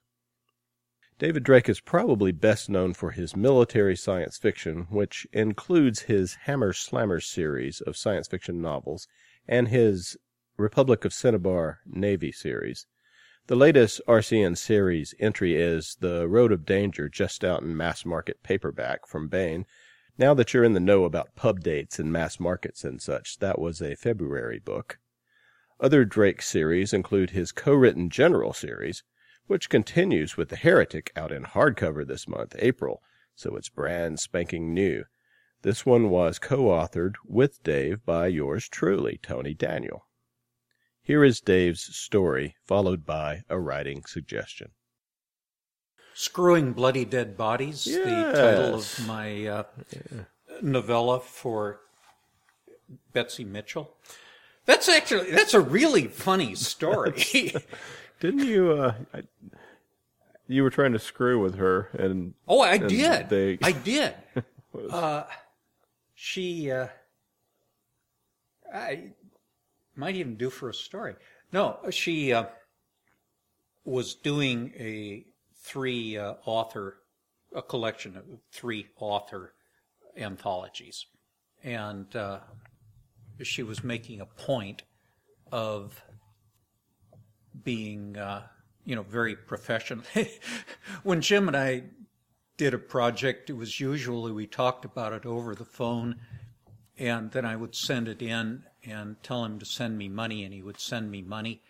David 1.20 1.44
Drake 1.44 1.70
is 1.70 1.80
probably 1.80 2.32
best 2.32 2.72
known 2.72 2.96
for 2.96 3.12
his 3.12 3.36
military 3.36 3.96
science 3.96 4.36
fiction, 4.36 4.88
which 4.90 5.28
includes 5.32 6.02
his 6.02 6.38
Hammer's 6.46 6.80
Slammers 6.80 7.26
series 7.26 7.82
of 7.82 7.96
science 7.96 8.28
fiction 8.28 8.64
novels 8.64 9.08
and 9.48 9.68
his 9.68 10.18
Republic 10.58 11.06
of 11.06 11.14
Cinnabar 11.14 11.82
Navy 11.86 12.32
series. 12.32 12.88
The 13.48 13.56
latest 13.56 14.02
RCN 14.10 14.58
series 14.58 15.16
entry 15.22 15.56
is 15.56 15.96
The 16.02 16.28
Road 16.28 16.52
of 16.52 16.66
Danger, 16.66 17.08
just 17.08 17.46
out 17.46 17.62
in 17.62 17.78
mass 17.78 18.04
market 18.04 18.44
paperback 18.44 19.08
from 19.08 19.30
Baen. 19.30 19.66
Now 20.18 20.34
that 20.34 20.54
you're 20.54 20.66
in 20.66 20.74
the 20.74 20.82
know 20.82 21.06
about 21.06 21.34
pub 21.38 21.62
dates 21.62 21.98
and 21.98 22.12
mass 22.12 22.42
markets 22.42 22.84
and 22.84 23.02
such, 23.02 23.40
that 23.40 23.58
was 23.58 23.82
a 23.82 23.96
February 23.96 24.60
book. 24.60 25.00
Other 25.80 26.04
Drake 26.04 26.42
series 26.42 26.92
include 26.92 27.30
his 27.30 27.54
co 27.54 27.74
written 27.74 28.10
General 28.10 28.52
series, 28.52 29.04
which 29.46 29.70
continues 29.70 30.36
with 30.36 30.50
The 30.50 30.58
Heretic 30.58 31.14
out 31.16 31.32
in 31.32 31.44
hardcover 31.44 32.06
this 32.06 32.28
month, 32.28 32.54
April, 32.60 33.02
so 33.34 33.56
it's 33.56 33.70
brand 33.70 34.20
spanking 34.20 34.74
new. 34.74 35.06
This 35.62 35.86
one 35.86 36.10
was 36.10 36.38
co 36.38 36.66
authored 36.66 37.14
with 37.24 37.64
Dave 37.64 38.04
by 38.06 38.28
yours 38.28 38.68
truly, 38.68 39.22
Tony 39.24 39.54
Daniel. 39.54 40.07
Here 41.08 41.24
is 41.24 41.40
Dave's 41.40 41.96
story, 41.96 42.58
followed 42.66 43.06
by 43.06 43.44
a 43.48 43.58
writing 43.58 44.04
suggestion. 44.06 44.72
Screwing 46.14 46.74
Bloody 46.74 47.06
Dead 47.06 47.38
Bodies, 47.38 47.88
yes. 47.88 48.04
the 48.04 48.42
title 48.42 48.76
of 48.76 49.08
my 49.08 49.46
uh, 49.48 49.64
yeah. 49.94 50.24
novella 50.62 51.22
for 51.22 51.80
Betsy 53.14 53.46
Mitchell. 53.46 53.96
That's 54.66 54.90
actually 54.90 55.32
that's 55.32 55.54
a 55.54 55.62
really 55.62 56.08
funny 56.08 56.56
story. 56.56 57.24
Didn't 58.20 58.46
you? 58.46 58.74
Uh, 58.74 58.96
I, 59.14 59.22
you 60.50 60.62
were 60.62 60.70
trying 60.70 60.92
to 60.92 61.00
screw 61.00 61.42
with 61.42 61.56
her, 61.56 61.90
and 61.98 62.34
oh, 62.50 62.60
I 62.60 62.74
and 62.74 62.90
did. 62.90 63.30
They... 63.30 63.60
I 63.64 63.72
did. 63.72 64.14
uh, 64.92 65.24
she, 66.16 66.70
uh, 66.70 66.88
I 68.74 69.12
might 69.98 70.16
even 70.16 70.36
do 70.36 70.50
for 70.50 70.70
a 70.70 70.74
story. 70.74 71.16
No, 71.52 71.80
she 71.90 72.34
uh, 72.34 72.46
was 73.86 74.16
doing 74.16 74.74
a 74.78 75.26
three 75.56 76.18
uh, 76.18 76.36
author, 76.46 76.98
a 77.56 77.62
collection 77.62 78.18
of 78.18 78.24
three 78.52 78.88
author 78.98 79.54
anthologies, 80.18 81.06
and 81.64 82.16
uh, 82.16 82.40
she 83.44 83.64
was 83.64 83.84
making 83.84 84.22
a 84.22 84.26
point 84.26 84.84
of 85.52 86.04
being, 87.64 88.18
uh, 88.18 88.44
you 88.86 88.96
know, 88.96 89.04
very 89.04 89.36
professional. 89.36 90.04
when 91.04 91.22
Jim 91.22 91.48
and 91.48 91.58
I 91.58 91.84
did 92.58 92.74
a 92.74 92.80
project, 92.80 93.50
it 93.50 93.54
was 93.54 93.80
usually 93.80 94.32
we 94.32 94.48
talked 94.48 94.84
about 94.84 95.14
it 95.14 95.26
over 95.26 95.56
the 95.56 95.66
phone, 95.66 96.18
and 96.98 97.32
then 97.32 97.46
I 97.46 97.56
would 97.56 97.76
send 97.76 98.08
it 98.08 98.22
in 98.22 98.64
and 98.86 99.22
tell 99.24 99.44
him 99.44 99.60
to 99.60 99.66
send 99.66 99.98
me 99.98 100.08
money, 100.10 100.44
and 100.44 100.54
he 100.54 100.62
would 100.62 100.80
send 100.80 101.12
me 101.12 101.22
money, 101.22 101.62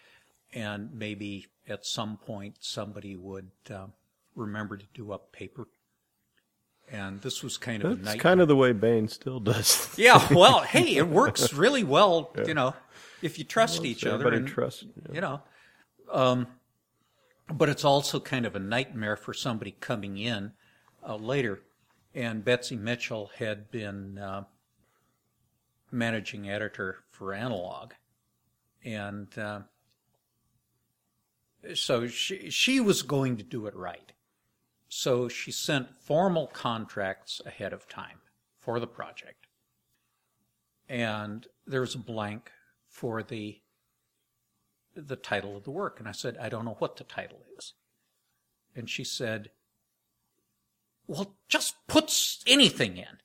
and 0.54 0.93
maybe 0.93 1.48
at 1.67 1.86
some 1.86 2.17
point 2.17 2.58
somebody 2.60 3.15
would 3.15 3.52
uh, 3.70 3.88
remember 4.36 4.78
to 4.78 4.86
do 4.93 5.12
up 5.12 5.32
paper. 5.32 5.67
And 6.89 7.22
this 7.22 7.43
was 7.43 7.58
kind 7.58 7.84
of 7.84 8.04
That's 8.04 8.22
kind 8.22 8.39
of 8.39 8.48
the 8.48 8.56
way 8.56 8.72
Baen 8.72 9.10
still 9.10 9.41
does. 9.41 9.93
yeah, 9.98 10.26
well, 10.34 10.62
hey, 10.62 10.96
it 10.96 11.08
works 11.08 11.54
really 11.54 11.84
well, 11.84 12.32
yeah. 12.38 12.46
you 12.46 12.54
know, 12.54 12.76
if 13.22 13.38
you 13.38 13.43
trust 13.43 13.80
well, 13.80 13.88
each 13.88 14.06
other. 14.06 14.30
And, 14.30 14.48
trusts, 14.48 14.86
yeah. 14.96 15.15
you 15.15 15.22
know. 15.22 15.41
Um, 16.10 16.48
but 17.52 17.67
it's 17.67 17.84
also 17.84 18.20
kind 18.20 18.46
of 18.46 18.56
a 18.56 18.60
nightmare 18.60 19.17
for 19.17 19.34
somebody 19.34 19.76
coming 19.80 20.17
in 20.17 20.54
uh, 21.06 21.15
later. 21.15 21.60
And 22.15 22.43
Betsy 22.43 22.78
Mitchell 22.78 23.32
had 23.38 23.70
been 23.70 24.17
uh, 24.17 24.43
managing 25.91 26.50
editor 26.50 26.97
for 27.12 27.34
Analog, 27.34 27.93
and 28.84 29.38
uh, 29.38 29.62
so 31.73 32.08
she 32.08 32.50
she 32.50 32.80
was 32.80 33.02
going 33.02 33.38
to 33.38 33.43
do 33.43 33.67
it 33.67 33.76
right. 33.76 34.12
So 34.89 35.28
she 35.28 35.52
sent 35.52 35.95
formal 35.95 36.47
contracts 36.47 37.41
ahead 37.45 37.73
of 37.73 37.88
time 37.89 38.19
for 38.58 38.80
the 38.80 38.88
project, 38.88 39.47
and 40.88 41.45
there 41.65 41.82
was 41.82 41.95
a 41.95 42.00
blank 42.00 42.52
for 42.88 43.21
the 43.21 43.62
the 44.97 45.15
title 45.15 45.56
of 45.56 45.63
the 45.63 45.71
work. 45.71 46.00
And 46.00 46.08
I 46.08 46.12
said, 46.12 46.38
I 46.39 46.50
don't 46.50 46.65
know 46.65 46.76
what 46.80 46.95
the 46.95 47.04
title 47.04 47.43
is. 47.58 47.73
And 48.76 48.89
she 48.89 49.04
said, 49.04 49.52
Well, 51.08 51.38
just 51.47 51.76
put 51.88 52.12
anything 52.47 52.97
in. 52.97 53.19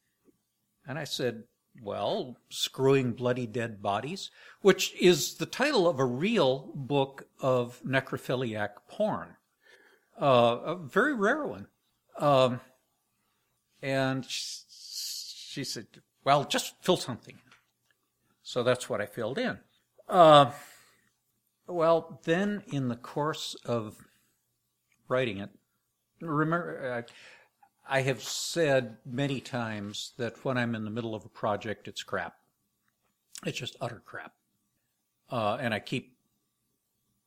And 0.87 0.99
I 0.99 1.05
said, 1.05 1.45
Well, 1.81 2.37
Screwing 2.49 3.13
Bloody 3.13 3.47
Dead 3.47 3.83
Bodies, 3.83 4.31
which 4.61 4.95
is 5.01 5.35
the 5.35 5.47
title 5.47 5.89
of 5.89 5.99
a 5.99 6.05
real 6.05 6.71
book 6.75 7.29
of 7.41 7.81
necrophiliac 7.85 8.71
porn. 8.89 9.37
Uh, 10.21 10.59
a 10.65 10.77
very 10.77 11.15
rare 11.15 11.47
one. 11.47 11.67
Um, 12.19 12.61
and 13.81 14.25
she 14.29 15.65
said, 15.65 15.87
Well, 16.25 16.45
just 16.45 16.75
fill 16.83 16.97
something. 16.97 17.39
So 18.43 18.63
that's 18.63 18.89
what 18.89 19.01
I 19.01 19.07
filled 19.07 19.39
in. 19.39 19.59
Uh, 20.09 20.53
well, 21.67 22.21
then 22.25 22.63
in 22.71 22.89
the 22.89 22.97
course 22.97 23.57
of 23.65 23.97
writing 25.09 25.39
it, 25.39 25.51
remember, 26.21 27.05
I 27.89 28.03
have 28.03 28.23
said 28.23 28.97
many 29.05 29.41
times 29.41 30.13
that 30.17 30.45
when 30.45 30.57
I'm 30.57 30.75
in 30.75 30.85
the 30.85 30.91
middle 30.91 31.15
of 31.15 31.25
a 31.25 31.29
project, 31.29 31.89
it's 31.89 32.03
crap. 32.03 32.35
It's 33.45 33.59
just 33.59 33.77
utter 33.81 34.03
crap. 34.05 34.33
Uh, 35.31 35.57
and 35.61 35.75
I 35.75 35.81
keep 35.81 36.17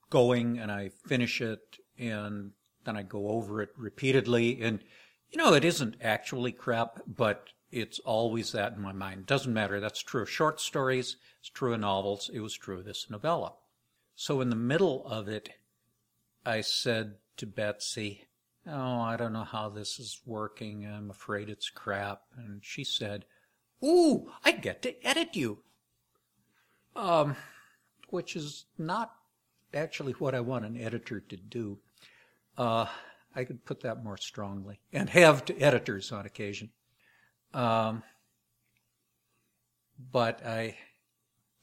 going 0.09 0.59
and 0.59 0.71
I 0.71 0.89
finish 0.89 1.41
it 1.41 1.77
and 1.97 2.51
then 2.85 2.95
I 2.95 3.03
go 3.03 3.29
over 3.29 3.61
it 3.61 3.69
repeatedly. 3.75 4.61
And, 4.61 4.79
you 5.29 5.37
know, 5.37 5.53
it 5.53 5.65
isn't 5.65 5.97
actually 6.01 6.51
crap, 6.51 7.01
but 7.07 7.49
it's 7.71 7.99
always 7.99 8.51
that 8.53 8.73
in 8.73 8.81
my 8.81 8.93
mind. 8.93 9.25
Doesn't 9.25 9.53
matter. 9.53 9.79
That's 9.79 10.01
true 10.01 10.21
of 10.21 10.29
short 10.29 10.61
stories. 10.61 11.17
It's 11.39 11.49
true 11.49 11.73
of 11.73 11.79
novels. 11.81 12.29
It 12.33 12.39
was 12.39 12.55
true 12.55 12.79
of 12.79 12.85
this 12.85 13.09
novella. 13.09 13.53
So 14.15 14.39
in 14.39 14.49
the 14.49 14.55
middle 14.55 15.05
of 15.05 15.27
it, 15.27 15.49
I 16.45 16.61
said 16.61 17.15
to 17.37 17.45
Betsy, 17.45 18.25
Oh, 18.67 18.99
I 19.01 19.15
don't 19.15 19.33
know 19.33 19.43
how 19.43 19.69
this 19.69 19.99
is 19.99 20.21
working. 20.25 20.85
I'm 20.85 21.11
afraid 21.11 21.49
it's 21.49 21.69
crap. 21.69 22.21
And 22.37 22.63
she 22.63 22.83
said, 22.83 23.25
Ooh, 23.83 24.31
I 24.43 24.51
get 24.51 24.81
to 24.83 25.05
edit 25.05 25.35
you. 25.35 25.59
Um, 26.95 27.35
which 28.09 28.35
is 28.35 28.65
not 28.77 29.13
actually 29.73 30.13
what 30.13 30.33
I 30.33 30.39
want 30.39 30.65
an 30.65 30.77
editor 30.77 31.19
to 31.19 31.35
do. 31.35 31.79
Uh, 32.57 32.87
I 33.35 33.43
could 33.43 33.65
put 33.65 33.81
that 33.81 34.03
more 34.03 34.17
strongly 34.17 34.79
and 34.93 35.09
have 35.09 35.45
to 35.45 35.59
editors 35.59 36.11
on 36.11 36.25
occasion. 36.25 36.69
Um, 37.53 38.01
but 40.11 40.45
I 40.45 40.77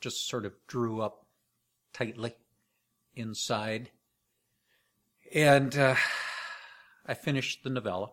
just 0.01 0.29
sort 0.29 0.45
of 0.45 0.53
drew 0.67 1.01
up 1.01 1.27
tightly 1.93 2.35
inside. 3.17 3.91
And 5.35 5.77
uh, 5.77 5.97
I 7.07 7.15
finished 7.15 7.65
the 7.65 7.71
novella. 7.71 8.11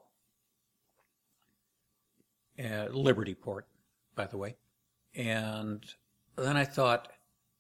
Uh, 2.58 2.88
Libertyport, 2.92 3.64
by 4.16 4.26
the 4.28 4.38
way. 4.38 4.56
And 5.16 5.86
then 6.36 6.58
I 6.58 6.66
thought, 6.66 7.08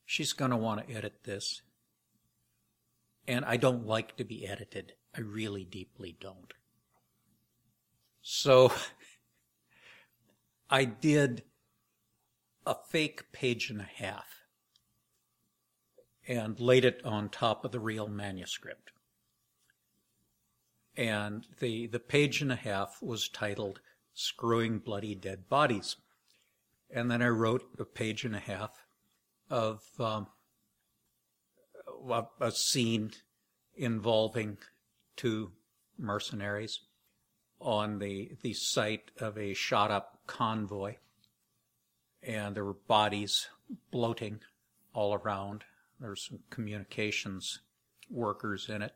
she's 0.06 0.34
going 0.34 0.52
to 0.52 0.58
want 0.58 0.88
to 0.88 0.94
edit 0.94 1.24
this. 1.24 1.62
And 3.28 3.46
I 3.46 3.58
don't 3.58 3.86
like 3.86 4.18
to 4.18 4.24
be 4.24 4.48
edited. 4.48 4.94
I 5.16 5.22
really 5.22 5.64
deeply 5.64 6.18
don't. 6.20 6.54
So 8.22 8.74
I 10.70 10.86
did 10.86 11.44
a 12.66 12.76
fake 12.90 13.32
page 13.32 13.70
and 13.70 13.82
a 13.82 13.90
half 13.96 14.26
and 16.28 16.60
laid 16.60 16.86
it 16.86 17.02
on 17.04 17.30
top 17.30 17.66
of 17.66 17.72
the 17.72 17.80
real 17.80 18.08
manuscript. 18.08 18.92
And 21.00 21.48
the, 21.62 21.88
the 21.88 22.00
page 22.02 22.42
and 22.42 22.52
a 22.52 22.58
half 22.58 23.02
was 23.02 23.30
titled 23.30 23.80
Screwing 24.14 24.80
Bloody 24.80 25.16
Dead 25.16 25.48
Bodies. 25.48 25.96
And 26.94 27.10
then 27.10 27.22
I 27.22 27.30
wrote 27.30 27.64
a 27.80 27.86
page 27.86 28.26
and 28.26 28.36
a 28.36 28.40
half 28.40 28.86
of 29.50 29.82
um, 29.98 30.28
a, 32.10 32.26
a 32.42 32.52
scene 32.52 33.12
involving 33.78 34.58
two 35.16 35.54
mercenaries 35.98 36.82
on 37.62 38.00
the, 38.00 38.32
the 38.42 38.52
site 38.52 39.12
of 39.22 39.38
a 39.38 39.54
shot 39.54 39.92
up 39.92 40.20
convoy. 40.28 40.96
And 42.22 42.56
there 42.56 42.66
were 42.66 42.74
bodies 42.74 43.48
bloating 43.90 44.42
all 44.94 45.14
around. 45.14 45.64
There 46.02 46.10
were 46.10 46.18
some 46.18 46.40
communications 46.50 47.62
workers 48.10 48.68
in 48.68 48.82
it. 48.82 48.96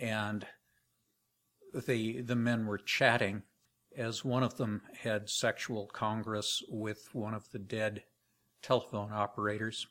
And 0.00 0.46
the, 1.74 2.20
the 2.20 2.36
men 2.36 2.66
were 2.66 2.78
chatting 2.78 3.42
as 3.96 4.24
one 4.24 4.42
of 4.42 4.56
them 4.56 4.82
had 5.02 5.28
sexual 5.28 5.86
congress 5.86 6.62
with 6.68 7.08
one 7.12 7.34
of 7.34 7.50
the 7.50 7.58
dead 7.58 8.02
telephone 8.62 9.12
operators, 9.12 9.86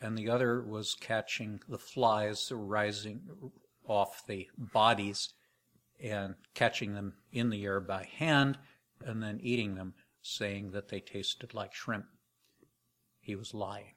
and 0.00 0.18
the 0.18 0.28
other 0.28 0.62
was 0.62 0.94
catching 0.94 1.60
the 1.68 1.78
flies 1.78 2.50
rising 2.52 3.20
off 3.86 4.26
the 4.26 4.48
bodies 4.58 5.30
and 6.02 6.34
catching 6.54 6.94
them 6.94 7.14
in 7.32 7.50
the 7.50 7.64
air 7.64 7.80
by 7.80 8.08
hand 8.18 8.58
and 9.04 9.22
then 9.22 9.38
eating 9.42 9.74
them, 9.74 9.94
saying 10.20 10.72
that 10.72 10.88
they 10.88 11.00
tasted 11.00 11.54
like 11.54 11.74
shrimp. 11.74 12.06
He 13.20 13.36
was 13.36 13.54
lying. 13.54 13.94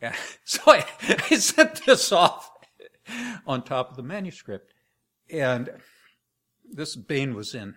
Yeah. 0.00 0.14
So 0.44 0.60
I, 0.66 0.84
I 1.30 1.36
sent 1.36 1.86
this 1.86 2.12
off 2.12 2.50
on 3.46 3.62
top 3.62 3.90
of 3.90 3.96
the 3.96 4.02
manuscript. 4.02 4.74
And 5.30 5.70
this 6.70 6.96
Baen 6.96 7.34
was 7.34 7.54
in 7.54 7.76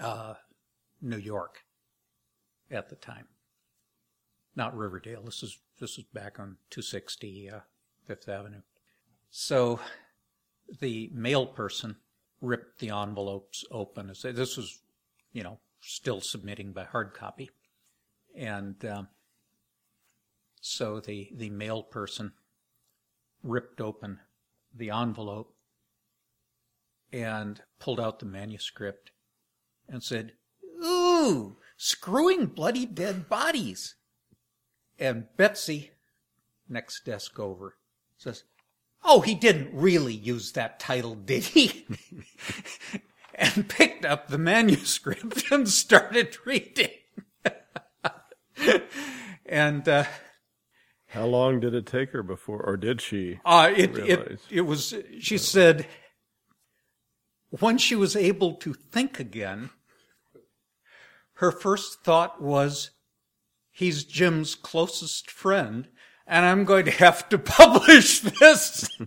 uh, 0.00 0.34
New 1.00 1.18
York 1.18 1.64
at 2.70 2.88
the 2.88 2.96
time 2.96 3.26
not 4.56 4.76
Riverdale. 4.76 5.22
This 5.24 5.42
is 5.42 5.58
this 5.80 5.98
is 5.98 6.04
back 6.04 6.38
on 6.38 6.56
260 6.70 7.50
uh, 7.50 7.60
Fifth 8.06 8.28
Avenue. 8.28 8.62
So 9.30 9.80
the 10.80 11.10
mail 11.12 11.46
person 11.46 11.96
ripped 12.40 12.78
the 12.78 12.90
envelopes 12.90 13.64
open. 13.70 14.12
This 14.22 14.56
was, 14.56 14.80
you 15.32 15.42
know, 15.42 15.58
still 15.80 16.20
submitting 16.20 16.72
by 16.72 16.84
hard 16.84 17.14
copy, 17.14 17.50
and 18.36 18.82
um, 18.84 19.08
so 20.60 21.00
the 21.00 21.30
the 21.34 21.50
mail 21.50 21.82
person 21.82 22.32
ripped 23.42 23.80
open 23.80 24.20
the 24.74 24.90
envelope 24.90 25.53
and 27.14 27.62
pulled 27.78 28.00
out 28.00 28.18
the 28.18 28.26
manuscript 28.26 29.12
and 29.88 30.02
said, 30.02 30.32
"Ooh, 30.84 31.58
screwing 31.76 32.46
bloody 32.46 32.86
dead 32.86 33.28
bodies." 33.28 33.94
And 34.98 35.26
Betsy, 35.36 35.92
next 36.68 37.04
desk 37.04 37.38
over, 37.38 37.76
says, 38.16 38.44
Oh, 39.04 39.20
he 39.20 39.34
didn't 39.34 39.74
really 39.74 40.14
use 40.14 40.52
that 40.52 40.80
title, 40.80 41.14
did 41.14 41.44
he? 41.44 41.86
and 43.34 43.68
picked 43.68 44.04
up 44.04 44.28
the 44.28 44.38
manuscript 44.38 45.44
and 45.50 45.68
started 45.68 46.38
reading. 46.46 46.90
and, 49.46 49.88
uh, 49.88 50.04
how 51.08 51.26
long 51.26 51.60
did 51.60 51.74
it 51.74 51.86
take 51.86 52.10
her 52.10 52.22
before, 52.22 52.60
or 52.62 52.76
did 52.76 53.00
she? 53.00 53.38
Uh, 53.44 53.70
it, 53.76 53.96
it, 53.98 54.40
it 54.50 54.62
was, 54.62 54.94
she 55.20 55.38
said, 55.38 55.86
when 57.60 57.78
she 57.78 57.94
was 57.94 58.16
able 58.16 58.54
to 58.54 58.72
think 58.72 59.20
again, 59.20 59.70
her 61.34 61.52
first 61.52 62.02
thought 62.02 62.40
was, 62.40 62.90
He's 63.70 64.04
Jim's 64.04 64.54
closest 64.54 65.30
friend, 65.30 65.88
and 66.26 66.46
I'm 66.46 66.64
going 66.64 66.84
to 66.84 66.90
have 66.90 67.28
to 67.28 67.38
publish 67.38 68.20
this 68.20 68.88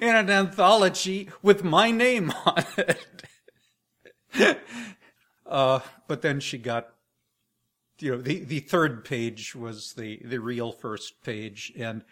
in 0.00 0.16
an 0.16 0.30
anthology 0.30 1.28
with 1.40 1.62
my 1.64 1.90
name 1.90 2.32
on 2.44 2.64
it. 2.76 3.06
Uh, 5.44 5.80
but 6.08 6.22
then 6.22 6.40
she 6.40 6.56
got, 6.56 6.94
you 7.98 8.10
know, 8.10 8.22
the, 8.22 8.42
the 8.42 8.60
third 8.60 9.04
page 9.04 9.54
was 9.54 9.92
the, 9.92 10.18
the 10.24 10.38
real 10.38 10.72
first 10.72 11.22
page, 11.22 11.70
and, 11.76 12.02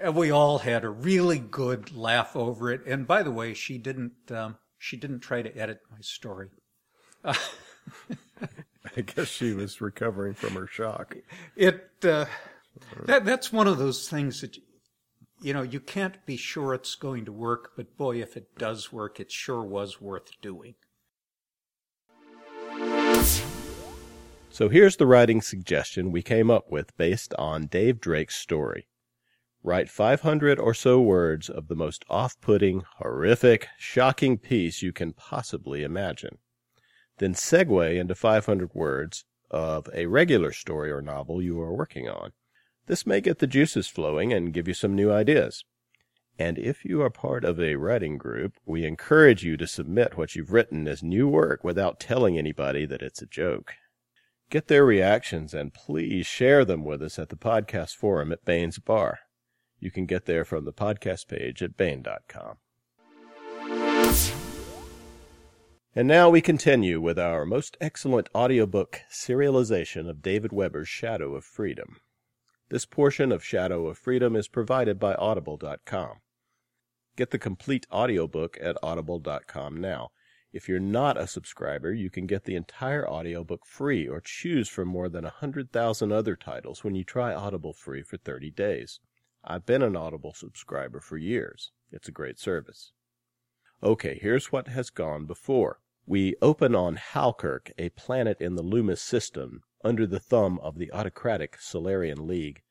and 0.00 0.14
we 0.14 0.30
all 0.30 0.58
had 0.58 0.84
a 0.84 0.88
really 0.88 1.38
good 1.38 1.94
laugh 1.94 2.36
over 2.36 2.70
it. 2.70 2.84
And 2.86 3.06
by 3.06 3.22
the 3.22 3.30
way, 3.30 3.54
she 3.54 3.78
didn't, 3.78 4.30
um, 4.30 4.56
she 4.78 4.96
didn't 4.96 5.20
try 5.20 5.42
to 5.42 5.56
edit 5.56 5.80
my 5.90 5.98
story. 6.00 6.48
Uh, 7.24 7.34
I 8.96 9.00
guess 9.00 9.28
she 9.28 9.52
was 9.52 9.80
recovering 9.80 10.34
from 10.34 10.54
her 10.54 10.66
shock. 10.66 11.16
It 11.56 11.90
uh, 12.04 12.26
that 13.06 13.24
that's 13.24 13.52
one 13.52 13.66
of 13.66 13.78
those 13.78 14.08
things 14.08 14.40
that 14.40 14.56
you 15.40 15.52
know 15.52 15.62
you 15.62 15.80
can't 15.80 16.24
be 16.26 16.36
sure 16.36 16.74
it's 16.74 16.94
going 16.94 17.24
to 17.24 17.32
work, 17.32 17.72
but 17.76 17.96
boy, 17.96 18.20
if 18.20 18.36
it 18.36 18.56
does 18.56 18.92
work, 18.92 19.18
it 19.18 19.32
sure 19.32 19.62
was 19.62 20.00
worth 20.00 20.30
doing. 20.40 20.74
So 24.50 24.68
here's 24.68 24.96
the 24.96 25.06
writing 25.06 25.40
suggestion 25.40 26.12
we 26.12 26.22
came 26.22 26.50
up 26.50 26.70
with 26.70 26.96
based 26.96 27.34
on 27.34 27.66
Dave 27.66 28.00
Drake's 28.00 28.36
story. 28.36 28.86
Write 29.64 29.88
500 29.88 30.60
or 30.60 30.74
so 30.74 31.00
words 31.00 31.48
of 31.48 31.66
the 31.66 31.74
most 31.74 32.04
off-putting, 32.08 32.84
horrific, 32.98 33.66
shocking 33.78 34.38
piece 34.38 34.80
you 34.82 34.92
can 34.92 35.12
possibly 35.12 35.82
imagine 35.82 36.38
then 37.18 37.34
segue 37.34 37.98
into 37.98 38.14
500 38.14 38.74
words 38.74 39.24
of 39.50 39.88
a 39.94 40.06
regular 40.06 40.52
story 40.52 40.90
or 40.90 41.00
novel 41.00 41.40
you 41.40 41.60
are 41.60 41.72
working 41.72 42.08
on. 42.08 42.32
This 42.86 43.06
may 43.06 43.20
get 43.20 43.38
the 43.38 43.46
juices 43.46 43.88
flowing 43.88 44.32
and 44.32 44.52
give 44.52 44.68
you 44.68 44.74
some 44.74 44.94
new 44.94 45.12
ideas. 45.12 45.64
And 46.38 46.58
if 46.58 46.84
you 46.84 47.00
are 47.02 47.10
part 47.10 47.44
of 47.44 47.60
a 47.60 47.76
writing 47.76 48.18
group, 48.18 48.54
we 48.66 48.84
encourage 48.84 49.44
you 49.44 49.56
to 49.56 49.66
submit 49.66 50.16
what 50.16 50.34
you've 50.34 50.52
written 50.52 50.88
as 50.88 51.02
new 51.02 51.28
work 51.28 51.62
without 51.62 52.00
telling 52.00 52.36
anybody 52.36 52.84
that 52.86 53.02
it's 53.02 53.22
a 53.22 53.26
joke. 53.26 53.74
Get 54.50 54.66
their 54.66 54.84
reactions 54.84 55.54
and 55.54 55.72
please 55.72 56.26
share 56.26 56.64
them 56.64 56.84
with 56.84 57.00
us 57.00 57.18
at 57.18 57.28
the 57.28 57.36
podcast 57.36 57.94
forum 57.94 58.32
at 58.32 58.44
Baen's 58.44 58.78
Bar. 58.80 59.20
You 59.84 59.90
can 59.90 60.06
get 60.06 60.24
there 60.24 60.46
from 60.46 60.64
the 60.64 60.72
podcast 60.72 61.28
page 61.28 61.62
at 61.62 61.76
Baen.com. 61.76 62.56
And 65.94 66.08
now 66.08 66.30
we 66.30 66.40
continue 66.40 67.02
with 67.02 67.18
our 67.18 67.44
most 67.44 67.76
excellent 67.82 68.30
audiobook 68.34 69.02
serialization 69.12 70.08
of 70.08 70.22
David 70.22 70.52
Weber's 70.54 70.88
Shadow 70.88 71.34
of 71.34 71.44
Freedom. 71.44 71.98
This 72.70 72.86
portion 72.86 73.30
of 73.30 73.44
Shadow 73.44 73.86
of 73.88 73.98
Freedom 73.98 74.34
is 74.34 74.48
provided 74.48 74.98
by 74.98 75.16
Audible.com. 75.16 76.22
Get 77.14 77.30
the 77.30 77.38
complete 77.38 77.86
audiobook 77.92 78.56
at 78.62 78.78
Audible.com 78.82 79.78
now. 79.78 80.12
If 80.50 80.66
you're 80.66 80.80
not 80.80 81.20
a 81.20 81.26
subscriber, 81.26 81.92
you 81.92 82.08
can 82.08 82.26
get 82.26 82.44
the 82.44 82.56
entire 82.56 83.06
audiobook 83.06 83.66
free 83.66 84.08
or 84.08 84.22
choose 84.22 84.70
from 84.70 84.88
more 84.88 85.10
than 85.10 85.24
a 85.24 85.36
100,000 85.44 86.10
other 86.10 86.36
titles 86.36 86.82
when 86.82 86.94
you 86.94 87.04
try 87.04 87.34
Audible 87.34 87.74
free 87.74 88.02
for 88.02 88.16
30 88.16 88.50
days. 88.50 88.98
I've 89.46 89.66
been 89.66 89.82
an 89.82 89.94
Audible 89.94 90.32
subscriber 90.32 91.00
for 91.00 91.18
years. 91.18 91.70
It's 91.92 92.08
a 92.08 92.12
great 92.12 92.38
service. 92.38 92.92
Okay, 93.82 94.18
here's 94.22 94.50
what 94.50 94.68
has 94.68 94.88
gone 94.88 95.26
before. 95.26 95.80
We 96.06 96.34
open 96.40 96.74
on 96.74 96.96
Halkirk, 96.96 97.70
a 97.76 97.90
planet 97.90 98.40
in 98.40 98.54
the 98.54 98.62
Loomis 98.62 99.02
system, 99.02 99.60
under 99.84 100.06
the 100.06 100.18
thumb 100.18 100.58
of 100.60 100.78
the 100.78 100.90
autocratic 100.92 101.58
Solarian 101.60 102.26
League. 102.26 102.62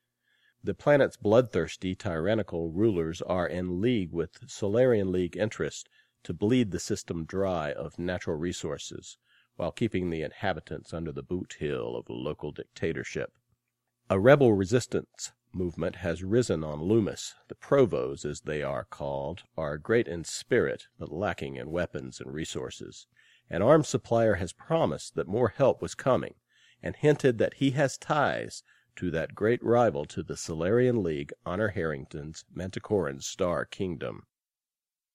The 0.64 0.74
planet's 0.74 1.16
bloodthirsty, 1.16 1.94
tyrannical 1.94 2.72
rulers 2.72 3.22
are 3.22 3.46
in 3.46 3.80
league 3.80 4.12
with 4.12 4.40
Solarian 4.48 5.12
League 5.12 5.36
interests 5.36 5.88
to 6.24 6.34
bleed 6.34 6.72
the 6.72 6.80
system 6.80 7.24
dry 7.24 7.72
of 7.72 8.00
natural 8.00 8.36
resources, 8.36 9.16
while 9.54 9.70
keeping 9.70 10.10
the 10.10 10.22
inhabitants 10.22 10.92
under 10.92 11.12
the 11.12 11.22
boot 11.22 11.54
heel 11.60 11.94
of 11.94 12.06
local 12.08 12.50
dictatorship. 12.50 13.32
A 14.10 14.18
rebel 14.18 14.52
resistance 14.54 15.32
movement 15.54 15.96
has 15.96 16.24
risen 16.24 16.64
on 16.64 16.82
Loomis. 16.82 17.34
The 17.48 17.54
Provos, 17.54 18.24
as 18.24 18.40
they 18.42 18.62
are 18.62 18.84
called, 18.84 19.42
are 19.56 19.78
great 19.78 20.08
in 20.08 20.24
spirit, 20.24 20.86
but 20.98 21.12
lacking 21.12 21.56
in 21.56 21.70
weapons 21.70 22.20
and 22.20 22.32
resources. 22.32 23.06
An 23.48 23.62
arms 23.62 23.88
supplier 23.88 24.34
has 24.34 24.52
promised 24.52 25.14
that 25.14 25.28
more 25.28 25.50
help 25.50 25.82
was 25.82 25.94
coming, 25.94 26.34
and 26.82 26.96
hinted 26.96 27.38
that 27.38 27.54
he 27.54 27.70
has 27.72 27.98
ties 27.98 28.62
to 28.96 29.10
that 29.10 29.34
great 29.34 29.62
rival 29.62 30.04
to 30.06 30.22
the 30.22 30.36
Solarian 30.36 31.02
League, 31.02 31.32
Honor 31.44 31.68
Harrington's 31.68 32.44
Manticoran 32.54 33.20
Star 33.20 33.64
Kingdom. 33.64 34.26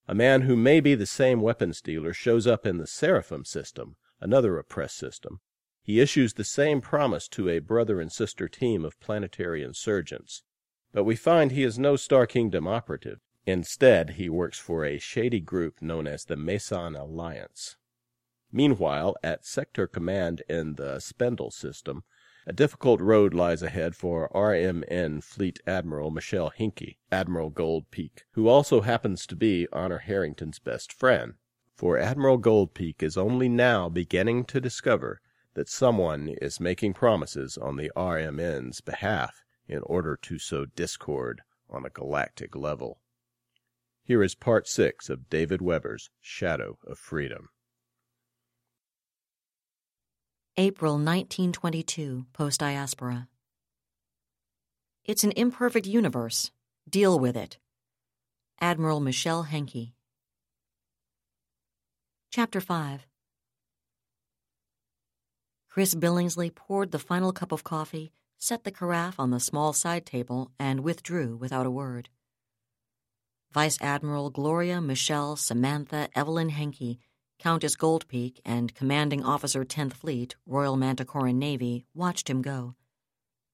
A 0.08 0.16
man 0.16 0.42
who 0.42 0.56
may 0.56 0.80
be 0.80 0.96
the 0.96 1.06
same 1.06 1.42
weapons 1.42 1.82
dealer 1.82 2.14
shows 2.14 2.48
up 2.48 2.66
in 2.66 2.78
the 2.78 2.88
Seraphim 2.88 3.46
system, 3.46 3.96
another 4.20 4.58
oppressed 4.58 4.98
system. 4.98 5.40
He 5.90 6.00
issues 6.00 6.36
the 6.36 6.44
same 6.44 6.82
promise 6.82 7.28
to 7.30 7.50
a 7.50 7.58
brother 7.58 8.00
and 8.00 8.12
sister 8.12 8.48
team 8.48 8.86
of 8.86 9.00
planetary 9.00 9.64
insurgents. 9.64 10.44
But 10.92 11.04
we 11.04 11.16
find 11.16 11.52
he 11.52 11.64
is 11.64 11.80
no 11.80 11.96
Star 11.96 12.28
Kingdom 12.28 12.68
operative. 12.68 13.22
Instead, 13.48 14.12
he 14.12 14.30
works 14.30 14.60
for 14.60 14.86
a 14.86 15.00
shady 15.00 15.40
group 15.40 15.82
known 15.82 16.06
as 16.06 16.26
the 16.26 16.36
Mesan 16.36 16.96
Alliance. 16.96 17.76
Meanwhile, 18.52 19.16
at 19.24 19.48
Sector 19.48 19.88
Command 19.88 20.44
in 20.48 20.76
the 20.76 21.00
Spindle 21.00 21.50
system, 21.50 22.04
a 22.46 22.54
difficult 22.54 23.02
road 23.02 23.34
lies 23.34 23.64
ahead 23.64 23.96
for 23.96 24.30
RMN 24.30 25.24
Fleet 25.24 25.60
Admiral 25.66 26.12
Michelle 26.12 26.52
Henke, 26.52 27.00
Admiral 27.12 27.50
Goldpeak, 27.50 28.26
who 28.34 28.48
also 28.48 28.82
happens 28.82 29.26
to 29.26 29.36
be 29.36 29.68
Honor 29.74 29.98
Harrington's 29.98 30.60
best 30.60 30.94
friend. 30.94 31.34
For 31.74 31.98
Admiral 31.98 32.38
Goldpeak 32.38 33.02
is 33.02 33.18
only 33.18 33.50
now 33.50 33.90
beginning 33.90 34.46
to 34.46 34.62
discover 34.62 35.20
that 35.60 35.68
someone 35.68 36.30
is 36.42 36.62
making 36.62 36.94
promises 36.94 37.58
on 37.58 37.76
the 37.76 37.92
RMN's 37.94 38.80
behalf 38.80 39.44
in 39.68 39.80
order 39.80 40.18
to 40.22 40.40
sow 40.40 40.64
discord 40.64 41.42
on 41.70 41.86
a 41.86 41.90
galactic 41.90 42.56
level. 42.56 43.02
Here 44.02 44.24
is 44.24 44.36
part 44.36 44.70
six 44.70 45.10
of 45.10 45.30
David 45.30 45.62
Weber's 45.62 46.12
Shadow 46.22 46.78
of 46.88 46.98
Freedom. 46.98 47.50
April 50.56 50.94
1922, 50.94 52.28
post 52.32 52.62
diaspora. 52.62 53.28
It's 55.04 55.26
an 55.26 55.34
imperfect 55.36 55.86
universe. 55.86 56.52
Deal 56.90 57.20
with 57.20 57.36
it. 57.36 57.58
Admiral 58.62 59.02
Michelle 59.02 59.44
Henke. 59.44 59.92
Chapter 62.32 62.62
5 62.62 63.09
Chris 65.70 65.94
Billingsley 65.94 66.54
poured 66.54 66.92
the 66.92 67.00
final 67.00 67.32
cup 67.32 67.52
of 67.52 67.64
coffee, 67.64 68.12
set 68.38 68.64
the 68.64 68.72
carafe 68.72 69.20
on 69.20 69.30
the 69.30 69.40
small 69.40 69.72
side 69.72 70.06
table, 70.06 70.52
and 70.60 70.80
withdrew 70.80 71.38
without 71.38 71.66
a 71.66 71.72
word. 71.72 72.10
Vice 73.52 73.78
Admiral 73.80 74.32
Gloria 74.32 74.82
Michelle 74.82 75.36
Samantha 75.36 76.10
Evelyn 76.16 76.50
Henke 76.50 76.98
Countess 77.40 77.78
Goldpeak 77.78 78.42
and 78.44 78.76
Commanding 78.76 79.24
Officer 79.24 79.64
10th 79.64 79.94
Fleet, 79.94 80.36
Royal 80.46 80.76
Manticoran 80.76 81.40
Navy, 81.40 81.86
watched 81.94 82.30
him 82.30 82.42
go, 82.42 82.76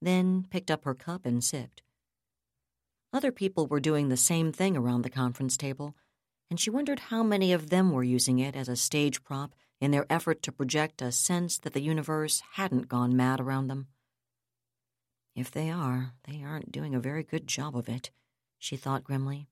then 0.01 0.47
picked 0.49 0.72
up 0.72 0.86
her 0.86 0.95
cup 0.95 1.26
and 1.26 1.43
sipped. 1.43 1.84
Other 3.13 3.32
people 3.32 3.68
were 3.68 3.80
doing 3.80 4.09
the 4.09 4.18
same 4.18 4.51
thing 4.51 4.76
around 4.76 5.03
the 5.03 5.09
conference 5.09 5.55
table, 5.55 5.95
and 6.49 6.59
she 6.59 6.72
wondered 6.72 6.99
how 6.99 7.24
many 7.24 7.53
of 7.53 7.70
them 7.70 7.91
were 7.91 8.03
using 8.03 8.39
it 8.39 8.55
as 8.55 8.68
a 8.68 8.76
stage 8.76 9.24
prop 9.24 9.53
in 9.86 9.92
their 9.92 10.06
effort 10.10 10.44
to 10.44 10.52
project 10.52 11.02
a 11.02 11.14
sense 11.14 11.58
that 11.60 11.72
the 11.72 11.82
universe 11.82 12.44
hadn't 12.56 12.90
gone 12.90 13.16
mad 13.16 13.40
around 13.40 13.68
them. 13.68 13.88
If 15.34 15.50
they 15.50 15.70
are, 15.70 16.12
they 16.28 16.44
aren't 16.44 16.74
doing 16.74 16.94
a 16.94 17.00
very 17.00 17.24
good 17.24 17.48
job 17.48 17.78
of 17.78 17.88
it, 17.88 18.12
she 18.60 18.76
thought 18.76 19.06
grimly. 19.06 19.48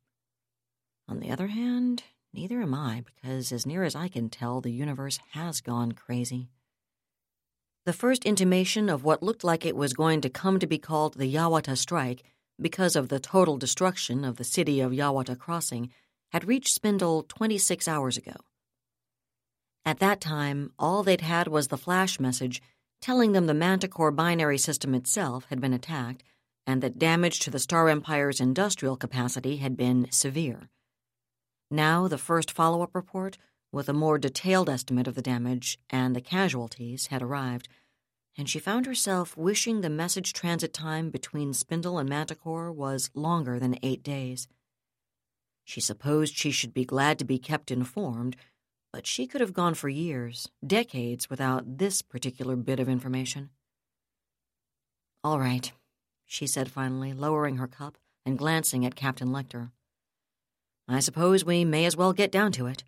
On 1.08 1.22
the 1.22 1.32
other 1.32 1.48
hand, 1.48 2.04
Neither 2.36 2.62
am 2.62 2.74
I, 2.74 3.04
because 3.06 3.52
as 3.52 3.68
near 3.68 3.84
as 3.84 3.96
I 3.96 4.08
can 4.08 4.28
tell, 4.28 4.60
the 4.60 4.72
universe 4.72 5.20
has 5.34 5.62
gone 5.62 5.92
crazy. 5.92 6.50
The 7.86 7.94
first 7.94 8.26
intimation 8.26 8.90
of 8.90 9.04
what 9.04 9.22
looked 9.22 9.44
like 9.44 9.66
it 9.66 9.76
was 9.76 9.94
going 9.94 10.22
to 10.22 10.32
come 10.32 10.58
to 10.58 10.66
be 10.66 10.80
called 10.80 11.14
the 11.14 11.32
Yawata 11.32 11.78
Strike, 11.78 12.24
because 12.60 12.96
of 12.96 13.10
the 13.10 13.20
total 13.20 13.58
destruction 13.58 14.26
of 14.26 14.38
the 14.38 14.44
city 14.44 14.80
of 14.80 14.92
Yawata 14.92 15.38
Crossing, 15.38 15.92
had 16.32 16.48
reached 16.48 16.74
Spindle 16.74 17.22
26 17.22 17.88
hours 17.88 18.18
ago. 18.18 18.34
At 19.86 20.00
that 20.00 20.22
time, 20.22 20.72
all 20.80 21.04
they'd 21.04 21.22
had 21.22 21.48
was 21.48 21.68
the 21.68 21.78
flash 21.78 22.20
message 22.20 22.62
telling 23.02 23.34
them 23.34 23.48
the 23.48 23.54
Manticore 23.54 24.12
binary 24.12 24.58
system 24.58 24.96
itself 24.96 25.46
had 25.50 25.60
been 25.60 25.74
attacked 25.74 26.24
and 26.66 26.82
that 26.82 26.98
damage 26.98 27.40
to 27.40 27.50
the 27.50 27.60
Star 27.60 27.90
Empire's 27.90 28.40
industrial 28.40 28.96
capacity 28.96 29.58
had 29.58 29.76
been 29.76 30.08
severe. 30.12 30.70
Now, 31.70 32.08
the 32.08 32.18
first 32.18 32.52
follow 32.52 32.82
up 32.82 32.96
report, 32.96 33.38
with 33.72 33.90
a 33.90 33.94
more 33.94 34.18
detailed 34.18 34.70
estimate 34.70 35.08
of 35.08 35.16
the 35.16 35.22
damage 35.22 35.80
and 35.90 36.16
the 36.16 36.22
casualties, 36.22 37.08
had 37.08 37.22
arrived, 37.22 37.68
and 38.38 38.50
she 38.50 38.60
found 38.60 38.86
herself 38.86 39.36
wishing 39.36 39.82
the 39.82 39.90
message 39.90 40.34
transit 40.34 40.74
time 40.74 41.10
between 41.10 41.54
Spindle 41.54 41.98
and 41.98 42.08
Manticore 42.08 42.72
was 42.72 43.10
longer 43.14 43.60
than 43.60 43.80
eight 43.84 44.04
days. 44.04 44.48
She 45.66 45.82
supposed 45.82 46.36
she 46.36 46.52
should 46.52 46.74
be 46.74 46.86
glad 46.86 47.20
to 47.20 47.26
be 47.26 47.40
kept 47.40 47.72
informed, 47.72 48.36
but 48.94 49.08
she 49.08 49.26
could 49.26 49.41
have 49.41 49.54
gone 49.54 49.74
for 49.74 49.89
years, 49.89 50.48
decades, 50.66 51.28
without 51.28 51.80
this 51.80 52.04
particular 52.04 52.56
bit 52.56 52.80
of 52.80 52.88
information. 52.88 53.50
All 55.24 55.39
right, 55.39 55.72
she 56.28 56.46
said 56.46 56.70
finally, 56.70 57.12
lowering 57.12 57.58
her 57.58 57.68
cup 57.68 57.98
and 58.24 58.38
glancing 58.38 58.86
at 58.86 58.96
Captain 58.96 59.30
Lecter. 59.30 59.72
I 60.88 61.00
suppose 61.00 61.44
we 61.44 61.66
may 61.66 61.86
as 61.86 61.98
well 61.98 62.14
get 62.14 62.32
down 62.32 62.52
to 62.54 62.68
it. 62.68 62.84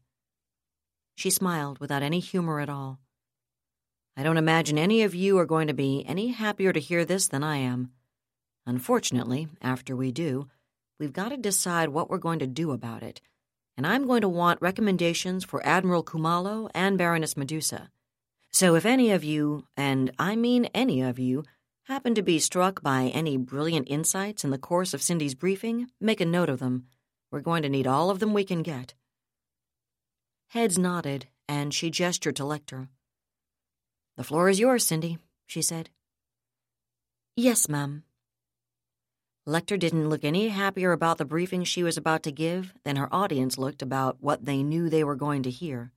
She 1.15 1.31
smiled 1.31 1.79
without 1.79 2.03
any 2.03 2.19
humor 2.19 2.59
at 2.59 2.69
all. 2.69 2.99
I 4.15 4.21
don't 4.21 4.37
imagine 4.37 4.77
any 4.77 5.01
of 5.01 5.15
you 5.15 5.39
are 5.39 5.45
going 5.45 5.67
to 5.67 5.73
be 5.73 6.05
any 6.05 6.27
happier 6.27 6.71
to 6.71 6.79
hear 6.79 7.03
this 7.03 7.27
than 7.27 7.43
I 7.43 7.57
am. 7.57 7.91
Unfortunately, 8.65 9.47
after 9.61 9.95
we 9.95 10.11
do, 10.11 10.49
we've 10.99 11.13
got 11.13 11.29
to 11.29 11.37
decide 11.37 11.89
what 11.89 12.09
we're 12.09 12.17
going 12.17 12.39
to 12.39 12.47
do 12.47 12.71
about 12.71 13.01
it, 13.01 13.21
and 13.77 13.85
I'm 13.85 14.07
going 14.07 14.21
to 14.21 14.29
want 14.29 14.61
recommendations 14.61 15.43
for 15.43 15.65
Admiral 15.65 16.03
Khumalo 16.03 16.69
and 16.73 16.97
Baroness 16.97 17.35
Medusa. 17.35 17.89
So 18.51 18.75
if 18.75 18.85
any 18.85 19.11
of 19.11 19.23
you, 19.23 19.67
and 19.75 20.11
I 20.17 20.35
mean 20.35 20.69
any 20.73 21.01
of 21.01 21.19
you, 21.19 21.43
happen 21.83 22.15
to 22.15 22.21
be 22.21 22.39
struck 22.39 22.81
by 22.81 23.11
any 23.13 23.37
brilliant 23.37 23.87
insights 23.89 24.43
in 24.43 24.49
the 24.49 24.57
course 24.57 24.93
of 24.93 25.01
Cindy's 25.01 25.35
briefing, 25.35 25.87
make 25.99 26.21
a 26.21 26.25
note 26.25 26.49
of 26.49 26.59
them. 26.59 26.87
We're 27.31 27.41
going 27.41 27.63
to 27.63 27.69
need 27.69 27.85
all 27.85 28.09
of 28.09 28.19
them 28.19 28.33
we 28.33 28.43
can 28.43 28.63
get. 28.63 28.93
Heads 30.49 30.77
nodded, 30.77 31.27
and 31.49 31.73
she 31.73 31.89
gestured 31.89 32.37
to 32.37 32.43
Lecter. 32.43 32.87
The 34.15 34.23
floor 34.23 34.47
is 34.49 34.59
yours, 34.59 34.85
Cindy, 34.85 35.17
she 35.45 35.61
said. 35.61 35.89
Yes, 37.35 37.67
ma'am. 37.67 38.03
Lecter 39.47 39.77
didn't 39.77 40.09
look 40.09 40.23
any 40.23 40.49
happier 40.49 40.91
about 40.91 41.19
the 41.19 41.25
briefing 41.25 41.63
she 41.63 41.83
was 41.83 41.97
about 41.97 42.23
to 42.23 42.31
give 42.31 42.73
than 42.83 42.95
her 42.95 43.13
audience 43.13 43.59
looked 43.59 43.83
about 43.83 44.17
what 44.19 44.45
they 44.45 44.63
knew 44.63 44.89
they 44.89 45.03
were 45.03 45.15
going 45.15 45.43
to 45.43 45.51
hear. 45.51 45.91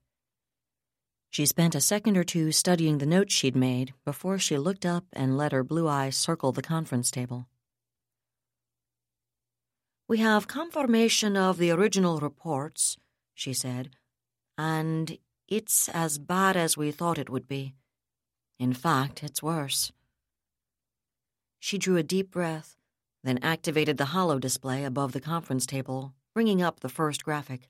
She 1.31 1.47
spent 1.47 1.75
a 1.75 1.81
second 1.81 2.17
or 2.19 2.25
two 2.25 2.53
studying 2.53 2.99
the 2.99 3.07
notes 3.07 3.33
she'd 3.33 3.57
made 3.57 3.95
before 4.05 4.39
she 4.39 4.59
looked 4.59 4.85
up 4.85 5.05
and 5.15 5.39
let 5.39 5.53
her 5.53 5.65
blue 5.65 5.89
eyes 5.89 6.17
circle 6.17 6.53
the 6.53 6.63
conference 6.63 7.11
table. 7.11 7.47
We 10.09 10.19
have 10.19 10.49
confirmation 10.49 11.37
of 11.37 11.59
the 11.59 11.71
original 11.71 12.19
reports, 12.19 12.97
she 13.35 13.53
said, 13.53 13.91
and 14.57 15.19
it's 15.47 15.89
as 15.91 16.19
bad 16.19 16.57
as 16.57 16.77
we 16.77 16.91
thought 16.91 17.19
it 17.19 17.31
would 17.31 17.47
be. 17.47 17.75
In 18.59 18.73
fact, 18.73 19.23
it's 19.23 19.43
worse. 19.43 19.93
She 21.59 21.79
drew 21.79 21.97
a 21.97 22.03
deep 22.03 22.31
breath, 22.31 22.78
then 23.25 23.39
activated 23.43 23.97
the 23.97 24.07
holo 24.07 24.39
display 24.39 24.85
above 24.85 25.13
the 25.13 25.21
conference 25.21 25.67
table, 25.67 26.15
bringing 26.35 26.63
up 26.63 26.81
the 26.81 26.89
first 26.89 27.25
graphic. 27.25 27.69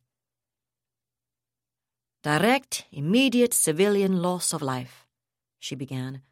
Direct, 2.23 2.85
immediate 2.93 3.55
civilian 3.55 4.21
loss 4.21 4.53
of 4.53 4.61
life, 4.61 5.07
she 5.59 5.75
began, 5.75 6.23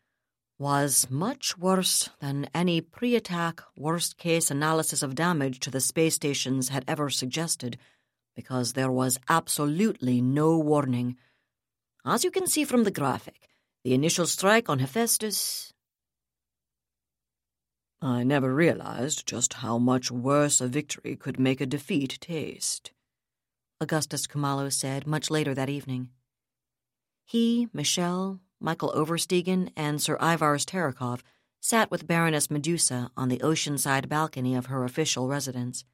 was 0.59 1.07
much 1.11 1.57
worse 1.59 2.09
than 2.21 2.49
any 2.55 2.81
pre 2.81 3.15
attack 3.15 3.63
worst 3.77 4.17
case 4.17 4.51
analysis 4.51 5.03
of 5.03 5.15
damage 5.15 5.61
to 5.61 5.71
the 5.71 5.81
space 5.81 6.15
stations 6.15 6.71
had 6.71 6.85
ever 6.89 7.11
suggested, 7.11 7.79
because 8.35 8.73
there 8.73 8.91
was 8.91 9.19
absolutely 9.29 10.21
no 10.21 10.59
warning. 10.59 11.17
As 12.05 12.25
you 12.25 12.31
can 12.31 12.47
see 12.47 12.65
from 12.65 12.85
the 12.85 12.91
graphic, 12.91 13.49
the 13.85 13.95
initial 13.95 14.27
strike 14.27 14.69
on 14.69 14.79
Hephaestus. 14.79 15.73
I 18.03 18.25
never 18.25 18.55
realized 18.55 19.27
just 19.27 19.55
how 19.55 19.79
much 19.79 20.11
worse 20.11 20.61
a 20.61 20.69
victory 20.69 21.17
could 21.17 21.41
make 21.41 21.61
a 21.61 21.67
defeat 21.67 22.19
taste, 22.21 22.93
Augustus 23.81 24.27
Khumalo 24.27 24.71
said 24.73 25.07
much 25.07 25.31
later 25.31 25.55
that 25.55 25.71
evening. 25.71 26.11
He, 27.25 27.69
Michelle, 27.73 28.41
Michael 28.61 28.93
Oversteegen, 28.95 29.71
and 29.77 30.01
Sir 30.01 30.17
Ivars 30.19 30.65
Terekhov 30.65 31.23
sat 31.61 31.91
with 31.91 32.07
Baroness 32.07 32.51
Medusa 32.51 33.11
on 33.17 33.29
the 33.29 33.39
oceanside 33.39 34.09
balcony 34.09 34.55
of 34.55 34.67
her 34.67 34.85
official 34.85 35.27
residence. 35.27 35.85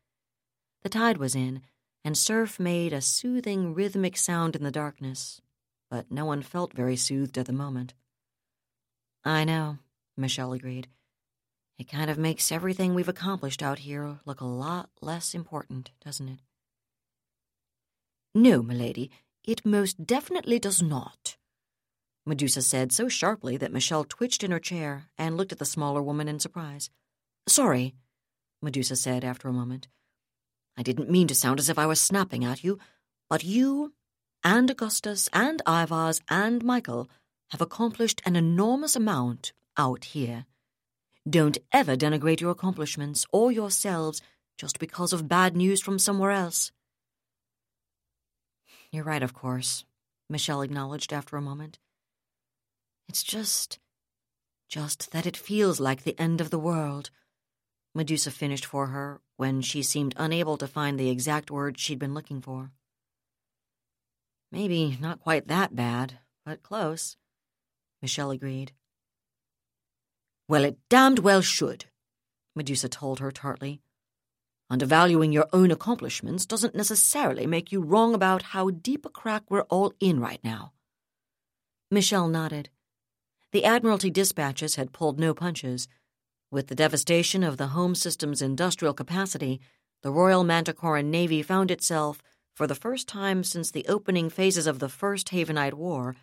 The 0.83 0.89
tide 0.89 1.17
was 1.17 1.35
in, 1.35 1.63
and 2.05 2.19
surf 2.19 2.59
made 2.59 2.93
a 2.93 3.01
soothing, 3.01 3.75
rhythmic 3.75 4.17
sound 4.17 4.57
in 4.57 4.65
the 4.65 4.71
darkness, 4.71 5.41
but 5.89 6.11
no 6.11 6.25
one 6.25 6.43
felt 6.43 6.75
very 6.75 6.97
soothed 6.97 7.39
at 7.39 7.47
the 7.47 7.53
moment. 7.53 7.95
I 9.25 9.45
know, 9.45 9.79
Michelle 10.17 10.53
agreed. 10.53 10.89
It 11.79 11.89
kind 11.89 12.11
of 12.11 12.19
makes 12.19 12.53
everything 12.53 12.95
we've 12.95 13.09
accomplished 13.09 13.63
out 13.63 13.81
here 13.81 14.19
look 14.25 14.41
a 14.41 14.47
lot 14.47 14.91
less 15.01 15.35
important, 15.35 15.91
doesn't 16.05 16.29
it? 16.29 16.41
No, 18.35 18.63
milady, 18.63 19.11
it 19.45 19.67
most 19.67 20.07
definitely 20.07 20.59
does 20.59 20.81
not, 20.81 21.37
Medusa 22.25 22.63
said 22.63 22.93
so 22.93 23.09
sharply 23.09 23.57
that 23.57 23.73
Michelle 23.73 24.05
twitched 24.05 24.45
in 24.45 24.53
her 24.53 24.61
chair 24.61 25.09
and 25.19 25.37
looked 25.37 25.53
at 25.53 25.59
the 25.59 25.65
smaller 25.65 26.01
woman 26.01 26.29
in 26.29 26.39
surprise. 26.39 26.89
Sorry, 27.49 27.95
Medusa 28.61 28.95
said 28.95 29.25
after 29.25 29.49
a 29.49 29.53
moment. 29.53 29.89
I 30.77 30.83
didn't 30.83 31.11
mean 31.11 31.27
to 31.29 31.35
sound 31.35 31.59
as 31.59 31.69
if 31.69 31.79
I 31.79 31.87
was 31.87 32.01
snapping 32.01 32.45
at 32.45 32.63
you, 32.63 32.79
but 33.29 33.45
you 33.45 33.93
and 34.45 34.71
Augustus 34.71 35.29
and 35.33 35.61
Ivars 35.67 36.23
and 36.29 36.63
Michael 36.65 37.11
have 37.51 37.61
accomplished 37.61 38.23
an 38.25 38.37
enormous 38.37 38.95
amount 38.95 39.53
out 39.77 40.05
here. 40.05 40.47
Don't 41.29 41.59
ever 41.73 41.97
denigrate 41.97 42.41
your 42.41 42.51
accomplishments 42.51 43.25
or 43.33 43.53
yourselves 43.53 44.21
just 44.59 44.79
because 44.79 45.13
of 45.13 45.29
bad 45.29 45.57
news 45.57 45.81
from 45.81 45.99
somewhere 45.99 46.33
else. 46.33 46.73
You're 48.91 49.05
right, 49.05 49.23
of 49.23 49.33
course, 49.33 49.85
Michelle 50.29 50.63
acknowledged 50.63 51.13
after 51.13 51.37
a 51.37 51.43
moment. 51.43 51.79
It's 53.09 53.23
just. 53.23 53.79
just 54.69 55.13
that 55.13 55.27
it 55.27 55.37
feels 55.37 55.79
like 55.79 56.03
the 56.03 56.19
end 56.19 56.41
of 56.41 56.51
the 56.51 56.59
world. 56.59 57.11
Medusa 57.95 58.31
finished 58.31 58.65
for 58.65 58.89
her 58.89 59.21
when 59.37 59.61
she 59.61 59.83
seemed 59.83 60.15
unable 60.17 60.57
to 60.57 60.67
find 60.67 60.99
the 60.99 61.11
exact 61.11 61.51
words 61.51 61.81
she'd 61.81 61.99
been 61.99 62.15
looking 62.15 62.41
for. 62.41 62.73
Maybe 64.51 64.99
not 65.01 65.21
quite 65.21 65.49
that 65.49 65.77
bad, 65.77 66.19
but 66.45 66.63
close, 66.63 67.17
Michelle 68.01 68.31
agreed. 68.31 68.73
Well, 70.53 70.67
it 70.67 70.77
damned 70.91 71.21
well 71.21 71.41
should, 71.41 71.87
Medusa 72.55 72.87
told 72.87 73.21
her 73.21 73.31
tartly. 73.31 73.81
Undervaluing 74.69 75.33
your 75.33 75.49
own 75.51 75.71
accomplishments 75.71 76.45
doesn't 76.45 76.75
necessarily 76.75 77.47
make 77.47 77.73
you 77.73 77.81
wrong 77.81 78.13
about 78.13 78.43
how 78.53 78.69
deep 78.69 79.07
a 79.07 79.09
crack 79.09 79.45
we're 79.49 79.63
all 79.71 79.95
in 79.99 80.21
right 80.21 80.45
now. 80.45 80.75
Michelle 81.91 82.29
nodded. 82.29 82.69
The 83.53 83.65
Admiralty 83.65 84.11
dispatches 84.11 84.75
had 84.75 84.93
pulled 84.93 85.19
no 85.19 85.33
punches. 85.33 85.89
With 86.51 86.67
the 86.67 86.75
devastation 86.75 87.43
of 87.43 87.57
the 87.57 87.69
home 87.69 87.95
system's 87.95 88.43
industrial 88.43 88.93
capacity, 88.93 89.59
the 90.03 90.13
Royal 90.13 90.45
Manticoran 90.45 91.11
Navy 91.11 91.43
found 91.43 91.71
itself, 91.71 92.21
for 92.55 92.67
the 92.67 92.75
first 92.75 93.09
time 93.09 93.43
since 93.43 93.71
the 93.71 93.87
opening 93.89 94.29
phases 94.29 94.67
of 94.67 94.81
the 94.81 94.91
First 94.91 95.29
Havenite 95.29 95.73
War, 95.73 96.15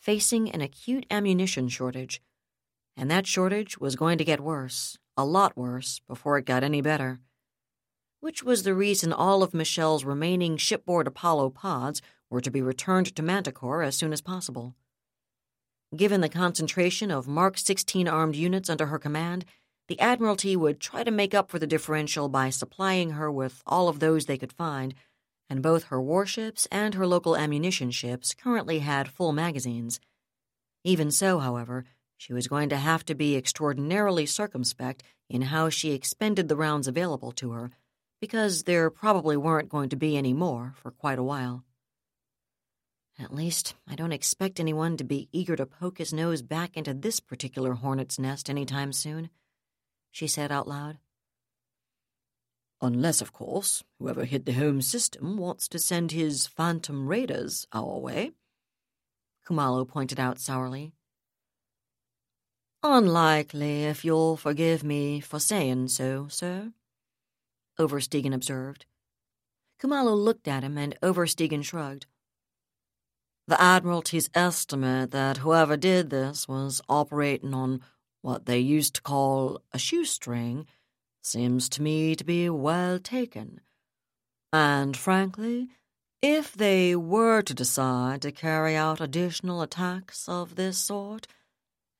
facing 0.00 0.50
an 0.50 0.62
acute 0.62 1.04
ammunition 1.10 1.68
shortage. 1.68 2.22
And 2.96 3.10
that 3.10 3.26
shortage 3.26 3.78
was 3.78 3.96
going 3.96 4.18
to 4.18 4.24
get 4.24 4.40
worse, 4.40 4.98
a 5.16 5.24
lot 5.24 5.56
worse, 5.56 6.00
before 6.06 6.38
it 6.38 6.46
got 6.46 6.62
any 6.62 6.80
better. 6.80 7.20
Which 8.20 8.42
was 8.42 8.62
the 8.62 8.74
reason 8.74 9.12
all 9.12 9.42
of 9.42 9.52
Michelle's 9.52 10.04
remaining 10.04 10.56
shipboard 10.56 11.06
Apollo 11.06 11.50
pods 11.50 12.00
were 12.30 12.40
to 12.40 12.50
be 12.50 12.62
returned 12.62 13.14
to 13.14 13.22
Manticore 13.22 13.82
as 13.82 13.96
soon 13.96 14.12
as 14.12 14.20
possible. 14.20 14.74
Given 15.94 16.20
the 16.20 16.28
concentration 16.28 17.10
of 17.10 17.28
Mark 17.28 17.58
16 17.58 18.08
armed 18.08 18.34
units 18.34 18.70
under 18.70 18.86
her 18.86 18.98
command, 18.98 19.44
the 19.86 20.00
Admiralty 20.00 20.56
would 20.56 20.80
try 20.80 21.04
to 21.04 21.10
make 21.10 21.34
up 21.34 21.50
for 21.50 21.58
the 21.58 21.66
differential 21.66 22.28
by 22.28 22.50
supplying 22.50 23.10
her 23.10 23.30
with 23.30 23.62
all 23.66 23.88
of 23.88 24.00
those 24.00 24.26
they 24.26 24.38
could 24.38 24.52
find, 24.52 24.94
and 25.50 25.62
both 25.62 25.84
her 25.84 26.00
warships 26.00 26.66
and 26.72 26.94
her 26.94 27.06
local 27.06 27.36
ammunition 27.36 27.90
ships 27.90 28.34
currently 28.34 28.78
had 28.78 29.10
full 29.10 29.32
magazines. 29.32 30.00
Even 30.82 31.10
so, 31.10 31.38
however, 31.38 31.84
she 32.24 32.32
was 32.32 32.48
going 32.48 32.70
to 32.70 32.76
have 32.78 33.04
to 33.04 33.14
be 33.14 33.36
extraordinarily 33.36 34.24
circumspect 34.24 35.02
in 35.28 35.42
how 35.42 35.68
she 35.68 35.92
expended 35.92 36.48
the 36.48 36.56
rounds 36.56 36.88
available 36.88 37.32
to 37.32 37.50
her, 37.50 37.70
because 38.18 38.62
there 38.62 38.88
probably 38.88 39.36
weren't 39.36 39.68
going 39.68 39.90
to 39.90 39.96
be 39.96 40.16
any 40.16 40.32
more 40.32 40.72
for 40.80 40.90
quite 40.90 41.18
a 41.18 41.22
while. 41.22 41.64
At 43.18 43.34
least, 43.34 43.74
I 43.86 43.94
don't 43.94 44.10
expect 44.10 44.58
anyone 44.58 44.96
to 44.96 45.04
be 45.04 45.28
eager 45.32 45.54
to 45.54 45.66
poke 45.66 45.98
his 45.98 46.14
nose 46.14 46.40
back 46.40 46.78
into 46.78 46.94
this 46.94 47.20
particular 47.20 47.74
hornet's 47.74 48.18
nest 48.18 48.48
any 48.48 48.64
time 48.64 48.94
soon 48.94 49.28
she 50.10 50.26
said 50.26 50.50
out 50.50 50.66
loud. 50.66 50.96
Unless, 52.80 53.20
of 53.20 53.34
course, 53.34 53.84
whoever 53.98 54.24
hit 54.24 54.46
the 54.46 54.52
home 54.52 54.80
system 54.80 55.36
wants 55.36 55.68
to 55.68 55.78
send 55.78 56.12
his 56.12 56.46
phantom 56.46 57.06
raiders 57.06 57.66
our 57.70 57.98
way, 57.98 58.30
Khumalo 59.46 59.86
pointed 59.86 60.18
out 60.18 60.38
sourly. 60.38 60.94
Unlikely, 62.86 63.84
if 63.84 64.04
you'll 64.04 64.36
forgive 64.36 64.84
me 64.84 65.18
for 65.18 65.38
saying 65.38 65.88
so, 65.88 66.28
sir, 66.28 66.70
Oversteegen 67.80 68.34
observed. 68.34 68.84
Khumalo 69.80 70.14
looked 70.14 70.46
at 70.46 70.62
him, 70.62 70.76
and 70.76 70.94
Oversteegen 71.02 71.64
shrugged. 71.64 72.04
The 73.48 73.58
Admiralty's 73.58 74.28
estimate 74.34 75.12
that 75.12 75.38
whoever 75.38 75.78
did 75.78 76.10
this 76.10 76.46
was 76.46 76.82
operating 76.86 77.54
on 77.54 77.80
what 78.20 78.44
they 78.44 78.58
used 78.58 78.96
to 78.96 79.02
call 79.02 79.62
a 79.72 79.78
shoestring, 79.78 80.66
seems 81.22 81.70
to 81.70 81.82
me 81.82 82.14
to 82.14 82.22
be 82.22 82.50
well 82.50 82.98
taken. 82.98 83.62
And 84.52 84.94
frankly, 84.94 85.68
if 86.20 86.52
they 86.52 86.94
were 86.94 87.40
to 87.40 87.54
decide 87.54 88.20
to 88.22 88.30
carry 88.30 88.76
out 88.76 89.00
additional 89.00 89.62
attacks 89.62 90.28
of 90.28 90.56
this 90.56 90.76
sort, 90.76 91.26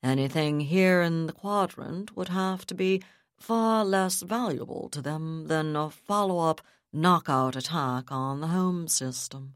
anything 0.05 0.61
here 0.61 1.00
in 1.00 1.26
the 1.26 1.32
quadrant 1.32 2.16
would 2.16 2.28
have 2.28 2.66
to 2.66 2.74
be 2.74 3.02
far 3.38 3.84
less 3.84 4.22
valuable 4.22 4.88
to 4.90 5.00
them 5.00 5.46
than 5.48 5.74
a 5.74 5.90
follow 5.90 6.38
up 6.48 6.61
knockout 6.92 7.57
attack 7.57 8.12
on 8.12 8.40
the 8.40 8.48
home 8.48 8.86
system. 8.86 9.55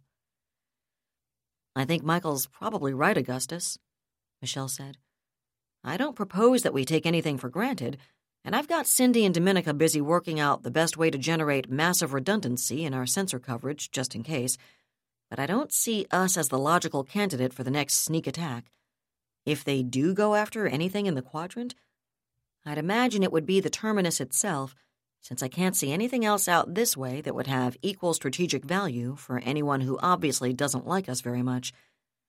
I 1.76 1.84
think 1.84 2.02
Michael's 2.02 2.46
probably 2.46 2.92
right, 2.92 3.16
Augustus, 3.16 3.78
Michelle 4.42 4.68
said. 4.68 4.98
I 5.84 5.96
don't 5.96 6.16
propose 6.16 6.62
that 6.62 6.74
we 6.74 6.84
take 6.84 7.06
anything 7.06 7.38
for 7.38 7.48
granted, 7.48 7.98
and 8.44 8.56
I've 8.56 8.66
got 8.66 8.88
Cindy 8.88 9.24
and 9.24 9.34
Dominica 9.34 9.72
busy 9.72 10.00
working 10.00 10.40
out 10.40 10.62
the 10.62 10.70
best 10.70 10.96
way 10.96 11.10
to 11.10 11.18
generate 11.18 11.70
massive 11.70 12.12
redundancy 12.12 12.84
in 12.84 12.94
our 12.94 13.06
sensor 13.06 13.38
coverage, 13.38 13.90
just 13.90 14.14
in 14.14 14.22
case. 14.24 14.58
But 15.30 15.38
I 15.38 15.46
don't 15.46 15.72
see 15.72 16.06
us 16.10 16.36
as 16.36 16.48
the 16.48 16.58
logical 16.58 17.04
candidate 17.04 17.52
for 17.52 17.62
the 17.62 17.70
next 17.70 17.96
sneak 17.96 18.26
attack. 18.26 18.70
If 19.48 19.64
they 19.64 19.82
do 19.82 20.12
go 20.12 20.34
after 20.34 20.68
anything 20.68 21.06
in 21.06 21.14
the 21.14 21.22
quadrant, 21.22 21.74
I'd 22.66 22.76
imagine 22.76 23.22
it 23.22 23.32
would 23.32 23.46
be 23.46 23.60
the 23.60 23.70
terminus 23.70 24.20
itself, 24.20 24.74
since 25.22 25.42
I 25.42 25.48
can't 25.48 25.74
see 25.74 25.90
anything 25.90 26.22
else 26.22 26.48
out 26.48 26.74
this 26.74 26.98
way 26.98 27.22
that 27.22 27.34
would 27.34 27.46
have 27.46 27.78
equal 27.80 28.12
strategic 28.12 28.62
value 28.62 29.16
for 29.16 29.38
anyone 29.38 29.80
who 29.80 29.98
obviously 30.02 30.52
doesn't 30.52 30.86
like 30.86 31.08
us 31.08 31.22
very 31.22 31.42
much. 31.42 31.72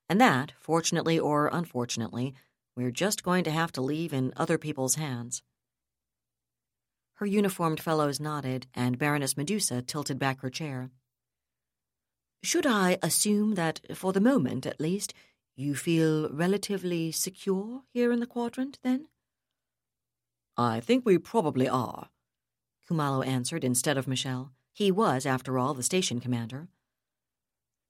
And 0.07 0.21
that, 0.21 0.53
fortunately 0.61 1.19
or 1.19 1.49
unfortunately, 1.51 2.35
we're 2.73 2.89
just 2.89 3.21
going 3.21 3.43
to 3.43 3.51
have 3.51 3.73
to 3.73 3.81
leave 3.81 4.13
in 4.13 4.31
other 4.37 4.57
people's 4.57 4.95
hands. 4.95 5.43
Her 7.15 7.25
uniformed 7.25 7.81
fellows 7.81 8.21
nodded, 8.21 8.67
and 8.73 8.97
Baroness 8.97 9.35
Medusa 9.35 9.81
tilted 9.81 10.19
back 10.19 10.39
her 10.39 10.49
chair. 10.49 10.89
Should 12.41 12.65
I 12.65 12.97
assume 13.03 13.55
that, 13.55 13.81
for 13.93 14.13
the 14.13 14.21
moment 14.21 14.65
at 14.65 14.79
least, 14.79 15.13
you 15.59 15.75
feel 15.75 16.29
relatively 16.29 17.11
secure 17.11 17.81
here 17.91 18.11
in 18.11 18.19
the 18.19 18.25
quadrant, 18.25 18.79
then? 18.83 19.07
I 20.57 20.79
think 20.79 21.05
we 21.05 21.17
probably 21.17 21.67
are, 21.67 22.09
Khumalo 22.89 23.25
answered 23.25 23.63
instead 23.63 23.97
of 23.97 24.07
Michelle. 24.07 24.51
He 24.73 24.91
was, 24.91 25.25
after 25.25 25.59
all, 25.59 25.73
the 25.73 25.83
station 25.83 26.19
commander. 26.19 26.67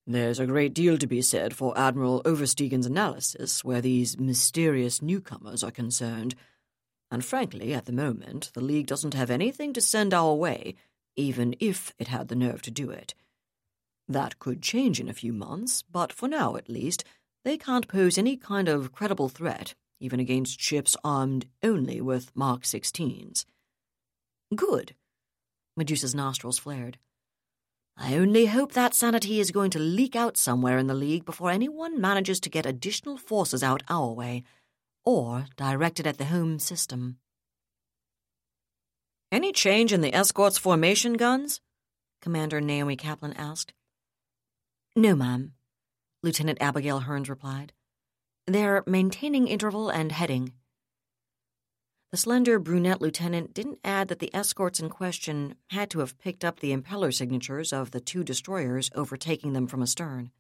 There's 0.08 0.40
a 0.40 0.48
great 0.48 0.74
deal 0.74 0.98
to 0.98 1.06
be 1.06 1.22
said 1.22 1.56
for 1.56 1.78
Admiral 1.78 2.24
Oversteegen's 2.26 2.88
analysis 2.88 3.64
where 3.64 3.82
these 3.82 4.20
mysterious 4.20 5.02
newcomers 5.02 5.64
are 5.64 5.72
concerned. 5.72 6.34
And 7.12 7.24
frankly, 7.24 7.74
at 7.74 7.86
the 7.86 7.92
moment, 7.92 8.50
the 8.56 8.62
League 8.62 8.88
doesn't 8.88 9.14
have 9.14 9.30
anything 9.30 9.74
to 9.74 9.82
send 9.82 10.14
our 10.14 10.34
way, 10.34 10.76
even 11.16 11.56
if 11.60 11.94
it 12.00 12.08
had 12.08 12.28
the 12.28 12.36
nerve 12.36 12.64
to 12.64 12.72
do 12.72 12.90
it. 12.90 13.14
That 14.08 14.40
could 14.40 14.64
change 14.64 15.00
in 15.00 15.08
a 15.08 15.14
few 15.14 15.32
months, 15.32 15.84
but 15.84 16.12
for 16.12 16.28
now 16.28 16.56
at 16.56 16.70
least, 16.70 17.04
they 17.44 17.58
can't 17.58 17.88
pose 17.88 18.18
any 18.18 18.36
kind 18.38 18.68
of 18.68 18.92
credible 18.92 19.30
threat, 19.30 19.74
even 20.00 20.20
against 20.20 20.60
ships 20.60 20.96
armed 21.04 21.48
only 21.64 22.02
with 22.02 22.32
Mark 22.36 22.64
16s. 22.64 23.46
Good. 24.56 24.96
Medusa's 25.78 26.16
nostrils 26.16 26.60
flared. 26.60 26.98
I 27.98 28.16
only 28.16 28.46
hope 28.46 28.72
that 28.74 28.94
sanity 28.96 29.40
is 29.40 29.52
going 29.52 29.72
to 29.72 29.80
leak 29.80 30.16
out 30.16 30.38
somewhere 30.38 30.78
in 30.78 30.88
the 30.88 30.94
League 30.94 31.26
before 31.26 31.52
anyone 31.52 32.00
manages 32.00 32.40
to 32.42 32.50
get 32.50 32.66
additional 32.66 33.18
forces 33.18 33.62
out 33.64 33.84
our 33.90 34.12
way. 34.14 34.44
or 35.06 35.46
directed 35.56 36.06
at 36.06 36.18
the 36.18 36.26
home 36.26 36.60
system. 36.60 37.18
Any 39.32 39.52
change 39.52 39.94
in 39.94 40.02
the 40.02 40.14
escort's 40.14 40.58
formation 40.58 41.14
guns? 41.14 41.62
Commander 42.22 42.60
Naomi 42.62 42.96
Kaplan 42.96 43.34
asked. 43.34 43.74
No, 44.96 45.16
ma'am, 45.16 45.54
Lieutenant 46.22 46.58
Abigail 46.62 47.02
Hearns 47.02 47.30
replied. 47.30 47.72
They're 48.46 48.84
maintaining 48.86 49.48
interval 49.48 49.90
and 49.90 50.12
heading. 50.12 50.54
The 52.12 52.18
slender 52.18 52.60
brunette 52.60 53.00
lieutenant 53.00 53.54
didn't 53.54 53.80
add 53.84 54.08
that 54.08 54.20
the 54.20 54.34
escorts 54.36 54.80
in 54.80 54.90
question 54.90 55.56
had 55.70 55.90
to 55.92 56.00
have 56.00 56.18
picked 56.18 56.44
up 56.44 56.60
the 56.60 56.76
impeller 56.76 57.14
signatures 57.14 57.72
of 57.72 57.92
the 57.92 58.00
two 58.02 58.24
destroyers 58.24 58.90
overtaking 58.96 59.54
them 59.54 59.68
from 59.68 59.82
astern. 59.82 60.32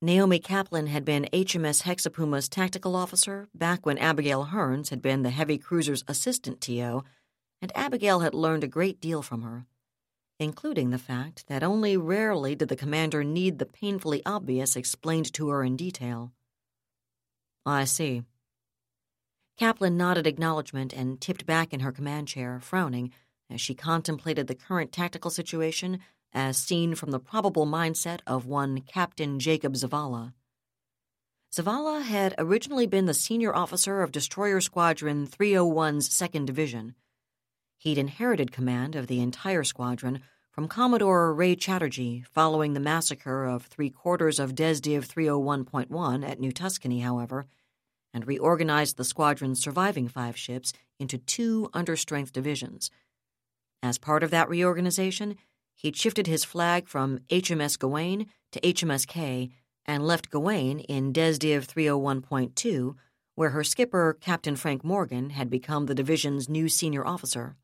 Naomi 0.00 0.38
Kaplan 0.38 0.86
had 0.86 1.04
been 1.04 1.28
HMS 1.32 1.82
Hexapuma's 1.82 2.48
tactical 2.48 2.94
officer 2.94 3.48
back 3.54 3.84
when 3.84 3.98
Abigail 3.98 4.46
Hearns 4.52 4.90
had 4.90 5.02
been 5.02 5.22
the 5.22 5.30
heavy 5.30 5.58
cruiser's 5.58 6.04
assistant 6.06 6.60
TO, 6.60 7.02
and 7.60 7.72
Abigail 7.74 8.20
had 8.20 8.34
learned 8.34 8.64
a 8.64 8.68
great 8.68 9.00
deal 9.00 9.20
from 9.20 9.42
her, 9.42 9.66
including 10.38 10.90
the 10.90 10.98
fact 10.98 11.46
that 11.48 11.62
only 11.62 11.96
rarely 11.96 12.54
did 12.54 12.68
the 12.68 12.76
commander 12.76 13.22
need 13.22 13.58
the 13.58 13.66
painfully 13.66 14.22
obvious 14.26 14.76
explained 14.76 15.32
to 15.32 15.48
her 15.48 15.62
in 15.62 15.76
detail. 15.76 16.32
I 17.64 17.84
see. 17.84 18.22
Kaplan 19.56 19.96
nodded 19.96 20.26
acknowledgement 20.26 20.92
and 20.92 21.20
tipped 21.20 21.46
back 21.46 21.72
in 21.72 21.80
her 21.80 21.92
command 21.92 22.28
chair, 22.28 22.58
frowning, 22.60 23.12
as 23.48 23.60
she 23.60 23.74
contemplated 23.74 24.46
the 24.46 24.54
current 24.54 24.90
tactical 24.90 25.30
situation 25.30 26.00
as 26.32 26.58
seen 26.58 26.94
from 26.94 27.12
the 27.12 27.20
probable 27.20 27.66
mindset 27.66 28.20
of 28.26 28.46
one 28.46 28.80
Captain 28.80 29.38
Jacob 29.38 29.74
Zavala. 29.74 30.32
Zavala 31.54 32.02
had 32.02 32.34
originally 32.36 32.88
been 32.88 33.06
the 33.06 33.14
senior 33.14 33.54
officer 33.54 34.02
of 34.02 34.10
Destroyer 34.10 34.60
Squadron 34.60 35.28
301's 35.28 36.08
2nd 36.08 36.46
Division. 36.46 36.96
He'd 37.84 37.98
inherited 37.98 38.50
command 38.50 38.96
of 38.96 39.08
the 39.08 39.20
entire 39.20 39.62
squadron 39.62 40.22
from 40.50 40.68
Commodore 40.68 41.34
Ray 41.34 41.54
Chatterjee 41.54 42.24
following 42.32 42.72
the 42.72 42.80
massacre 42.80 43.44
of 43.44 43.66
three 43.66 43.90
quarters 43.90 44.38
of 44.38 44.54
Desdiv 44.54 45.06
301.1 45.06 46.26
at 46.26 46.40
New 46.40 46.50
Tuscany, 46.50 47.00
however, 47.00 47.44
and 48.14 48.26
reorganized 48.26 48.96
the 48.96 49.04
squadron's 49.04 49.60
surviving 49.60 50.08
five 50.08 50.34
ships 50.34 50.72
into 50.98 51.18
two 51.18 51.68
understrength 51.74 52.32
divisions. 52.32 52.90
As 53.82 53.98
part 53.98 54.22
of 54.22 54.30
that 54.30 54.48
reorganization, 54.48 55.36
he'd 55.74 55.94
shifted 55.94 56.26
his 56.26 56.42
flag 56.42 56.88
from 56.88 57.18
HMS 57.28 57.78
Gawain 57.78 58.28
to 58.52 58.60
HMS 58.62 59.06
Kay 59.06 59.50
and 59.84 60.06
left 60.06 60.30
Gawain 60.30 60.78
in 60.78 61.12
Desdiv 61.12 61.66
301.2, 61.66 62.94
where 63.34 63.50
her 63.50 63.62
skipper, 63.62 64.16
Captain 64.18 64.56
Frank 64.56 64.82
Morgan, 64.82 65.28
had 65.28 65.50
become 65.50 65.84
the 65.84 65.94
division's 65.94 66.48
new 66.48 66.70
senior 66.70 67.06
officer. 67.06 67.56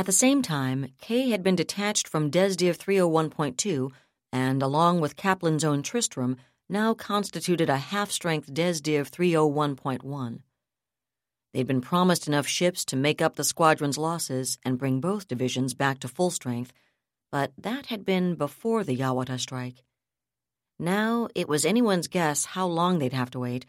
At 0.00 0.06
the 0.06 0.12
same 0.12 0.40
time, 0.40 0.94
Kay 1.02 1.28
had 1.28 1.42
been 1.42 1.56
detached 1.56 2.08
from 2.08 2.30
Desdiv 2.30 2.78
301.2 2.78 3.90
and, 4.32 4.62
along 4.62 5.02
with 5.02 5.14
Kaplan's 5.14 5.62
own 5.62 5.82
Tristram, 5.82 6.38
now 6.70 6.94
constituted 6.94 7.68
a 7.68 7.76
half 7.76 8.10
strength 8.10 8.50
Desdiv 8.50 9.10
301.1. 9.10 10.38
They'd 11.52 11.66
been 11.66 11.82
promised 11.82 12.26
enough 12.26 12.46
ships 12.46 12.82
to 12.86 12.96
make 12.96 13.20
up 13.20 13.36
the 13.36 13.44
squadron's 13.44 13.98
losses 13.98 14.58
and 14.64 14.78
bring 14.78 15.02
both 15.02 15.28
divisions 15.28 15.74
back 15.74 15.98
to 15.98 16.08
full 16.08 16.30
strength, 16.30 16.72
but 17.30 17.52
that 17.58 17.84
had 17.92 18.06
been 18.06 18.36
before 18.36 18.82
the 18.84 18.96
Yawata 18.96 19.38
strike. 19.38 19.84
Now 20.78 21.28
it 21.34 21.46
was 21.46 21.66
anyone's 21.66 22.08
guess 22.08 22.46
how 22.46 22.66
long 22.66 23.00
they'd 23.00 23.12
have 23.12 23.32
to 23.32 23.40
wait, 23.40 23.66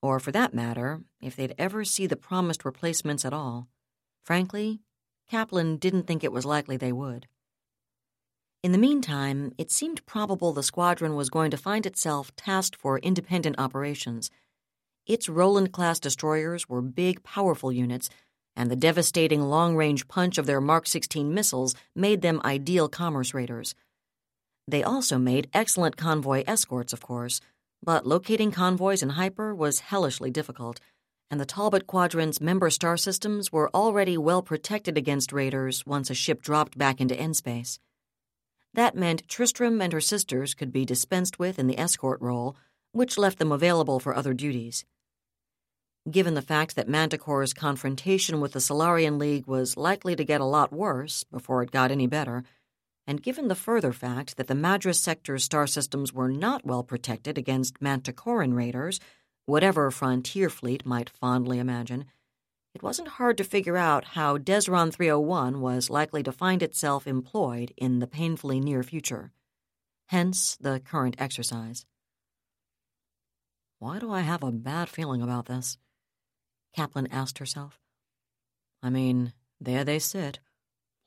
or 0.00 0.20
for 0.20 0.30
that 0.30 0.54
matter, 0.54 1.00
if 1.20 1.34
they'd 1.34 1.56
ever 1.58 1.84
see 1.84 2.06
the 2.06 2.14
promised 2.14 2.64
replacements 2.64 3.24
at 3.24 3.32
all. 3.32 3.66
Frankly, 4.22 4.78
Kaplan 5.30 5.76
didn't 5.76 6.06
think 6.06 6.22
it 6.22 6.32
was 6.32 6.44
likely 6.44 6.76
they 6.76 6.92
would. 6.92 7.26
In 8.62 8.72
the 8.72 8.78
meantime, 8.78 9.52
it 9.58 9.72
seemed 9.72 10.06
probable 10.06 10.52
the 10.52 10.62
squadron 10.62 11.16
was 11.16 11.30
going 11.30 11.50
to 11.50 11.56
find 11.56 11.84
itself 11.84 12.34
tasked 12.36 12.76
for 12.76 12.98
independent 13.00 13.58
operations. 13.58 14.30
Its 15.04 15.28
Roland 15.28 15.72
class 15.72 15.98
destroyers 15.98 16.68
were 16.68 16.80
big, 16.80 17.24
powerful 17.24 17.72
units, 17.72 18.08
and 18.54 18.70
the 18.70 18.76
devastating 18.76 19.42
long 19.42 19.74
range 19.74 20.06
punch 20.06 20.38
of 20.38 20.46
their 20.46 20.60
Mark 20.60 20.86
16 20.86 21.34
missiles 21.34 21.74
made 21.96 22.22
them 22.22 22.40
ideal 22.44 22.88
commerce 22.88 23.34
raiders. 23.34 23.74
They 24.68 24.84
also 24.84 25.18
made 25.18 25.50
excellent 25.52 25.96
convoy 25.96 26.44
escorts, 26.46 26.92
of 26.92 27.00
course, 27.00 27.40
but 27.82 28.06
locating 28.06 28.52
convoys 28.52 29.02
in 29.02 29.10
hyper 29.10 29.54
was 29.54 29.80
hellishly 29.80 30.30
difficult, 30.30 30.78
and 31.32 31.40
the 31.40 31.46
Talbot 31.46 31.86
Quadrant's 31.86 32.42
member 32.42 32.68
star 32.68 32.98
systems 32.98 33.50
were 33.50 33.70
already 33.74 34.18
well 34.18 34.42
protected 34.42 34.98
against 34.98 35.32
raiders 35.32 35.86
once 35.86 36.10
a 36.10 36.14
ship 36.14 36.42
dropped 36.42 36.76
back 36.76 37.00
into 37.00 37.18
N 37.18 37.32
space. 37.32 37.80
That 38.74 38.94
meant 38.94 39.26
Tristram 39.28 39.80
and 39.80 39.94
her 39.94 40.00
sisters 40.00 40.52
could 40.52 40.70
be 40.70 40.84
dispensed 40.84 41.38
with 41.38 41.58
in 41.58 41.68
the 41.68 41.78
escort 41.78 42.20
role, 42.20 42.54
which 42.92 43.16
left 43.16 43.38
them 43.38 43.50
available 43.50 43.98
for 43.98 44.14
other 44.14 44.34
duties. 44.34 44.84
Given 46.10 46.34
the 46.34 46.42
fact 46.42 46.76
that 46.76 46.86
Manticore's 46.86 47.54
confrontation 47.54 48.38
with 48.38 48.52
the 48.52 48.60
Solarian 48.60 49.18
League 49.18 49.46
was 49.46 49.78
likely 49.78 50.14
to 50.14 50.24
get 50.24 50.42
a 50.42 50.44
lot 50.44 50.70
worse 50.70 51.24
before 51.24 51.62
it 51.62 51.70
got 51.70 51.90
any 51.90 52.06
better, 52.06 52.44
and 53.06 53.22
given 53.22 53.48
the 53.48 53.54
further 53.54 53.94
fact 53.94 54.36
that 54.36 54.48
the 54.48 54.54
Madras 54.54 55.00
sector's 55.00 55.44
star 55.44 55.66
systems 55.66 56.12
were 56.12 56.28
not 56.28 56.66
well 56.66 56.82
protected 56.82 57.38
against 57.38 57.80
Manticoran 57.80 58.52
raiders, 58.52 59.00
whatever 59.46 59.90
frontier 59.90 60.48
fleet 60.48 60.86
might 60.86 61.10
fondly 61.10 61.58
imagine, 61.58 62.06
it 62.74 62.82
wasn't 62.82 63.08
hard 63.08 63.36
to 63.38 63.44
figure 63.44 63.76
out 63.76 64.04
how 64.16 64.38
Desron 64.38 64.92
301 64.92 65.60
was 65.60 65.90
likely 65.90 66.22
to 66.22 66.32
find 66.32 66.62
itself 66.62 67.06
employed 67.06 67.72
in 67.76 67.98
the 67.98 68.06
painfully 68.06 68.60
near 68.60 68.82
future. 68.82 69.32
Hence 70.06 70.56
the 70.56 70.80
current 70.80 71.16
exercise. 71.18 71.84
Why 73.78 73.98
do 73.98 74.10
I 74.10 74.20
have 74.20 74.42
a 74.42 74.52
bad 74.52 74.88
feeling 74.88 75.22
about 75.22 75.46
this? 75.46 75.76
Kaplan 76.74 77.08
asked 77.08 77.38
herself. 77.38 77.78
I 78.82 78.90
mean, 78.90 79.32
there 79.60 79.84
they 79.84 79.98
sit, 79.98 80.40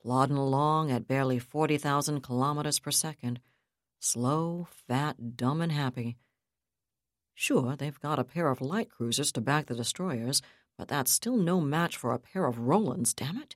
plodding 0.01 0.37
along 0.37 0.91
at 0.91 1.07
barely 1.07 1.39
40,000 1.39 2.21
kilometers 2.21 2.79
per 2.79 2.91
second, 2.91 3.39
slow, 3.99 4.67
fat, 4.87 5.35
dumb, 5.35 5.61
and 5.61 5.71
happy. 5.71 6.17
Sure, 7.35 7.75
they've 7.75 7.99
got 7.99 8.17
a 8.17 8.23
pair 8.23 8.49
of 8.49 8.61
light 8.61 8.89
cruisers 8.89 9.31
to 9.33 9.41
back 9.41 9.65
the 9.65 9.75
destroyers, 9.75 10.41
but 10.77 10.87
that's 10.87 11.11
still 11.11 11.35
no 11.35 11.59
match 11.59 11.97
for 11.97 12.13
a 12.13 12.19
pair 12.19 12.45
of 12.45 12.59
Rolands, 12.59 13.13
damn 13.13 13.37
it. 13.37 13.55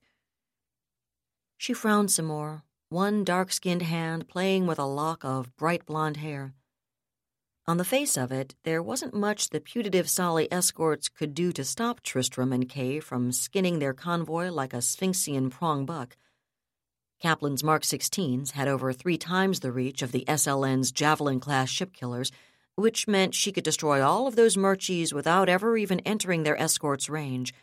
She 1.57 1.73
frowned 1.73 2.11
some 2.11 2.25
more, 2.25 2.63
one 2.89 3.23
dark 3.23 3.51
skinned 3.53 3.83
hand 3.83 4.27
playing 4.27 4.67
with 4.67 4.79
a 4.79 4.85
lock 4.85 5.23
of 5.23 5.55
bright 5.55 5.85
blonde 5.85 6.17
hair. 6.17 6.53
On 7.67 7.77
the 7.77 7.85
face 7.85 8.17
of 8.17 8.31
it, 8.31 8.55
there 8.63 8.81
wasn't 8.81 9.13
much 9.13 9.49
the 9.49 9.61
putative 9.61 10.09
Solly 10.09 10.51
escorts 10.51 11.07
could 11.07 11.33
do 11.33 11.51
to 11.53 11.63
stop 11.63 12.01
Tristram 12.01 12.51
and 12.51 12.67
Kay 12.67 12.99
from 12.99 13.31
skinning 13.31 13.79
their 13.79 13.93
convoy 13.93 14.49
like 14.49 14.73
a 14.73 14.77
Sphinxian 14.77 15.51
prong 15.51 15.85
buck. 15.85 16.17
Kaplan's 17.21 17.63
Mark 17.63 17.83
16s 17.83 18.51
had 18.51 18.67
over 18.67 18.91
three 18.91 19.17
times 19.17 19.59
the 19.59 19.71
reach 19.71 20.01
of 20.01 20.11
the 20.11 20.25
SLN's 20.27 20.91
Javelin 20.91 21.39
class 21.39 21.69
ship 21.69 21.93
killers 21.93 22.31
which 22.79 23.07
meant 23.07 23.35
she 23.35 23.51
could 23.51 23.63
destroy 23.63 24.01
all 24.01 24.25
of 24.25 24.35
those 24.35 24.55
merchies 24.55 25.13
without 25.13 25.49
ever 25.49 25.77
even 25.77 25.99
entering 26.01 26.43
their 26.43 26.59
escort's 26.59 27.09
range. 27.09 27.53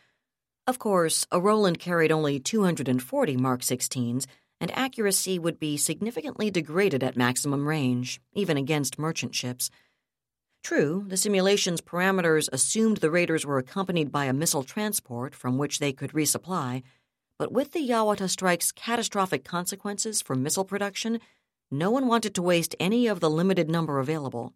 Of 0.67 0.79
course, 0.79 1.25
a 1.31 1.41
Roland 1.41 1.79
carried 1.79 2.11
only 2.11 2.39
240 2.39 3.37
Mark 3.37 3.61
16s, 3.61 4.25
and 4.59 4.71
accuracy 4.71 5.39
would 5.39 5.59
be 5.59 5.77
significantly 5.77 6.51
degraded 6.51 7.03
at 7.03 7.17
maximum 7.17 7.67
range, 7.67 8.19
even 8.33 8.57
against 8.57 8.99
merchant 8.99 9.33
ships. 9.33 9.69
True, 10.63 11.05
the 11.07 11.17
simulation's 11.17 11.81
parameters 11.81 12.49
assumed 12.51 12.97
the 12.97 13.11
raiders 13.11 13.45
were 13.45 13.59
accompanied 13.59 14.11
by 14.11 14.25
a 14.25 14.33
missile 14.33 14.63
transport 14.63 15.33
from 15.33 15.57
which 15.57 15.79
they 15.79 15.93
could 15.93 16.11
resupply, 16.11 16.83
but 17.39 17.51
with 17.51 17.71
the 17.71 17.87
Yawata 17.87 18.29
strike's 18.29 18.71
catastrophic 18.71 19.43
consequences 19.43 20.21
for 20.21 20.35
missile 20.35 20.65
production, 20.65 21.19
no 21.69 21.91
one 21.91 22.07
wanted 22.07 22.33
to 22.35 22.41
waste 22.41 22.75
any 22.79 23.07
of 23.07 23.19
the 23.19 23.29
limited 23.29 23.69
number 23.69 23.99
available 23.99 24.53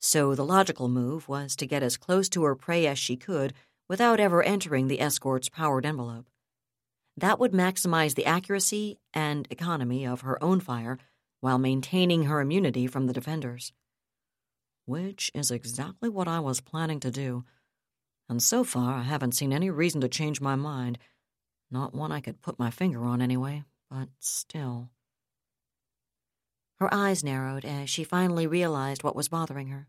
so 0.00 0.34
the 0.34 0.44
logical 0.44 0.88
move 0.88 1.28
was 1.28 1.56
to 1.56 1.66
get 1.66 1.82
as 1.82 1.96
close 1.96 2.28
to 2.30 2.44
her 2.44 2.54
prey 2.54 2.86
as 2.86 2.98
she 2.98 3.16
could 3.16 3.52
without 3.88 4.20
ever 4.20 4.42
entering 4.42 4.88
the 4.88 5.00
escort's 5.00 5.48
powered 5.48 5.86
envelope. 5.86 6.28
That 7.16 7.40
would 7.40 7.52
maximize 7.52 8.14
the 8.14 8.26
accuracy 8.26 8.98
and 9.12 9.48
economy 9.50 10.06
of 10.06 10.20
her 10.20 10.42
own 10.42 10.60
fire 10.60 10.98
while 11.40 11.58
maintaining 11.58 12.24
her 12.24 12.40
immunity 12.40 12.86
from 12.86 13.06
the 13.06 13.12
defenders. 13.12 13.72
Which 14.84 15.30
is 15.34 15.50
exactly 15.50 16.08
what 16.08 16.28
I 16.28 16.40
was 16.40 16.60
planning 16.60 17.00
to 17.00 17.10
do, 17.10 17.44
and 18.28 18.42
so 18.42 18.62
far 18.62 18.94
I 18.94 19.02
haven't 19.02 19.34
seen 19.34 19.52
any 19.52 19.70
reason 19.70 20.00
to 20.02 20.08
change 20.08 20.40
my 20.40 20.54
mind. 20.54 20.98
Not 21.70 21.94
one 21.94 22.12
I 22.12 22.20
could 22.20 22.40
put 22.40 22.58
my 22.58 22.70
finger 22.70 23.04
on, 23.04 23.20
anyway, 23.20 23.64
but 23.90 24.08
still. 24.20 24.90
Her 26.80 26.92
eyes 26.92 27.24
narrowed 27.24 27.64
as 27.64 27.90
she 27.90 28.04
finally 28.04 28.46
realized 28.46 29.02
what 29.02 29.16
was 29.16 29.28
bothering 29.28 29.68
her. 29.68 29.88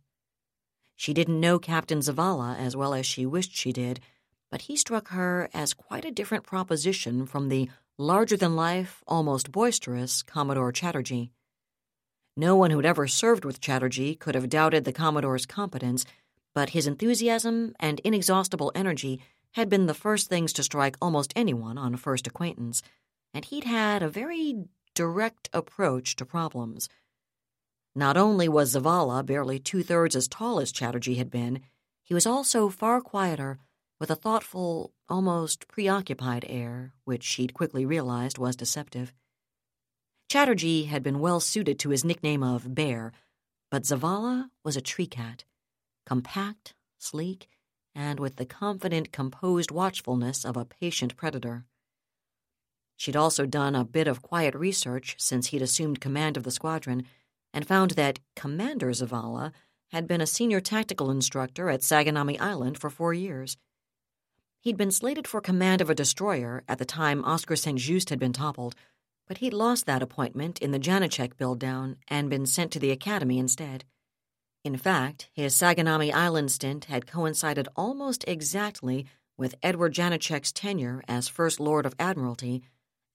She 0.95 1.13
didn't 1.13 1.39
know 1.39 1.59
Captain 1.59 1.99
Zavala 1.99 2.57
as 2.57 2.75
well 2.75 2.93
as 2.93 3.05
she 3.05 3.25
wished 3.25 3.55
she 3.55 3.71
did, 3.71 3.99
but 4.49 4.63
he 4.63 4.75
struck 4.75 5.09
her 5.09 5.49
as 5.53 5.73
quite 5.73 6.03
a 6.03 6.11
different 6.11 6.43
proposition 6.43 7.25
from 7.25 7.49
the 7.49 7.69
larger 7.97 8.35
than 8.35 8.55
life, 8.55 9.03
almost 9.07 9.51
boisterous 9.51 10.23
Commodore 10.23 10.71
Chatterjee. 10.71 11.31
No 12.35 12.55
one 12.55 12.71
who'd 12.71 12.85
ever 12.85 13.07
served 13.07 13.45
with 13.45 13.61
Chatterjee 13.61 14.15
could 14.15 14.33
have 14.33 14.49
doubted 14.49 14.85
the 14.85 14.93
Commodore's 14.93 15.45
competence, 15.45 16.05
but 16.55 16.71
his 16.71 16.87
enthusiasm 16.87 17.75
and 17.79 17.99
inexhaustible 17.99 18.71
energy 18.73 19.21
had 19.51 19.69
been 19.69 19.85
the 19.85 19.93
first 19.93 20.27
things 20.27 20.53
to 20.53 20.63
strike 20.63 20.95
almost 21.01 21.33
anyone 21.35 21.77
on 21.77 21.95
first 21.97 22.25
acquaintance, 22.25 22.81
and 23.33 23.45
he'd 23.45 23.65
had 23.65 24.01
a 24.01 24.09
very 24.09 24.65
direct 24.99 25.47
approach 25.53 26.17
to 26.17 26.25
problems. 26.25 26.89
Not 27.95 28.17
only 28.17 28.49
was 28.49 28.75
Zavala 28.75 29.25
barely 29.25 29.57
two 29.57 29.81
thirds 29.81 30.13
as 30.13 30.27
tall 30.27 30.59
as 30.59 30.73
Chatterjee 30.73 31.15
had 31.15 31.31
been, 31.31 31.61
he 32.03 32.13
was 32.13 32.27
also 32.27 32.67
far 32.67 32.99
quieter, 32.99 33.59
with 33.97 34.11
a 34.11 34.15
thoughtful, 34.17 34.91
almost 35.07 35.69
preoccupied 35.69 36.43
air, 36.49 36.91
which 37.05 37.23
she'd 37.23 37.53
quickly 37.53 37.85
realized 37.85 38.37
was 38.37 38.57
deceptive. 38.57 39.13
Chatterjee 40.29 40.83
had 40.83 41.01
been 41.01 41.21
well 41.21 41.39
suited 41.39 41.79
to 41.79 41.91
his 41.91 42.03
nickname 42.03 42.43
of 42.43 42.75
Bear, 42.75 43.13
but 43.71 43.83
Zavala 43.83 44.49
was 44.65 44.75
a 44.75 44.81
tree 44.81 45.07
cat, 45.07 45.45
compact, 46.05 46.73
sleek, 46.97 47.47
and 47.95 48.19
with 48.19 48.35
the 48.35 48.45
confident, 48.45 49.13
composed 49.13 49.71
watchfulness 49.71 50.43
of 50.43 50.57
a 50.57 50.65
patient 50.65 51.15
predator. 51.15 51.63
She'd 52.99 53.15
also 53.15 53.45
done 53.45 53.75
a 53.75 53.85
bit 53.85 54.09
of 54.09 54.21
quiet 54.21 54.53
research 54.53 55.15
since 55.17 55.47
he'd 55.47 55.61
assumed 55.61 56.01
command 56.01 56.35
of 56.35 56.43
the 56.43 56.51
squadron 56.51 57.05
and 57.53 57.65
found 57.65 57.91
that 57.91 58.19
Commander 58.35 58.89
Zavala 58.89 59.53
had 59.93 60.05
been 60.05 60.19
a 60.19 60.27
senior 60.27 60.59
tactical 60.59 61.09
instructor 61.09 61.69
at 61.69 61.79
Saganami 61.79 62.37
Island 62.41 62.77
for 62.77 62.89
four 62.89 63.13
years. 63.13 63.55
He'd 64.59 64.75
been 64.75 64.91
slated 64.91 65.29
for 65.29 65.39
command 65.39 65.79
of 65.79 65.89
a 65.89 65.95
destroyer 65.95 66.65
at 66.67 66.77
the 66.77 66.83
time 66.83 67.23
Oscar 67.23 67.55
St. 67.55 67.79
Just 67.79 68.09
had 68.09 68.19
been 68.19 68.33
toppled, 68.33 68.75
but 69.29 69.37
he'd 69.37 69.53
lost 69.53 69.85
that 69.85 70.03
appointment 70.03 70.59
in 70.59 70.71
the 70.71 70.79
Janacek 70.79 71.37
build 71.37 71.57
down 71.57 71.95
and 72.09 72.29
been 72.29 72.45
sent 72.45 72.69
to 72.73 72.79
the 72.79 72.91
academy 72.91 73.39
instead. 73.39 73.85
In 74.65 74.75
fact, 74.75 75.29
his 75.31 75.55
Saganami 75.55 76.13
Island 76.13 76.51
stint 76.51 76.85
had 76.85 77.07
coincided 77.07 77.69
almost 77.77 78.25
exactly 78.27 79.05
with 79.37 79.55
Edward 79.63 79.93
Janacek's 79.93 80.51
tenure 80.51 81.01
as 81.07 81.29
First 81.29 81.61
Lord 81.61 81.85
of 81.85 81.95
Admiralty, 81.97 82.61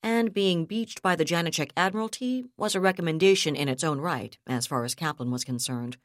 and 0.04 0.34
being 0.34 0.66
beached 0.66 1.00
by 1.00 1.16
the 1.16 1.24
Janacek 1.24 1.70
Admiralty 1.78 2.44
was 2.58 2.74
a 2.74 2.80
recommendation 2.80 3.56
in 3.56 3.70
its 3.70 3.82
own 3.82 4.02
right, 4.02 4.36
as 4.46 4.66
far 4.66 4.84
as 4.84 4.94
Kaplan 4.94 5.30
was 5.30 5.44
concerned. 5.44 5.96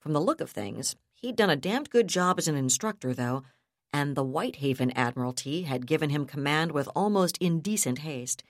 From 0.00 0.12
the 0.12 0.20
look 0.20 0.40
of 0.40 0.50
things, 0.50 0.96
he'd 1.14 1.36
done 1.36 1.48
a 1.48 1.54
damned 1.54 1.88
good 1.90 2.08
job 2.08 2.36
as 2.36 2.48
an 2.48 2.56
instructor, 2.56 3.14
though, 3.14 3.44
and 3.92 4.16
the 4.16 4.24
Whitehaven 4.24 4.90
Admiralty 4.90 5.62
had 5.62 5.86
given 5.86 6.10
him 6.10 6.26
command 6.26 6.72
with 6.72 6.88
almost 6.96 7.38
indecent 7.38 8.00
haste. 8.00 8.42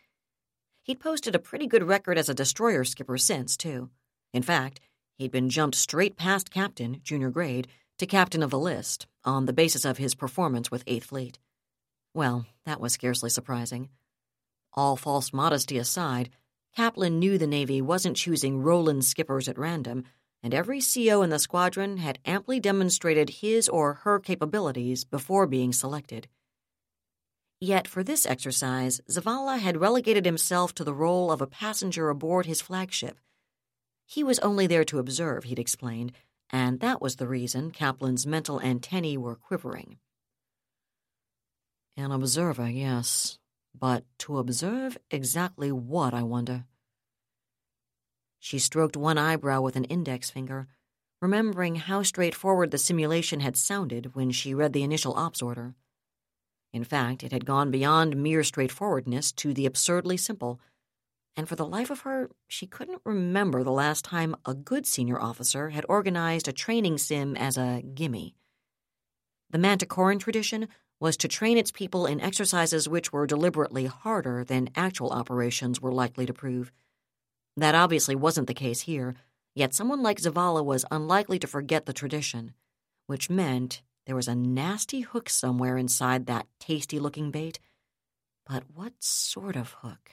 He'd 0.83 1.01
posted 1.01 1.35
a 1.35 1.39
pretty 1.39 1.67
good 1.67 1.83
record 1.83 2.17
as 2.17 2.31
a 2.31 2.35
destroyer 2.35 2.85
skipper 2.85 3.19
since, 3.19 3.59
too. 3.59 3.91
In 4.33 4.43
fact, 4.43 4.81
he'd 5.19 5.33
been 5.33 5.51
jumped 5.51 5.77
straight 5.77 6.17
past 6.17 6.51
captain, 6.51 7.03
junior 7.05 7.29
grade, 7.29 7.69
to 7.99 8.07
captain 8.07 8.43
of 8.43 8.51
the 8.51 8.59
list 8.59 9.07
on 9.23 9.45
the 9.45 9.53
basis 9.53 9.85
of 9.85 9.99
his 9.99 10.15
performance 10.15 10.71
with 10.71 10.83
Eighth 10.87 11.07
Fleet. 11.07 11.39
Well, 12.15 12.47
that 12.65 12.81
was 12.81 12.95
scarcely 12.95 13.29
surprising. 13.29 13.91
All 14.77 14.97
false 14.97 15.33
modesty 15.33 15.79
aside, 15.79 16.29
Kaplan 16.74 17.18
knew 17.18 17.39
the 17.39 17.47
Navy 17.47 17.81
wasn't 17.81 18.18
choosing 18.18 18.62
Roland 18.62 19.07
skippers 19.07 19.49
at 19.49 19.57
random, 19.57 20.05
and 20.43 20.53
every 20.53 20.83
CO 20.83 21.22
in 21.22 21.31
the 21.31 21.39
squadron 21.39 21.97
had 21.97 22.18
amply 22.27 22.61
demonstrated 22.61 23.31
his 23.31 23.68
or 23.70 23.95
her 24.05 24.20
capabilities 24.20 25.05
before 25.05 25.47
being 25.47 25.72
selected. 25.72 26.29
Yet 27.59 27.89
for 27.89 28.05
this 28.05 28.27
exercise, 28.27 29.01
Zavala 29.11 29.59
had 29.59 29.81
relegated 29.81 30.27
himself 30.27 30.74
to 30.74 30.85
the 30.85 30.93
role 30.93 31.33
of 31.33 31.41
a 31.41 31.47
passenger 31.47 32.11
aboard 32.11 32.45
his 32.45 32.61
flagship. 32.61 33.18
He 34.05 34.22
was 34.22 34.39
only 34.41 34.66
there 34.66 34.85
to 34.85 34.99
observe, 34.99 35.45
he'd 35.45 35.59
explained, 35.59 36.12
and 36.51 36.81
that 36.81 37.01
was 37.01 37.16
the 37.16 37.27
reason 37.27 37.70
Kaplan's 37.70 38.27
mental 38.27 38.61
antennae 38.61 39.16
were 39.16 39.37
quivering. 39.37 39.97
An 41.97 42.12
observer, 42.12 42.68
yes, 42.68 43.39
but 43.79 44.05
to 44.18 44.39
observe 44.39 44.99
exactly 45.11 45.70
what, 45.72 46.14
I 46.14 46.22
wonder? 46.22 46.64
She 48.39 48.59
stroked 48.59 48.97
one 48.97 49.18
eyebrow 49.18 49.61
with 49.61 49.77
an 49.77 49.85
index 49.85 50.31
finger, 50.31 50.68
remembering 51.20 51.77
how 51.77 52.03
straightforward 52.03 52.70
the 52.70 52.79
simulation 52.79 53.41
had 53.41 53.57
sounded 53.57 54.14
when 54.14 54.31
she 54.31 54.55
read 54.55 54.72
the 54.72 54.83
initial 54.83 55.14
ops 55.14 55.43
order. 55.43 55.74
In 56.72 56.85
fact, 56.85 57.24
it 57.24 57.33
had 57.33 57.47
gone 57.47 57.70
beyond 57.70 58.16
mere 58.16 58.45
straightforwardness 58.45 59.33
to 59.33 59.55
the 59.55 59.66
absurdly 59.66 60.16
simple, 60.16 60.61
and 61.35 61.49
for 61.49 61.57
the 61.57 61.66
life 61.66 61.91
of 61.91 62.01
her, 62.01 62.31
she 62.49 62.66
couldn't 62.66 63.03
remember 63.05 63.62
the 63.62 63.72
last 63.72 64.05
time 64.05 64.37
a 64.45 64.55
good 64.55 64.87
senior 64.87 65.20
officer 65.20 65.70
had 65.70 65.85
organized 65.89 66.49
a 66.49 66.53
training 66.53 66.99
sim 66.99 67.37
as 67.37 67.57
a 67.57 67.83
gimme. 67.95 68.35
The 69.51 69.59
Manticoran 69.59 70.18
tradition 70.18 70.68
was 70.99 71.16
to 71.18 71.28
train 71.28 71.59
its 71.59 71.70
people 71.70 72.07
in 72.07 72.20
exercises 72.20 72.88
which 72.88 73.12
were 73.12 73.26
deliberately 73.26 73.86
harder 73.86 74.44
than 74.44 74.70
actual 74.74 75.11
operations 75.11 75.80
were 75.80 75.92
likely 75.92 76.26
to 76.26 76.32
prove. 76.32 76.72
That 77.57 77.74
obviously 77.74 78.14
wasn't 78.14 78.47
the 78.47 78.55
case 78.55 78.82
here, 78.82 79.14
yet 79.55 79.74
someone 79.74 80.03
like 80.03 80.18
Zavala 80.18 80.64
was 80.64 80.84
unlikely 80.90 81.38
to 81.40 81.47
forget 81.47 81.86
the 81.86 81.92
tradition, 81.92 82.55
which 83.07 83.30
meant 83.30 83.82
there 84.07 84.16
was 84.16 84.28
a 84.28 84.34
nasty 84.34 85.01
hook 85.01 85.28
somewhere 85.28 85.76
inside 85.76 86.26
that 86.26 86.47
tasty 86.61 86.99
looking 86.99 87.30
bait. 87.30 87.59
But 88.47 88.64
what 88.74 88.92
sort 89.01 89.57
of 89.57 89.76
hook? 89.82 90.12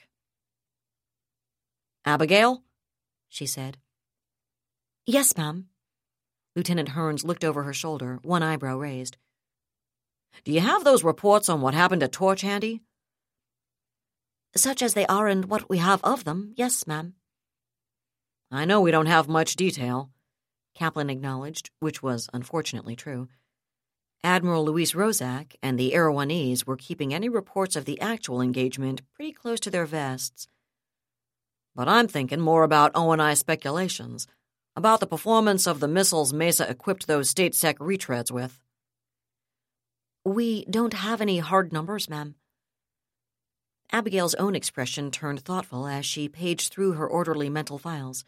Abigail? 2.04 2.62
she 3.28 3.46
said. 3.46 3.78
Yes, 5.06 5.36
ma'am. 5.36 5.68
Lieutenant 6.56 6.90
Hearns 6.90 7.24
looked 7.24 7.44
over 7.44 7.62
her 7.64 7.72
shoulder, 7.72 8.18
one 8.22 8.42
eyebrow 8.42 8.76
raised. 8.76 9.16
Do 10.42 10.52
you 10.52 10.60
have 10.60 10.84
those 10.84 11.04
reports 11.04 11.48
on 11.48 11.60
what 11.60 11.74
happened 11.74 12.02
at 12.02 12.12
Torch 12.12 12.40
handy? 12.40 12.82
Such 14.56 14.82
as 14.82 14.94
they 14.94 15.06
are 15.06 15.28
and 15.28 15.46
what 15.46 15.68
we 15.68 15.78
have 15.78 16.02
of 16.02 16.24
them, 16.24 16.52
yes, 16.56 16.86
ma'am. 16.86 17.14
I 18.50 18.64
know 18.64 18.80
we 18.80 18.90
don't 18.90 19.06
have 19.06 19.28
much 19.28 19.56
detail, 19.56 20.10
Kaplan 20.74 21.10
acknowledged, 21.10 21.70
which 21.80 22.02
was 22.02 22.28
unfortunately 22.32 22.96
true. 22.96 23.28
Admiral 24.22 24.64
Luiz 24.64 24.92
Rozsak 24.92 25.54
and 25.62 25.78
the 25.78 25.92
Erewhonese 25.92 26.66
were 26.66 26.76
keeping 26.76 27.12
any 27.12 27.28
reports 27.28 27.76
of 27.76 27.84
the 27.84 28.00
actual 28.00 28.40
engagement 28.40 29.02
pretty 29.14 29.32
close 29.32 29.60
to 29.60 29.70
their 29.70 29.86
vests. 29.86 30.48
But 31.74 31.88
I'm 31.88 32.08
thinking 32.08 32.40
more 32.40 32.62
about 32.62 32.92
O&I 32.94 33.34
speculations, 33.34 34.26
about 34.76 35.00
the 35.00 35.06
performance 35.06 35.66
of 35.66 35.80
the 35.80 35.88
missiles 35.88 36.32
Mesa 36.32 36.68
equipped 36.68 37.06
those 37.06 37.28
state 37.28 37.54
sec 37.54 37.78
retreads 37.78 38.30
with. 38.30 38.63
We 40.24 40.64
don't 40.66 40.94
have 40.94 41.20
any 41.20 41.38
hard 41.38 41.72
numbers, 41.72 42.08
ma'am. 42.08 42.34
Abigail's 43.92 44.34
own 44.34 44.54
expression 44.54 45.10
turned 45.10 45.40
thoughtful 45.40 45.86
as 45.86 46.06
she 46.06 46.28
paged 46.28 46.72
through 46.72 46.92
her 46.92 47.06
orderly 47.06 47.50
mental 47.50 47.78
files. 47.78 48.24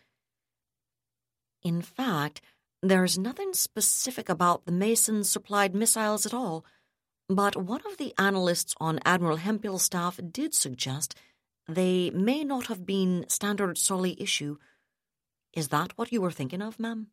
In 1.63 1.81
fact, 1.83 2.41
there's 2.83 3.19
nothing 3.19 3.53
specific 3.55 4.29
about 4.29 4.67
the 4.67 4.73
Mesan 4.73 5.25
supplied 5.25 5.75
missiles 5.75 6.27
at 6.27 6.35
all, 6.35 6.65
but 7.29 7.57
one 7.57 7.81
of 7.91 7.97
the 7.97 8.15
analysts 8.19 8.75
on 8.79 9.01
Admiral 9.05 9.39
Hemphill's 9.39 9.83
staff 9.83 10.21
did 10.31 10.55
suggest 10.55 11.17
they 11.67 12.11
may 12.11 12.45
not 12.45 12.67
have 12.67 12.87
been 12.87 13.25
standard 13.29 13.79
Solly 13.79 14.21
issue. 14.23 14.59
Is 15.53 15.69
that 15.69 15.97
what 15.97 16.13
you 16.13 16.21
were 16.21 16.31
thinking 16.31 16.63
of, 16.63 16.79
ma'am? 16.79 17.09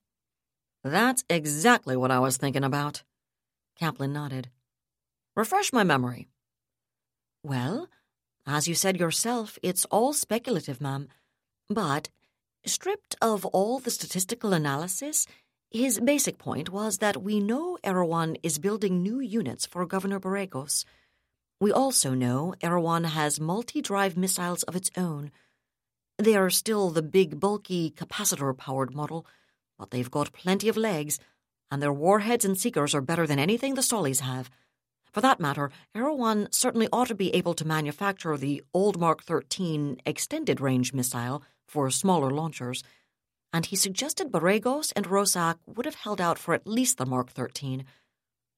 That's 0.84 1.24
exactly 1.30 1.96
what 1.96 2.12
I 2.12 2.20
was 2.20 2.38
thinking 2.38 2.64
about. 2.64 3.04
Kaplan 3.80 4.14
nodded. 4.14 4.50
Refresh 5.36 5.74
my 5.74 5.84
memory. 5.84 6.28
Well, 7.44 7.90
as 8.46 8.68
you 8.68 8.76
said 8.76 9.00
yourself, 9.00 9.58
it's 9.64 9.86
all 9.86 10.14
speculative, 10.14 10.80
ma'am. 10.80 11.08
But, 11.70 12.10
stripped 12.66 13.16
of 13.22 13.44
all 13.46 13.80
the 13.80 13.90
statistical 13.90 14.54
analysis, 14.54 15.26
his 15.72 16.00
basic 16.00 16.38
point 16.38 16.70
was 16.70 17.00
that 17.00 17.24
we 17.24 17.40
know 17.40 17.80
Erewhon 17.84 18.38
is 18.44 18.60
building 18.60 19.02
new 19.02 19.20
units 19.20 19.66
for 19.66 19.88
Governor 19.88 20.20
Barregos. 20.20 20.86
We 21.60 21.72
also 21.72 22.14
know 22.14 22.54
Erewhon 22.62 23.06
has 23.06 23.40
multi 23.40 23.82
drive 23.82 24.16
missiles 24.16 24.62
of 24.64 24.76
its 24.76 24.92
own. 24.96 25.32
They 26.20 26.36
are 26.36 26.52
still 26.52 26.92
the 26.92 27.02
big, 27.02 27.40
bulky, 27.40 27.90
capacitor 27.90 28.56
powered 28.56 28.94
model, 28.94 29.26
but 29.80 29.90
they've 29.90 30.12
got 30.12 30.32
plenty 30.32 30.70
of 30.70 30.78
legs, 30.78 31.20
and 31.72 31.82
their 31.82 31.92
warheads 31.92 32.46
and 32.46 32.56
seekers 32.56 32.94
are 32.94 33.02
better 33.02 33.26
than 33.26 33.40
anything 33.40 33.74
the 33.74 33.82
Sollys 33.82 34.20
have. 34.20 34.52
For 35.14 35.22
that 35.22 35.40
matter, 35.40 35.72
Erewhon 35.96 36.48
certainly 36.52 36.90
ought 36.92 37.08
to 37.08 37.16
be 37.16 37.34
able 37.36 37.54
to 37.54 37.66
manufacture 37.66 38.36
the 38.36 38.64
old 38.74 39.00
Mark 39.00 39.24
13 39.24 40.02
extended 40.06 40.60
range 40.60 40.92
missile 40.92 41.44
for 41.68 41.90
smaller 41.90 42.32
launchers 42.32 42.84
and 43.54 43.68
he 43.68 43.76
suggested 43.76 44.32
Barregos 44.32 44.92
and 44.96 45.06
Rozsak 45.06 45.58
would 45.68 45.86
have 45.86 45.96
held 45.96 46.20
out 46.20 46.40
for 46.40 46.56
at 46.56 46.68
least 46.68 46.98
the 46.98 47.06
Mark 47.06 47.30
13. 47.30 47.86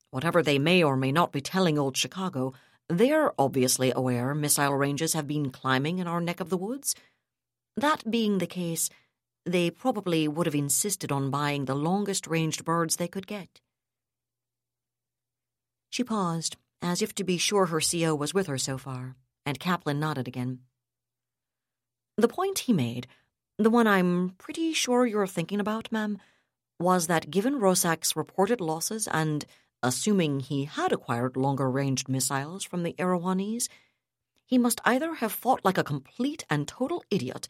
Whatever 0.09 0.41
they 0.41 0.57
may 0.57 0.81
or 0.81 0.95
may 0.95 1.11
not 1.11 1.33
be 1.33 1.41
telling 1.41 1.77
old 1.77 1.97
Chicago, 1.97 2.53
they're 2.87 3.33
obviously 3.37 3.91
aware 3.93 4.33
missile 4.33 4.73
ranges 4.73 5.11
have 5.13 5.27
been 5.27 5.51
climbing 5.51 5.99
in 5.99 6.07
our 6.07 6.21
neck 6.21 6.39
of 6.39 6.49
the 6.49 6.57
woods. 6.57 6.95
That 7.75 8.09
being 8.09 8.37
the 8.37 8.47
case, 8.47 8.89
they 9.45 9.69
probably 9.69 10.29
would 10.29 10.45
have 10.45 10.55
insisted 10.55 11.11
on 11.11 11.29
buying 11.29 11.65
the 11.65 11.75
longest 11.75 12.25
ranged 12.25 12.63
birds 12.63 12.95
they 12.95 13.09
could 13.09 13.27
get. 13.27 13.59
She 15.89 16.03
paused, 16.03 16.57
as 16.81 17.01
if 17.01 17.15
to 17.15 17.23
be 17.23 17.37
sure 17.37 17.67
her 17.67 17.81
CO 17.81 18.13
was 18.15 18.33
with 18.33 18.47
her 18.47 18.57
so 18.57 18.77
far, 18.77 19.15
and 19.45 19.59
Kaplan 19.59 19.99
nodded 19.99 20.27
again. 20.27 20.59
The 22.17 22.27
point 22.27 22.59
he 22.59 22.73
made, 22.73 23.07
the 23.57 23.69
one 23.69 23.87
I'm 23.87 24.31
pretty 24.37 24.73
sure 24.73 25.05
you're 25.05 25.27
thinking 25.27 25.59
about, 25.59 25.91
ma'am, 25.91 26.17
was 26.79 27.07
that 27.07 27.31
given 27.31 27.59
Rozsak's 27.59 28.15
reported 28.15 28.59
losses 28.59 29.07
and 29.07 29.45
assuming 29.81 30.39
he 30.39 30.65
had 30.65 30.91
acquired 30.91 31.37
longer 31.37 31.69
ranged 31.69 32.09
missiles 32.09 32.63
from 32.63 32.83
the 32.83 32.93
Erewhonese, 32.93 33.69
he 34.45 34.57
must 34.57 34.81
either 34.85 35.15
have 35.15 35.31
fought 35.31 35.63
like 35.63 35.77
a 35.77 35.83
complete 35.83 36.45
and 36.49 36.67
total 36.67 37.03
idiot, 37.09 37.47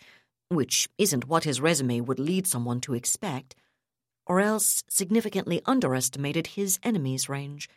which 0.49 0.87
isn't 0.97 1.27
what 1.27 1.43
his 1.43 1.61
resume 1.61 2.01
would 2.01 2.19
lead 2.19 2.47
someone 2.47 2.79
to 2.81 2.93
expect, 2.93 3.55
or 4.25 4.39
else 4.39 4.83
significantly 4.89 5.61
underestimated 5.65 6.47
his 6.47 6.79
enemy's 6.83 7.29
range. 7.29 7.69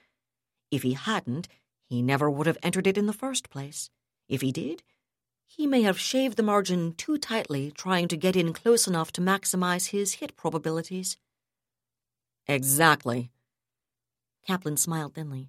If 0.71 0.83
he 0.83 0.93
hadn't, 0.93 1.49
he 1.89 2.03
never 2.03 2.31
would 2.31 2.47
have 2.47 2.59
entered 2.63 2.87
it 2.87 2.99
in 2.99 3.07
the 3.07 3.13
first 3.13 3.51
place. 3.51 3.91
If 4.29 4.43
he 4.43 4.53
did, 4.53 4.83
he 5.47 5.67
may 5.67 5.83
have 5.83 5.99
shaved 5.99 6.37
the 6.37 6.43
margin 6.43 6.93
too 6.95 7.17
tightly, 7.17 7.71
trying 7.71 8.09
to 8.09 8.17
get 8.17 8.37
in 8.37 8.53
close 8.53 8.87
enough 8.87 9.11
to 9.13 9.23
maximize 9.23 9.89
his 9.89 10.15
hit 10.15 10.37
probabilities. 10.37 11.17
Exactly. 12.47 13.31
Kaplan 14.47 14.77
smiled 14.77 15.15
thinly. 15.15 15.49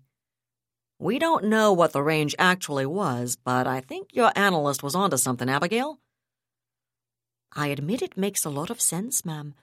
We 0.98 1.20
don't 1.20 1.46
know 1.46 1.72
what 1.72 1.94
the 1.94 2.04
range 2.04 2.36
actually 2.38 2.86
was, 2.86 3.38
but 3.38 3.68
I 3.68 3.80
think 3.80 4.10
your 4.14 4.32
analyst 4.36 4.84
was 4.84 4.96
onto 4.96 5.18
something, 5.18 5.50
Abigail. 5.50 6.00
I 7.54 7.68
admit 7.68 8.02
it 8.02 8.18
makes 8.18 8.46
a 8.46 8.50
lot 8.50 8.70
of 8.70 8.82
sense, 8.82 9.26
ma'am. 9.26 9.54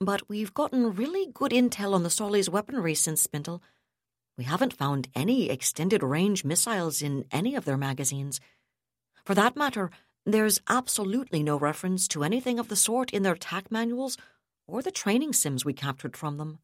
But 0.00 0.28
we've 0.28 0.52
gotten 0.52 0.94
really 0.94 1.26
good 1.32 1.50
intel 1.52 1.94
on 1.94 2.02
the 2.02 2.10
Solly's 2.10 2.50
weaponry 2.50 2.94
since 2.94 3.22
Spindle. 3.22 3.62
We 4.36 4.44
haven't 4.44 4.74
found 4.74 5.08
any 5.14 5.48
extended 5.48 6.02
range 6.02 6.44
missiles 6.44 7.00
in 7.00 7.24
any 7.32 7.54
of 7.54 7.64
their 7.64 7.76
magazines. 7.76 8.40
For 9.24 9.34
that 9.34 9.56
matter, 9.56 9.90
there's 10.26 10.60
absolutely 10.68 11.42
no 11.42 11.56
reference 11.58 12.06
to 12.08 12.24
anything 12.24 12.58
of 12.58 12.68
the 12.68 12.76
sort 12.76 13.10
in 13.12 13.22
their 13.22 13.36
TAC 13.36 13.70
manuals 13.70 14.18
or 14.66 14.82
the 14.82 14.90
training 14.90 15.32
sims 15.32 15.64
we 15.64 15.72
captured 15.72 16.16
from 16.16 16.36
them. 16.36 16.58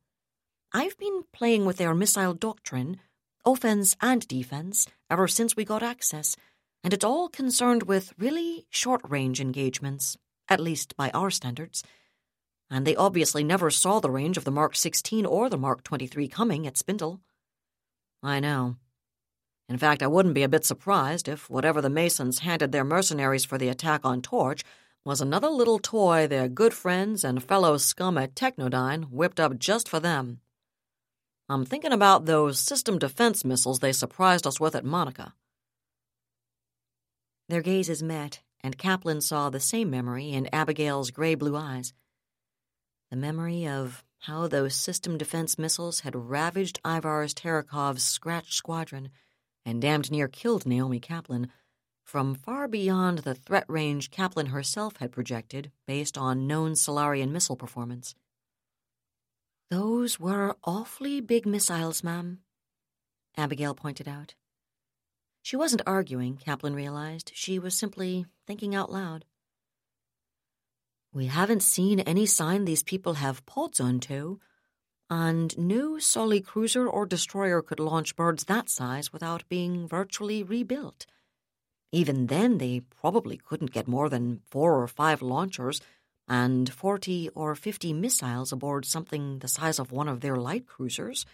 I've 0.72 0.98
been 0.98 1.24
playing 1.32 1.64
with 1.64 1.76
their 1.76 1.94
missile 1.94 2.34
doctrine, 2.34 2.98
offense 3.44 3.96
and 4.00 4.26
defense, 4.26 4.86
ever 5.08 5.28
since 5.28 5.54
we 5.54 5.64
got 5.64 5.82
access, 5.82 6.36
and 6.82 6.92
it's 6.92 7.04
all 7.04 7.28
concerned 7.28 7.84
with 7.84 8.12
really 8.18 8.66
short 8.70 9.00
range 9.08 9.40
engagements, 9.40 10.16
at 10.48 10.60
least 10.60 10.96
by 10.96 11.10
our 11.10 11.30
standards. 11.30 11.82
And 12.70 12.86
they 12.86 12.96
obviously 12.96 13.44
never 13.44 13.70
saw 13.70 14.00
the 14.00 14.10
range 14.10 14.36
of 14.36 14.44
the 14.44 14.50
Mark 14.50 14.74
16 14.74 15.24
or 15.26 15.48
the 15.48 15.58
Mark 15.58 15.82
23 15.84 16.26
coming 16.28 16.66
at 16.66 16.78
Spindle. 16.78 17.20
I 18.22 18.40
know. 18.40 18.76
In 19.68 19.78
fact, 19.78 20.02
I 20.02 20.06
wouldn't 20.06 20.34
be 20.34 20.42
a 20.42 20.48
bit 20.48 20.64
surprised 20.64 21.28
if 21.28 21.48
whatever 21.48 21.80
the 21.80 21.88
Mesans 21.88 22.40
handed 22.40 22.72
their 22.72 22.84
mercenaries 22.84 23.44
for 23.44 23.58
the 23.58 23.68
attack 23.68 24.04
on 24.04 24.22
Torch 24.22 24.62
was 25.04 25.20
another 25.20 25.48
little 25.48 25.78
toy 25.78 26.26
their 26.26 26.48
good 26.48 26.72
friends 26.72 27.24
and 27.24 27.42
fellow 27.42 27.76
scum 27.76 28.16
at 28.18 28.34
Technodyne 28.34 29.04
whipped 29.10 29.40
up 29.40 29.58
just 29.58 29.88
for 29.88 29.98
them. 29.98 30.40
I'm 31.48 31.64
thinking 31.64 31.92
about 31.92 32.26
those 32.26 32.60
system 32.60 32.98
defense 32.98 33.44
missiles 33.44 33.80
they 33.80 33.92
surprised 33.92 34.46
us 34.46 34.60
with 34.60 34.74
at 34.76 34.84
Monica. 34.84 35.34
Their 37.48 37.62
gazes 37.62 38.02
met, 38.02 38.40
and 38.62 38.78
Kaplan 38.78 39.20
saw 39.20 39.50
the 39.50 39.60
same 39.60 39.90
memory 39.90 40.30
in 40.30 40.48
Abigail's 40.52 41.10
gray 41.10 41.34
blue 41.34 41.56
eyes. 41.56 41.92
The 43.10 43.16
memory 43.16 43.66
of 43.66 44.04
how 44.22 44.46
those 44.46 44.74
system 44.74 45.18
defense 45.18 45.58
missiles 45.58 46.00
had 46.00 46.14
ravaged 46.14 46.80
Ivar's 46.84 47.34
Terekhov's 47.34 48.04
Scratch 48.04 48.54
Squadron 48.54 49.10
and 49.64 49.82
damned 49.82 50.10
near 50.12 50.28
killed 50.28 50.64
Naomi 50.64 51.00
Kaplan 51.00 51.50
from 52.04 52.34
far 52.34 52.68
beyond 52.68 53.18
the 53.18 53.34
threat 53.34 53.64
range 53.68 54.10
Kaplan 54.10 54.46
herself 54.46 54.96
had 54.98 55.10
projected 55.10 55.72
based 55.86 56.16
on 56.16 56.46
known 56.46 56.76
Solarian 56.76 57.32
missile 57.32 57.56
performance. 57.56 58.14
Those 59.70 60.20
were 60.20 60.56
awfully 60.62 61.20
big 61.20 61.44
missiles, 61.44 62.04
ma'am, 62.04 62.40
Abigail 63.36 63.74
pointed 63.74 64.06
out. 64.06 64.34
She 65.42 65.56
wasn't 65.56 65.82
arguing, 65.86 66.36
Kaplan 66.36 66.74
realized. 66.74 67.32
She 67.34 67.58
was 67.58 67.76
simply 67.76 68.26
thinking 68.46 68.74
out 68.74 68.92
loud. 68.92 69.24
We 71.14 71.26
haven't 71.26 71.62
seen 71.62 72.00
any 72.00 72.24
sign 72.24 72.64
these 72.64 72.82
people 72.82 73.14
have 73.14 73.44
pods 73.44 73.80
on 73.80 74.00
tow, 74.00 74.40
and 75.10 75.56
no 75.58 75.98
Solly 75.98 76.40
cruiser 76.40 76.88
or 76.88 77.04
destroyer 77.04 77.60
could 77.60 77.80
launch 77.80 78.16
birds 78.16 78.44
that 78.44 78.70
size 78.70 79.12
without 79.12 79.46
being 79.50 79.86
virtually 79.86 80.42
rebuilt. 80.42 81.04
Even 81.92 82.28
then, 82.28 82.56
they 82.56 82.80
probably 82.80 83.36
couldn't 83.36 83.72
get 83.72 83.86
more 83.86 84.08
than 84.08 84.40
four 84.50 84.80
or 84.80 84.88
five 84.88 85.20
launchers 85.20 85.82
and 86.28 86.72
40 86.72 87.28
or 87.34 87.54
50 87.54 87.92
missiles 87.92 88.50
aboard 88.50 88.86
something 88.86 89.40
the 89.40 89.48
size 89.48 89.78
of 89.78 89.92
one 89.92 90.08
of 90.08 90.20
their 90.20 90.36
light 90.36 90.66
cruisers. 90.66 91.26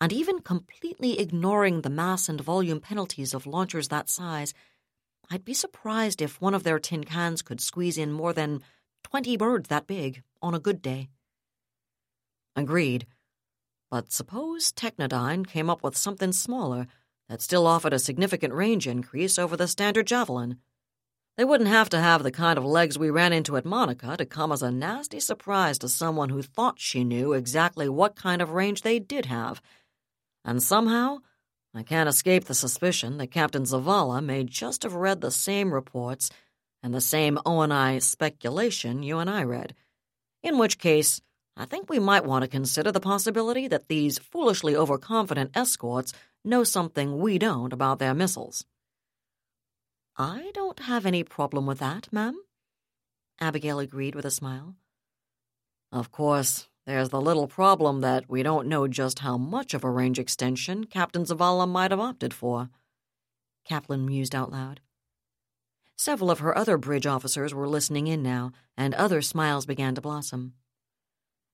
And 0.00 0.12
even 0.12 0.40
completely 0.40 1.20
ignoring 1.20 1.82
the 1.82 1.90
mass 1.90 2.28
and 2.28 2.40
volume 2.40 2.80
penalties 2.80 3.32
of 3.32 3.46
launchers 3.46 3.88
that 3.88 4.08
size, 4.08 4.54
I'd 5.30 5.44
be 5.44 5.54
surprised 5.54 6.20
if 6.20 6.40
one 6.40 6.54
of 6.54 6.64
their 6.64 6.80
tin 6.80 7.04
cans 7.04 7.42
could 7.42 7.60
squeeze 7.60 7.98
in 7.98 8.10
more 8.10 8.32
than 8.32 8.62
20 9.04 9.36
birds 9.36 9.68
that 9.68 9.86
big 9.86 10.22
on 10.42 10.54
a 10.54 10.60
good 10.60 10.82
day. 10.82 11.08
Agreed. 12.56 13.06
But 13.90 14.12
suppose 14.12 14.72
Technodyne 14.72 15.46
came 15.46 15.70
up 15.70 15.82
with 15.82 15.96
something 15.96 16.32
smaller 16.32 16.86
that 17.28 17.42
still 17.42 17.66
offered 17.66 17.92
a 17.92 17.98
significant 17.98 18.52
range 18.54 18.86
increase 18.86 19.38
over 19.38 19.56
the 19.56 19.68
standard 19.68 20.06
Javelin. 20.06 20.58
They 21.36 21.44
wouldn't 21.44 21.70
have 21.70 21.88
to 21.90 22.00
have 22.00 22.24
the 22.24 22.32
kind 22.32 22.58
of 22.58 22.64
legs 22.64 22.98
we 22.98 23.10
ran 23.10 23.32
into 23.32 23.56
at 23.56 23.64
Monica 23.64 24.16
to 24.16 24.26
come 24.26 24.50
as 24.50 24.62
a 24.62 24.72
nasty 24.72 25.20
surprise 25.20 25.78
to 25.78 25.88
someone 25.88 26.30
who 26.30 26.42
thought 26.42 26.80
she 26.80 27.04
knew 27.04 27.32
exactly 27.32 27.88
what 27.88 28.16
kind 28.16 28.42
of 28.42 28.50
range 28.50 28.82
they 28.82 28.98
did 28.98 29.26
have. 29.26 29.62
And 30.44 30.60
somehow, 30.60 31.18
I 31.72 31.84
can't 31.84 32.08
escape 32.08 32.46
the 32.46 32.54
suspicion 32.54 33.18
that 33.18 33.30
Captain 33.30 33.62
Zavala 33.62 34.24
may 34.24 34.42
just 34.42 34.82
have 34.82 34.94
read 34.94 35.20
the 35.20 35.30
same 35.30 35.72
reports 35.72 36.28
and 36.82 36.94
the 36.94 37.00
same 37.00 37.38
ONI 37.44 38.00
speculation 38.00 39.02
you 39.02 39.18
and 39.18 39.28
I 39.28 39.42
read. 39.42 39.74
In 40.42 40.58
which 40.58 40.78
case, 40.78 41.20
I 41.56 41.64
think 41.64 41.90
we 41.90 41.98
might 41.98 42.24
want 42.24 42.42
to 42.42 42.48
consider 42.48 42.92
the 42.92 43.00
possibility 43.00 43.66
that 43.68 43.88
these 43.88 44.18
foolishly 44.18 44.76
overconfident 44.76 45.50
escorts 45.56 46.12
know 46.44 46.64
something 46.64 47.18
we 47.18 47.38
don't 47.38 47.72
about 47.72 47.98
their 47.98 48.14
missiles. 48.14 48.64
I 50.16 50.50
don't 50.54 50.80
have 50.80 51.06
any 51.06 51.24
problem 51.24 51.66
with 51.66 51.78
that, 51.78 52.12
ma'am, 52.12 52.40
Abigail 53.40 53.78
agreed 53.78 54.14
with 54.14 54.24
a 54.24 54.30
smile. 54.30 54.74
Of 55.92 56.10
course, 56.10 56.68
there's 56.86 57.10
the 57.10 57.20
little 57.20 57.46
problem 57.46 58.00
that 58.00 58.28
we 58.28 58.42
don't 58.42 58.66
know 58.66 58.88
just 58.88 59.20
how 59.20 59.38
much 59.38 59.74
of 59.74 59.84
a 59.84 59.90
range 59.90 60.18
extension 60.18 60.84
Captain 60.84 61.24
Zavala 61.24 61.68
might 61.68 61.90
have 61.90 62.00
opted 62.00 62.34
for. 62.34 62.70
Kaplan 63.64 64.06
mused 64.06 64.34
out 64.34 64.50
loud. 64.50 64.80
Several 65.98 66.30
of 66.30 66.38
her 66.38 66.56
other 66.56 66.78
bridge 66.78 67.06
officers 67.06 67.52
were 67.52 67.68
listening 67.68 68.06
in 68.06 68.22
now, 68.22 68.52
and 68.76 68.94
other 68.94 69.20
smiles 69.20 69.66
began 69.66 69.96
to 69.96 70.00
blossom. 70.00 70.54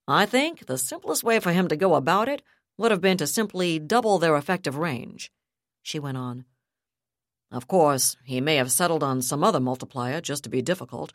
I 0.07 0.27
think 0.27 0.67
the 0.67 0.77
simplest 0.77 1.23
way 1.23 1.39
for 1.39 1.51
him 1.51 1.67
to 1.67 1.75
go 1.75 1.95
about 1.95 2.29
it 2.29 2.43
would 2.77 2.91
have 2.91 3.01
been 3.01 3.17
to 3.17 3.25
simply 3.25 3.79
double 3.79 4.19
their 4.19 4.37
effective 4.37 4.77
range, 4.77 5.31
she 5.81 5.97
went 5.97 6.17
on. 6.17 6.45
Of 7.51 7.67
course, 7.67 8.17
he 8.23 8.39
may 8.39 8.57
have 8.57 8.71
settled 8.71 9.01
on 9.01 9.23
some 9.23 9.43
other 9.43 9.59
multiplier 9.59 10.21
just 10.21 10.43
to 10.43 10.49
be 10.49 10.61
difficult, 10.61 11.11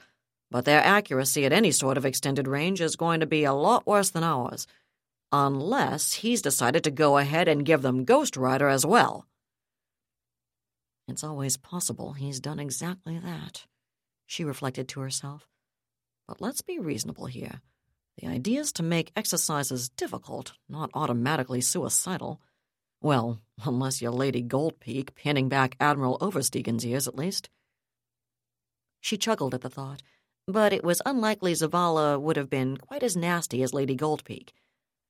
but 0.51 0.64
their 0.64 0.83
accuracy 0.83 1.45
at 1.47 1.53
any 1.53 1.70
sort 1.70 1.97
of 1.97 2.05
extended 2.05 2.49
range 2.49 2.81
is 2.81 2.97
going 2.97 3.20
to 3.20 3.26
be 3.26 3.45
a 3.45 3.53
lot 3.53 3.87
worse 3.87 4.11
than 4.11 4.24
ours, 4.24 4.66
unless 5.31 6.14
he's 6.14 6.43
decided 6.43 6.83
to 6.83 6.91
go 6.91 7.18
ahead 7.18 7.47
and 7.47 7.64
give 7.64 7.83
them 7.83 8.05
Ghost 8.05 8.37
Rider 8.37 8.68
as 8.68 8.85
well. 8.85 9.26
It's 11.09 11.25
always 11.25 11.57
possible 11.57 12.13
he's 12.13 12.41
done 12.41 12.61
exactly 12.61 13.19
that, 13.19 13.67
she 14.27 14.45
reflected 14.45 14.89
to 14.89 15.01
herself. 15.01 15.49
But 16.29 16.41
let's 16.41 16.63
be 16.63 16.79
reasonable 16.79 17.27
here. 17.27 17.61
The 18.19 18.29
idea 18.29 18.61
is 18.61 18.73
to 18.75 18.83
make 18.83 19.13
exercises 19.17 19.89
difficult, 19.89 20.53
not 20.69 20.91
automatically 20.95 21.61
suicidal. 21.61 22.41
Well, 23.01 23.41
unless 23.65 24.01
you're 24.01 24.13
Lady 24.13 24.43
Gold 24.43 24.79
Peak 24.79 25.15
pinning 25.15 25.49
back 25.49 25.77
Admiral 25.81 26.19
Oversteegen's 26.21 26.85
ears, 26.85 27.09
at 27.09 27.17
least. 27.17 27.49
She 29.01 29.17
chuckled 29.17 29.55
at 29.55 29.63
the 29.63 29.71
thought, 29.71 30.03
but 30.47 30.73
it 30.73 30.85
was 30.85 31.01
unlikely 31.07 31.55
Zavala 31.55 32.21
would 32.21 32.37
have 32.37 32.51
been 32.51 32.77
quite 32.77 33.03
as 33.03 33.17
nasty 33.17 33.63
as 33.63 33.73
Lady 33.73 33.95
Gold 33.95 34.25
Peak. 34.25 34.53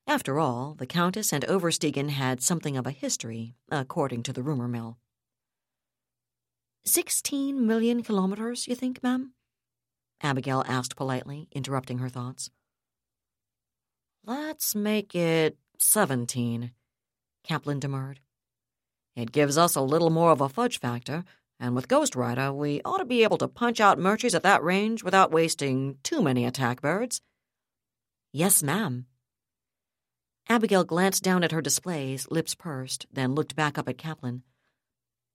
After 0.06 0.38
all, 0.38 0.74
the 0.78 0.86
Countess 0.86 1.32
and 1.32 1.44
Oversteegen 1.44 2.10
had 2.10 2.42
something 2.42 2.76
of 2.76 2.86
a 2.86 2.90
history, 2.90 3.54
according 3.70 4.22
to 4.24 4.32
the 4.32 4.42
rumor 4.42 4.68
mill. 4.68 4.98
Sixteen 6.84 7.66
million 7.66 8.02
kilometers, 8.02 8.66
you 8.66 8.74
think, 8.74 9.02
ma'am? 9.02 9.32
Abigail 10.22 10.64
asked 10.66 10.96
politely, 10.96 11.48
interrupting 11.52 11.98
her 11.98 12.08
thoughts. 12.08 12.50
Let's 14.24 14.74
make 14.74 15.14
it 15.14 15.56
seventeen, 15.78 16.72
Kaplan 17.44 17.80
demurred. 17.80 18.20
It 19.16 19.32
gives 19.32 19.58
us 19.58 19.76
a 19.76 19.80
little 19.82 20.10
more 20.10 20.30
of 20.30 20.40
a 20.40 20.48
fudge 20.48 20.78
factor, 20.78 21.24
and 21.58 21.74
with 21.74 21.88
Ghost 21.88 22.16
Rider, 22.16 22.52
we 22.52 22.80
ought 22.84 22.98
to 22.98 23.04
be 23.04 23.22
able 23.22 23.38
to 23.38 23.48
punch 23.48 23.80
out 23.80 23.98
merchies 23.98 24.34
at 24.34 24.42
that 24.42 24.62
range 24.62 25.02
without 25.02 25.32
wasting 25.32 25.98
too 26.02 26.22
many 26.22 26.44
attack 26.46 26.80
birds. 26.80 27.20
Yes, 28.32 28.62
ma'am. 28.62 29.06
Abigail 30.48 30.84
glanced 30.84 31.22
down 31.22 31.44
at 31.44 31.52
her 31.52 31.60
displays, 31.60 32.26
lips 32.30 32.54
pursed, 32.54 33.06
then 33.12 33.34
looked 33.34 33.54
back 33.54 33.76
up 33.76 33.88
at 33.88 33.98
Kaplan. 33.98 34.42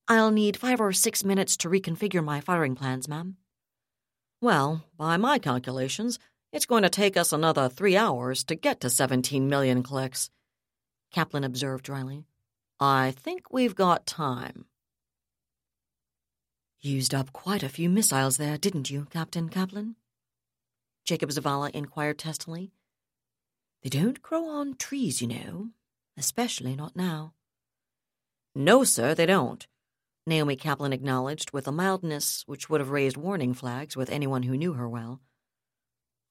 I'll 0.08 0.30
need 0.32 0.58
five 0.58 0.80
or 0.80 0.94
six 0.94 1.24
minutes 1.24 1.58
to 1.58 1.70
reconfigure 1.70 2.24
my 2.24 2.40
firing 2.40 2.76
plans, 2.76 3.08
ma'am. 3.08 3.38
Well, 4.40 4.86
by 4.98 5.18
my 5.18 5.40
calculations, 5.40 6.20
it's 6.54 6.68
going 6.68 6.84
to 6.84 6.90
take 6.90 7.18
us 7.18 7.34
another 7.34 7.70
three 7.70 7.98
hours 7.98 8.44
to 8.46 8.56
get 8.56 8.82
to 8.82 8.90
17 8.90 9.50
million 9.50 9.82
clicks, 9.82 10.30
Kaplan 11.12 11.44
observed 11.44 11.86
dryly. 11.86 12.26
I 12.80 13.16
think 13.18 13.52
we've 13.52 13.74
got 13.74 14.06
time. 14.06 14.66
Used 16.82 17.16
up 17.16 17.34
quite 17.34 17.64
a 17.64 17.70
few 17.70 17.90
missiles 17.90 18.38
there, 18.38 18.60
didn't 18.60 18.92
you, 18.92 19.08
Captain 19.10 19.50
Kaplan? 19.50 19.96
Jacob 21.04 21.30
Zavala 21.32 21.72
inquired 21.72 22.20
testily. 22.20 22.72
They 23.82 23.90
don't 23.90 24.22
grow 24.22 24.48
on 24.48 24.76
trees, 24.76 25.22
you 25.22 25.28
know, 25.28 25.70
especially 26.16 26.76
not 26.76 26.96
now. 26.96 27.34
No, 28.54 28.84
sir, 28.84 29.16
they 29.16 29.26
don't, 29.26 29.66
Naomi 30.28 30.56
Kaplan 30.56 30.92
acknowledged 30.92 31.52
with 31.52 31.68
a 31.68 31.72
mildness 31.72 32.44
which 32.48 32.70
would 32.70 32.82
have 32.82 32.90
raised 32.90 33.16
warning 33.16 33.54
flags 33.54 33.96
with 33.96 34.10
anyone 34.10 34.44
who 34.44 34.58
knew 34.58 34.74
her 34.74 34.90
well. 34.90 35.22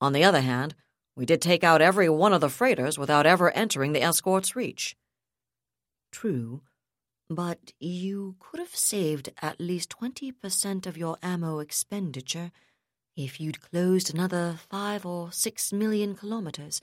On 0.01 0.11
the 0.11 0.23
other 0.23 0.41
hand, 0.41 0.75
we 1.15 1.25
did 1.25 1.41
take 1.41 1.63
out 1.63 1.81
every 1.81 2.09
one 2.09 2.33
of 2.33 2.41
the 2.41 2.49
freighters 2.49 2.97
without 2.97 3.25
ever 3.25 3.51
entering 3.51 3.93
the 3.93 4.01
escort's 4.01 4.55
reach. 4.55 4.97
True, 6.11 6.61
but 7.29 7.71
you 7.79 8.35
could 8.39 8.59
have 8.59 8.75
saved 8.75 9.29
at 9.41 9.61
least 9.61 9.89
20% 10.01 10.85
of 10.85 10.97
your 10.97 11.17
ammo 11.23 11.59
expenditure 11.59 12.51
if 13.15 13.39
you'd 13.39 13.61
closed 13.61 14.13
another 14.13 14.59
five 14.69 15.05
or 15.05 15.31
six 15.31 15.71
million 15.71 16.15
kilometers, 16.15 16.81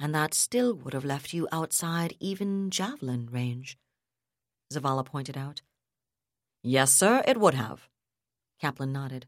and 0.00 0.12
that 0.12 0.34
still 0.34 0.74
would 0.74 0.94
have 0.94 1.04
left 1.04 1.32
you 1.32 1.46
outside 1.52 2.16
even 2.18 2.70
javelin 2.70 3.28
range, 3.30 3.78
Zavala 4.72 5.04
pointed 5.04 5.36
out. 5.36 5.62
Yes, 6.62 6.92
sir, 6.92 7.22
it 7.26 7.38
would 7.38 7.54
have. 7.54 7.88
Kaplan 8.60 8.92
nodded. 8.92 9.26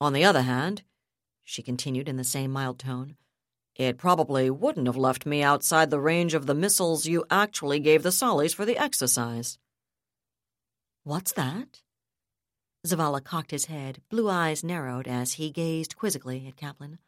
On 0.00 0.12
the 0.12 0.24
other 0.24 0.42
hand, 0.42 0.82
she 1.44 1.62
continued 1.62 2.08
in 2.08 2.16
the 2.16 2.24
same 2.24 2.50
mild 2.50 2.78
tone, 2.78 3.16
it 3.76 3.96
probably 3.96 4.50
wouldn't 4.50 4.86
have 4.86 4.96
left 4.96 5.24
me 5.24 5.42
outside 5.42 5.88
the 5.88 6.00
range 6.00 6.34
of 6.34 6.44
the 6.44 6.54
missiles 6.54 7.06
you 7.06 7.24
actually 7.30 7.80
gave 7.80 8.02
the 8.02 8.12
Sollies 8.12 8.54
for 8.54 8.66
the 8.66 8.76
exercise. 8.76 9.58
What's 11.02 11.32
that? 11.32 11.80
Zavala 12.86 13.24
cocked 13.24 13.52
his 13.52 13.66
head, 13.66 14.02
blue 14.10 14.28
eyes 14.28 14.62
narrowed 14.62 15.08
as 15.08 15.34
he 15.34 15.50
gazed 15.50 15.96
quizzically 15.96 16.46
at 16.46 16.56
Kaplan. 16.56 16.98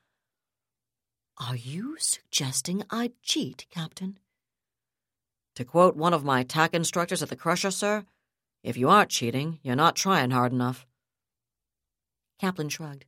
Are 1.46 1.56
you 1.56 1.96
suggesting 1.98 2.84
I'd 2.90 3.20
cheat, 3.22 3.66
Captain? 3.70 4.18
To 5.56 5.64
quote 5.66 5.94
one 5.94 6.14
of 6.14 6.24
my 6.24 6.42
tack 6.42 6.72
instructors 6.72 7.22
at 7.22 7.28
the 7.28 7.36
Crusher, 7.36 7.70
sir, 7.70 8.06
if 8.62 8.76
you 8.76 8.88
aren't 8.88 9.10
cheating, 9.10 9.58
you're 9.62 9.76
not 9.76 9.96
trying 9.96 10.30
hard 10.30 10.52
enough. 10.52 10.86
Kaplan 12.38 12.68
shrugged. 12.68 13.04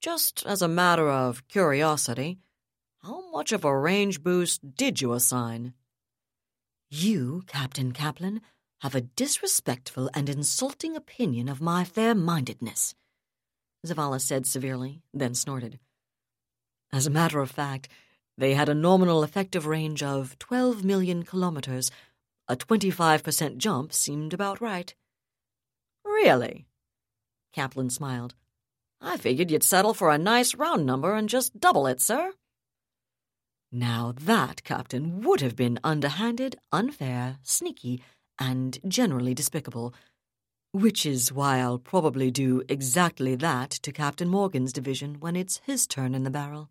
Just 0.00 0.44
as 0.46 0.62
a 0.62 0.68
matter 0.68 1.10
of 1.10 1.46
curiosity, 1.48 2.38
how 3.02 3.30
much 3.30 3.52
of 3.52 3.64
a 3.64 3.76
range 3.76 4.22
boost 4.22 4.76
did 4.76 5.00
you 5.00 5.12
assign? 5.12 5.74
You, 6.90 7.42
Captain 7.46 7.92
Kaplan, 7.92 8.40
have 8.80 8.94
a 8.94 9.00
disrespectful 9.00 10.10
and 10.14 10.28
insulting 10.28 10.96
opinion 10.96 11.48
of 11.48 11.60
my 11.60 11.84
fair 11.84 12.14
mindedness, 12.14 12.94
Zavala 13.86 14.20
said 14.20 14.46
severely, 14.46 15.02
then 15.14 15.34
snorted. 15.34 15.78
As 16.92 17.06
a 17.06 17.10
matter 17.10 17.40
of 17.40 17.50
fact, 17.50 17.88
they 18.38 18.54
had 18.54 18.68
a 18.68 18.74
nominal 18.74 19.22
effective 19.22 19.66
range 19.66 20.02
of 20.02 20.38
12 20.38 20.84
million 20.84 21.22
kilometers 21.24 21.90
a 22.48 22.56
25% 22.56 23.56
jump 23.56 23.92
seemed 23.92 24.32
about 24.32 24.60
right. 24.60 24.94
Really? 26.04 26.66
Kaplan 27.52 27.90
smiled. 27.90 28.34
I 29.00 29.16
figured 29.16 29.50
you'd 29.50 29.62
settle 29.62 29.94
for 29.94 30.10
a 30.10 30.18
nice 30.18 30.54
round 30.54 30.86
number 30.86 31.14
and 31.14 31.28
just 31.28 31.58
double 31.58 31.86
it, 31.86 32.00
sir. 32.00 32.32
Now 33.72 34.14
that, 34.22 34.62
Captain, 34.64 35.20
would 35.22 35.40
have 35.40 35.56
been 35.56 35.80
underhanded, 35.82 36.56
unfair, 36.72 37.38
sneaky, 37.42 38.02
and 38.38 38.78
generally 38.86 39.34
despicable, 39.34 39.92
which 40.72 41.04
is 41.04 41.32
why 41.32 41.58
I'll 41.58 41.78
probably 41.78 42.30
do 42.30 42.62
exactly 42.68 43.34
that 43.36 43.70
to 43.70 43.92
Captain 43.92 44.28
Morgan's 44.28 44.72
division 44.72 45.16
when 45.20 45.36
it's 45.36 45.60
his 45.64 45.86
turn 45.86 46.14
in 46.14 46.22
the 46.22 46.30
barrel. 46.30 46.70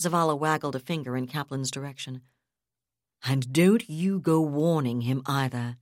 Zavala 0.00 0.38
waggled 0.38 0.76
a 0.76 0.80
finger 0.80 1.16
in 1.16 1.26
Kaplan's 1.26 1.70
direction. 1.70 2.22
And 3.24 3.52
don't 3.52 3.88
you 3.88 4.20
go 4.20 4.40
warning 4.40 5.02
him 5.02 5.22
either. 5.26 5.76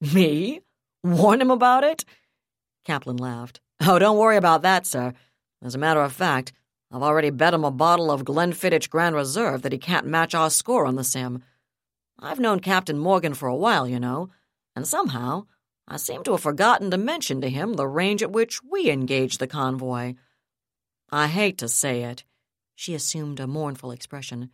Me? 0.00 0.60
Warn 1.02 1.40
him 1.40 1.50
about 1.50 1.84
it? 1.84 2.04
Kaplan 2.84 3.16
laughed. 3.16 3.60
Oh, 3.80 3.98
don't 3.98 4.18
worry 4.18 4.36
about 4.36 4.62
that, 4.62 4.86
sir. 4.86 5.12
As 5.62 5.74
a 5.74 5.78
matter 5.78 6.00
of 6.00 6.12
fact, 6.12 6.52
I've 6.90 7.02
already 7.02 7.30
bet 7.30 7.54
him 7.54 7.64
a 7.64 7.70
bottle 7.70 8.10
of 8.10 8.24
Glenfiddich 8.24 8.90
Grand 8.90 9.16
Reserve 9.16 9.62
that 9.62 9.72
he 9.72 9.78
can't 9.78 10.06
match 10.06 10.34
our 10.34 10.50
score 10.50 10.86
on 10.86 10.96
the 10.96 11.04
sim. 11.04 11.42
I've 12.18 12.40
known 12.40 12.60
Captain 12.60 12.98
Morgan 12.98 13.34
for 13.34 13.48
a 13.48 13.56
while, 13.56 13.88
you 13.88 14.00
know, 14.00 14.30
and 14.74 14.86
somehow 14.86 15.46
I 15.88 15.96
seem 15.96 16.22
to 16.24 16.32
have 16.32 16.40
forgotten 16.40 16.90
to 16.90 16.98
mention 16.98 17.40
to 17.40 17.50
him 17.50 17.74
the 17.74 17.86
range 17.86 18.22
at 18.22 18.32
which 18.32 18.62
we 18.62 18.90
engaged 18.90 19.38
the 19.38 19.46
convoy. 19.46 20.14
I 21.10 21.26
hate 21.26 21.58
to 21.58 21.68
say 21.68 22.02
it. 22.04 22.24
She 22.74 22.94
assumed 22.94 23.40
a 23.40 23.46
mournful 23.46 23.90
expression. 23.90 24.50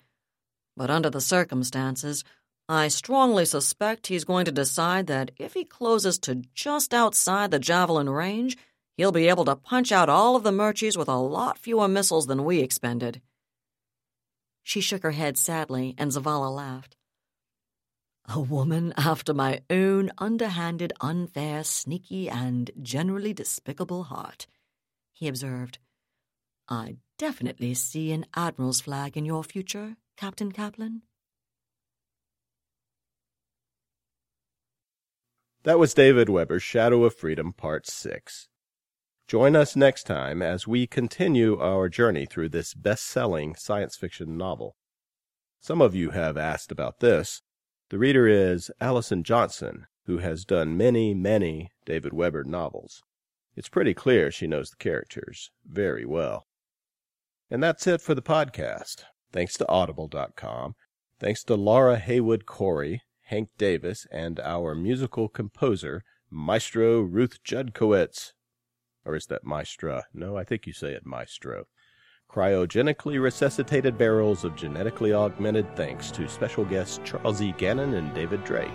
But 0.77 0.91
under 0.91 1.11
the 1.11 1.21
circumstances, 1.21 2.25
I 2.69 2.89
strongly 2.89 3.45
suspect 3.45 4.07
he's 4.07 4.25
going 4.25 4.45
to 4.47 4.53
decide 4.53 5.07
that 5.09 5.31
if 5.39 5.55
he 5.55 5.65
closes 5.65 6.19
to 6.21 6.43
just 6.55 6.95
outside 6.95 7.51
the 7.51 7.59
javelin 7.59 8.09
range, 8.09 8.57
he'll 8.97 9.13
be 9.13 9.29
able 9.29 9.45
to 9.47 9.57
punch 9.57 9.93
out 9.93 10.09
all 10.09 10.37
of 10.37 10.43
the 10.43 10.53
merchies 10.53 10.97
with 10.97 11.09
a 11.09 11.17
lot 11.17 11.59
fewer 11.59 11.89
missiles 11.89 12.27
than 12.27 12.45
we 12.45 12.61
expended. 12.61 13.21
She 14.63 14.81
shook 14.81 15.03
her 15.03 15.11
head 15.11 15.37
sadly, 15.37 15.95
and 15.99 16.13
Zavala 16.13 16.55
laughed. 16.55 16.97
A 18.29 18.41
woman 18.41 18.95
after 18.97 19.35
my 19.35 19.61
own 19.69 20.11
underhanded, 20.19 20.93
unfair, 21.01 21.65
sneaky, 21.65 22.31
and 22.31 22.71
generally 22.81 23.35
despicable 23.35 24.05
heart, 24.05 24.47
he 25.13 25.27
observed. 25.27 25.79
I 26.69 26.97
definitely 27.19 27.75
see 27.75 28.13
an 28.13 28.27
admiral's 28.35 28.81
flag 28.81 29.17
in 29.17 29.25
your 29.25 29.43
future, 29.43 29.97
Captain 30.17 30.53
Kaplan? 30.53 31.03
That 35.65 35.79
was 35.79 35.95
David 35.95 36.29
Weber's 36.29 36.63
Shadow 36.63 37.05
of 37.05 37.15
Freedom, 37.15 37.53
Part 37.53 37.87
6. 37.87 38.49
Join 39.29 39.55
us 39.55 39.77
next 39.77 40.05
time 40.05 40.43
as 40.43 40.67
we 40.67 40.87
continue 40.87 41.59
our 41.59 41.89
journey 41.89 42.27
through 42.27 42.49
this 42.49 42.75
best 42.75 43.05
selling 43.05 43.55
science 43.55 43.97
fiction 43.97 44.37
novel. 44.37 44.77
Some 45.61 45.81
of 45.81 45.95
you 45.95 46.11
have 46.11 46.37
asked 46.37 46.73
about 46.73 46.99
this. 46.99 47.43
The 47.91 47.99
reader 47.99 48.27
is 48.27 48.71
Allison 48.81 49.23
Johnson, 49.23 49.87
who 50.07 50.19
has 50.19 50.45
done 50.45 50.77
many, 50.77 51.15
many 51.15 51.71
David 51.87 52.13
Weber 52.13 52.43
novels. 52.43 53.03
It's 53.55 53.69
pretty 53.69 53.95
clear 53.95 54.31
she 54.31 54.47
knows 54.47 54.71
the 54.71 54.77
characters 54.77 55.51
very 55.65 56.05
well. 56.05 56.47
And 57.51 57.63
that's 57.63 57.87
it 57.87 58.01
for 58.01 58.15
the 58.15 58.23
podcast. 58.23 59.05
Thanks 59.33 59.55
to 59.59 59.69
Audible.com. 59.69 60.75
Thanks 61.19 61.45
to 61.45 61.55
Laura 61.55 61.99
Haywood 61.99 62.47
Cory, 62.47 63.03
Hank 63.25 63.49
Davis, 63.57 64.07
and 64.13 64.39
our 64.41 64.75
musical 64.75 65.29
composer, 65.29 66.05
Maestro 66.31 67.01
Ruth 67.01 67.43
Judkowitz. 67.45 68.33
Or 69.05 69.17
is 69.17 69.27
that 69.27 69.45
Maestra? 69.45 70.05
No, 70.13 70.37
I 70.37 70.45
think 70.45 70.67
you 70.67 70.73
say 70.73 70.93
it 70.93 71.07
Maestro. 71.07 71.65
Cryogenically 72.31 73.21
resuscitated 73.21 73.99
barrels 73.99 74.45
of 74.45 74.57
genetically 74.57 75.13
augmented 75.13 75.77
thanks 75.77 76.11
to 76.13 76.29
special 76.29 76.65
guests 76.65 77.01
Charles 77.05 77.43
E. 77.43 77.53
Gannon 77.59 77.95
and 77.95 78.15
David 78.15 78.43
Drake. 78.45 78.71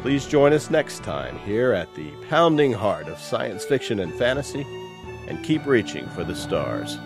Please 0.00 0.26
join 0.26 0.52
us 0.52 0.70
next 0.70 1.02
time 1.02 1.38
here 1.40 1.72
at 1.72 1.92
the 1.94 2.10
pounding 2.28 2.72
heart 2.72 3.08
of 3.08 3.18
science 3.18 3.64
fiction 3.64 4.00
and 4.00 4.14
fantasy 4.14 4.66
and 5.26 5.42
keep 5.42 5.66
reaching 5.66 6.08
for 6.10 6.24
the 6.24 6.36
stars. 6.36 6.98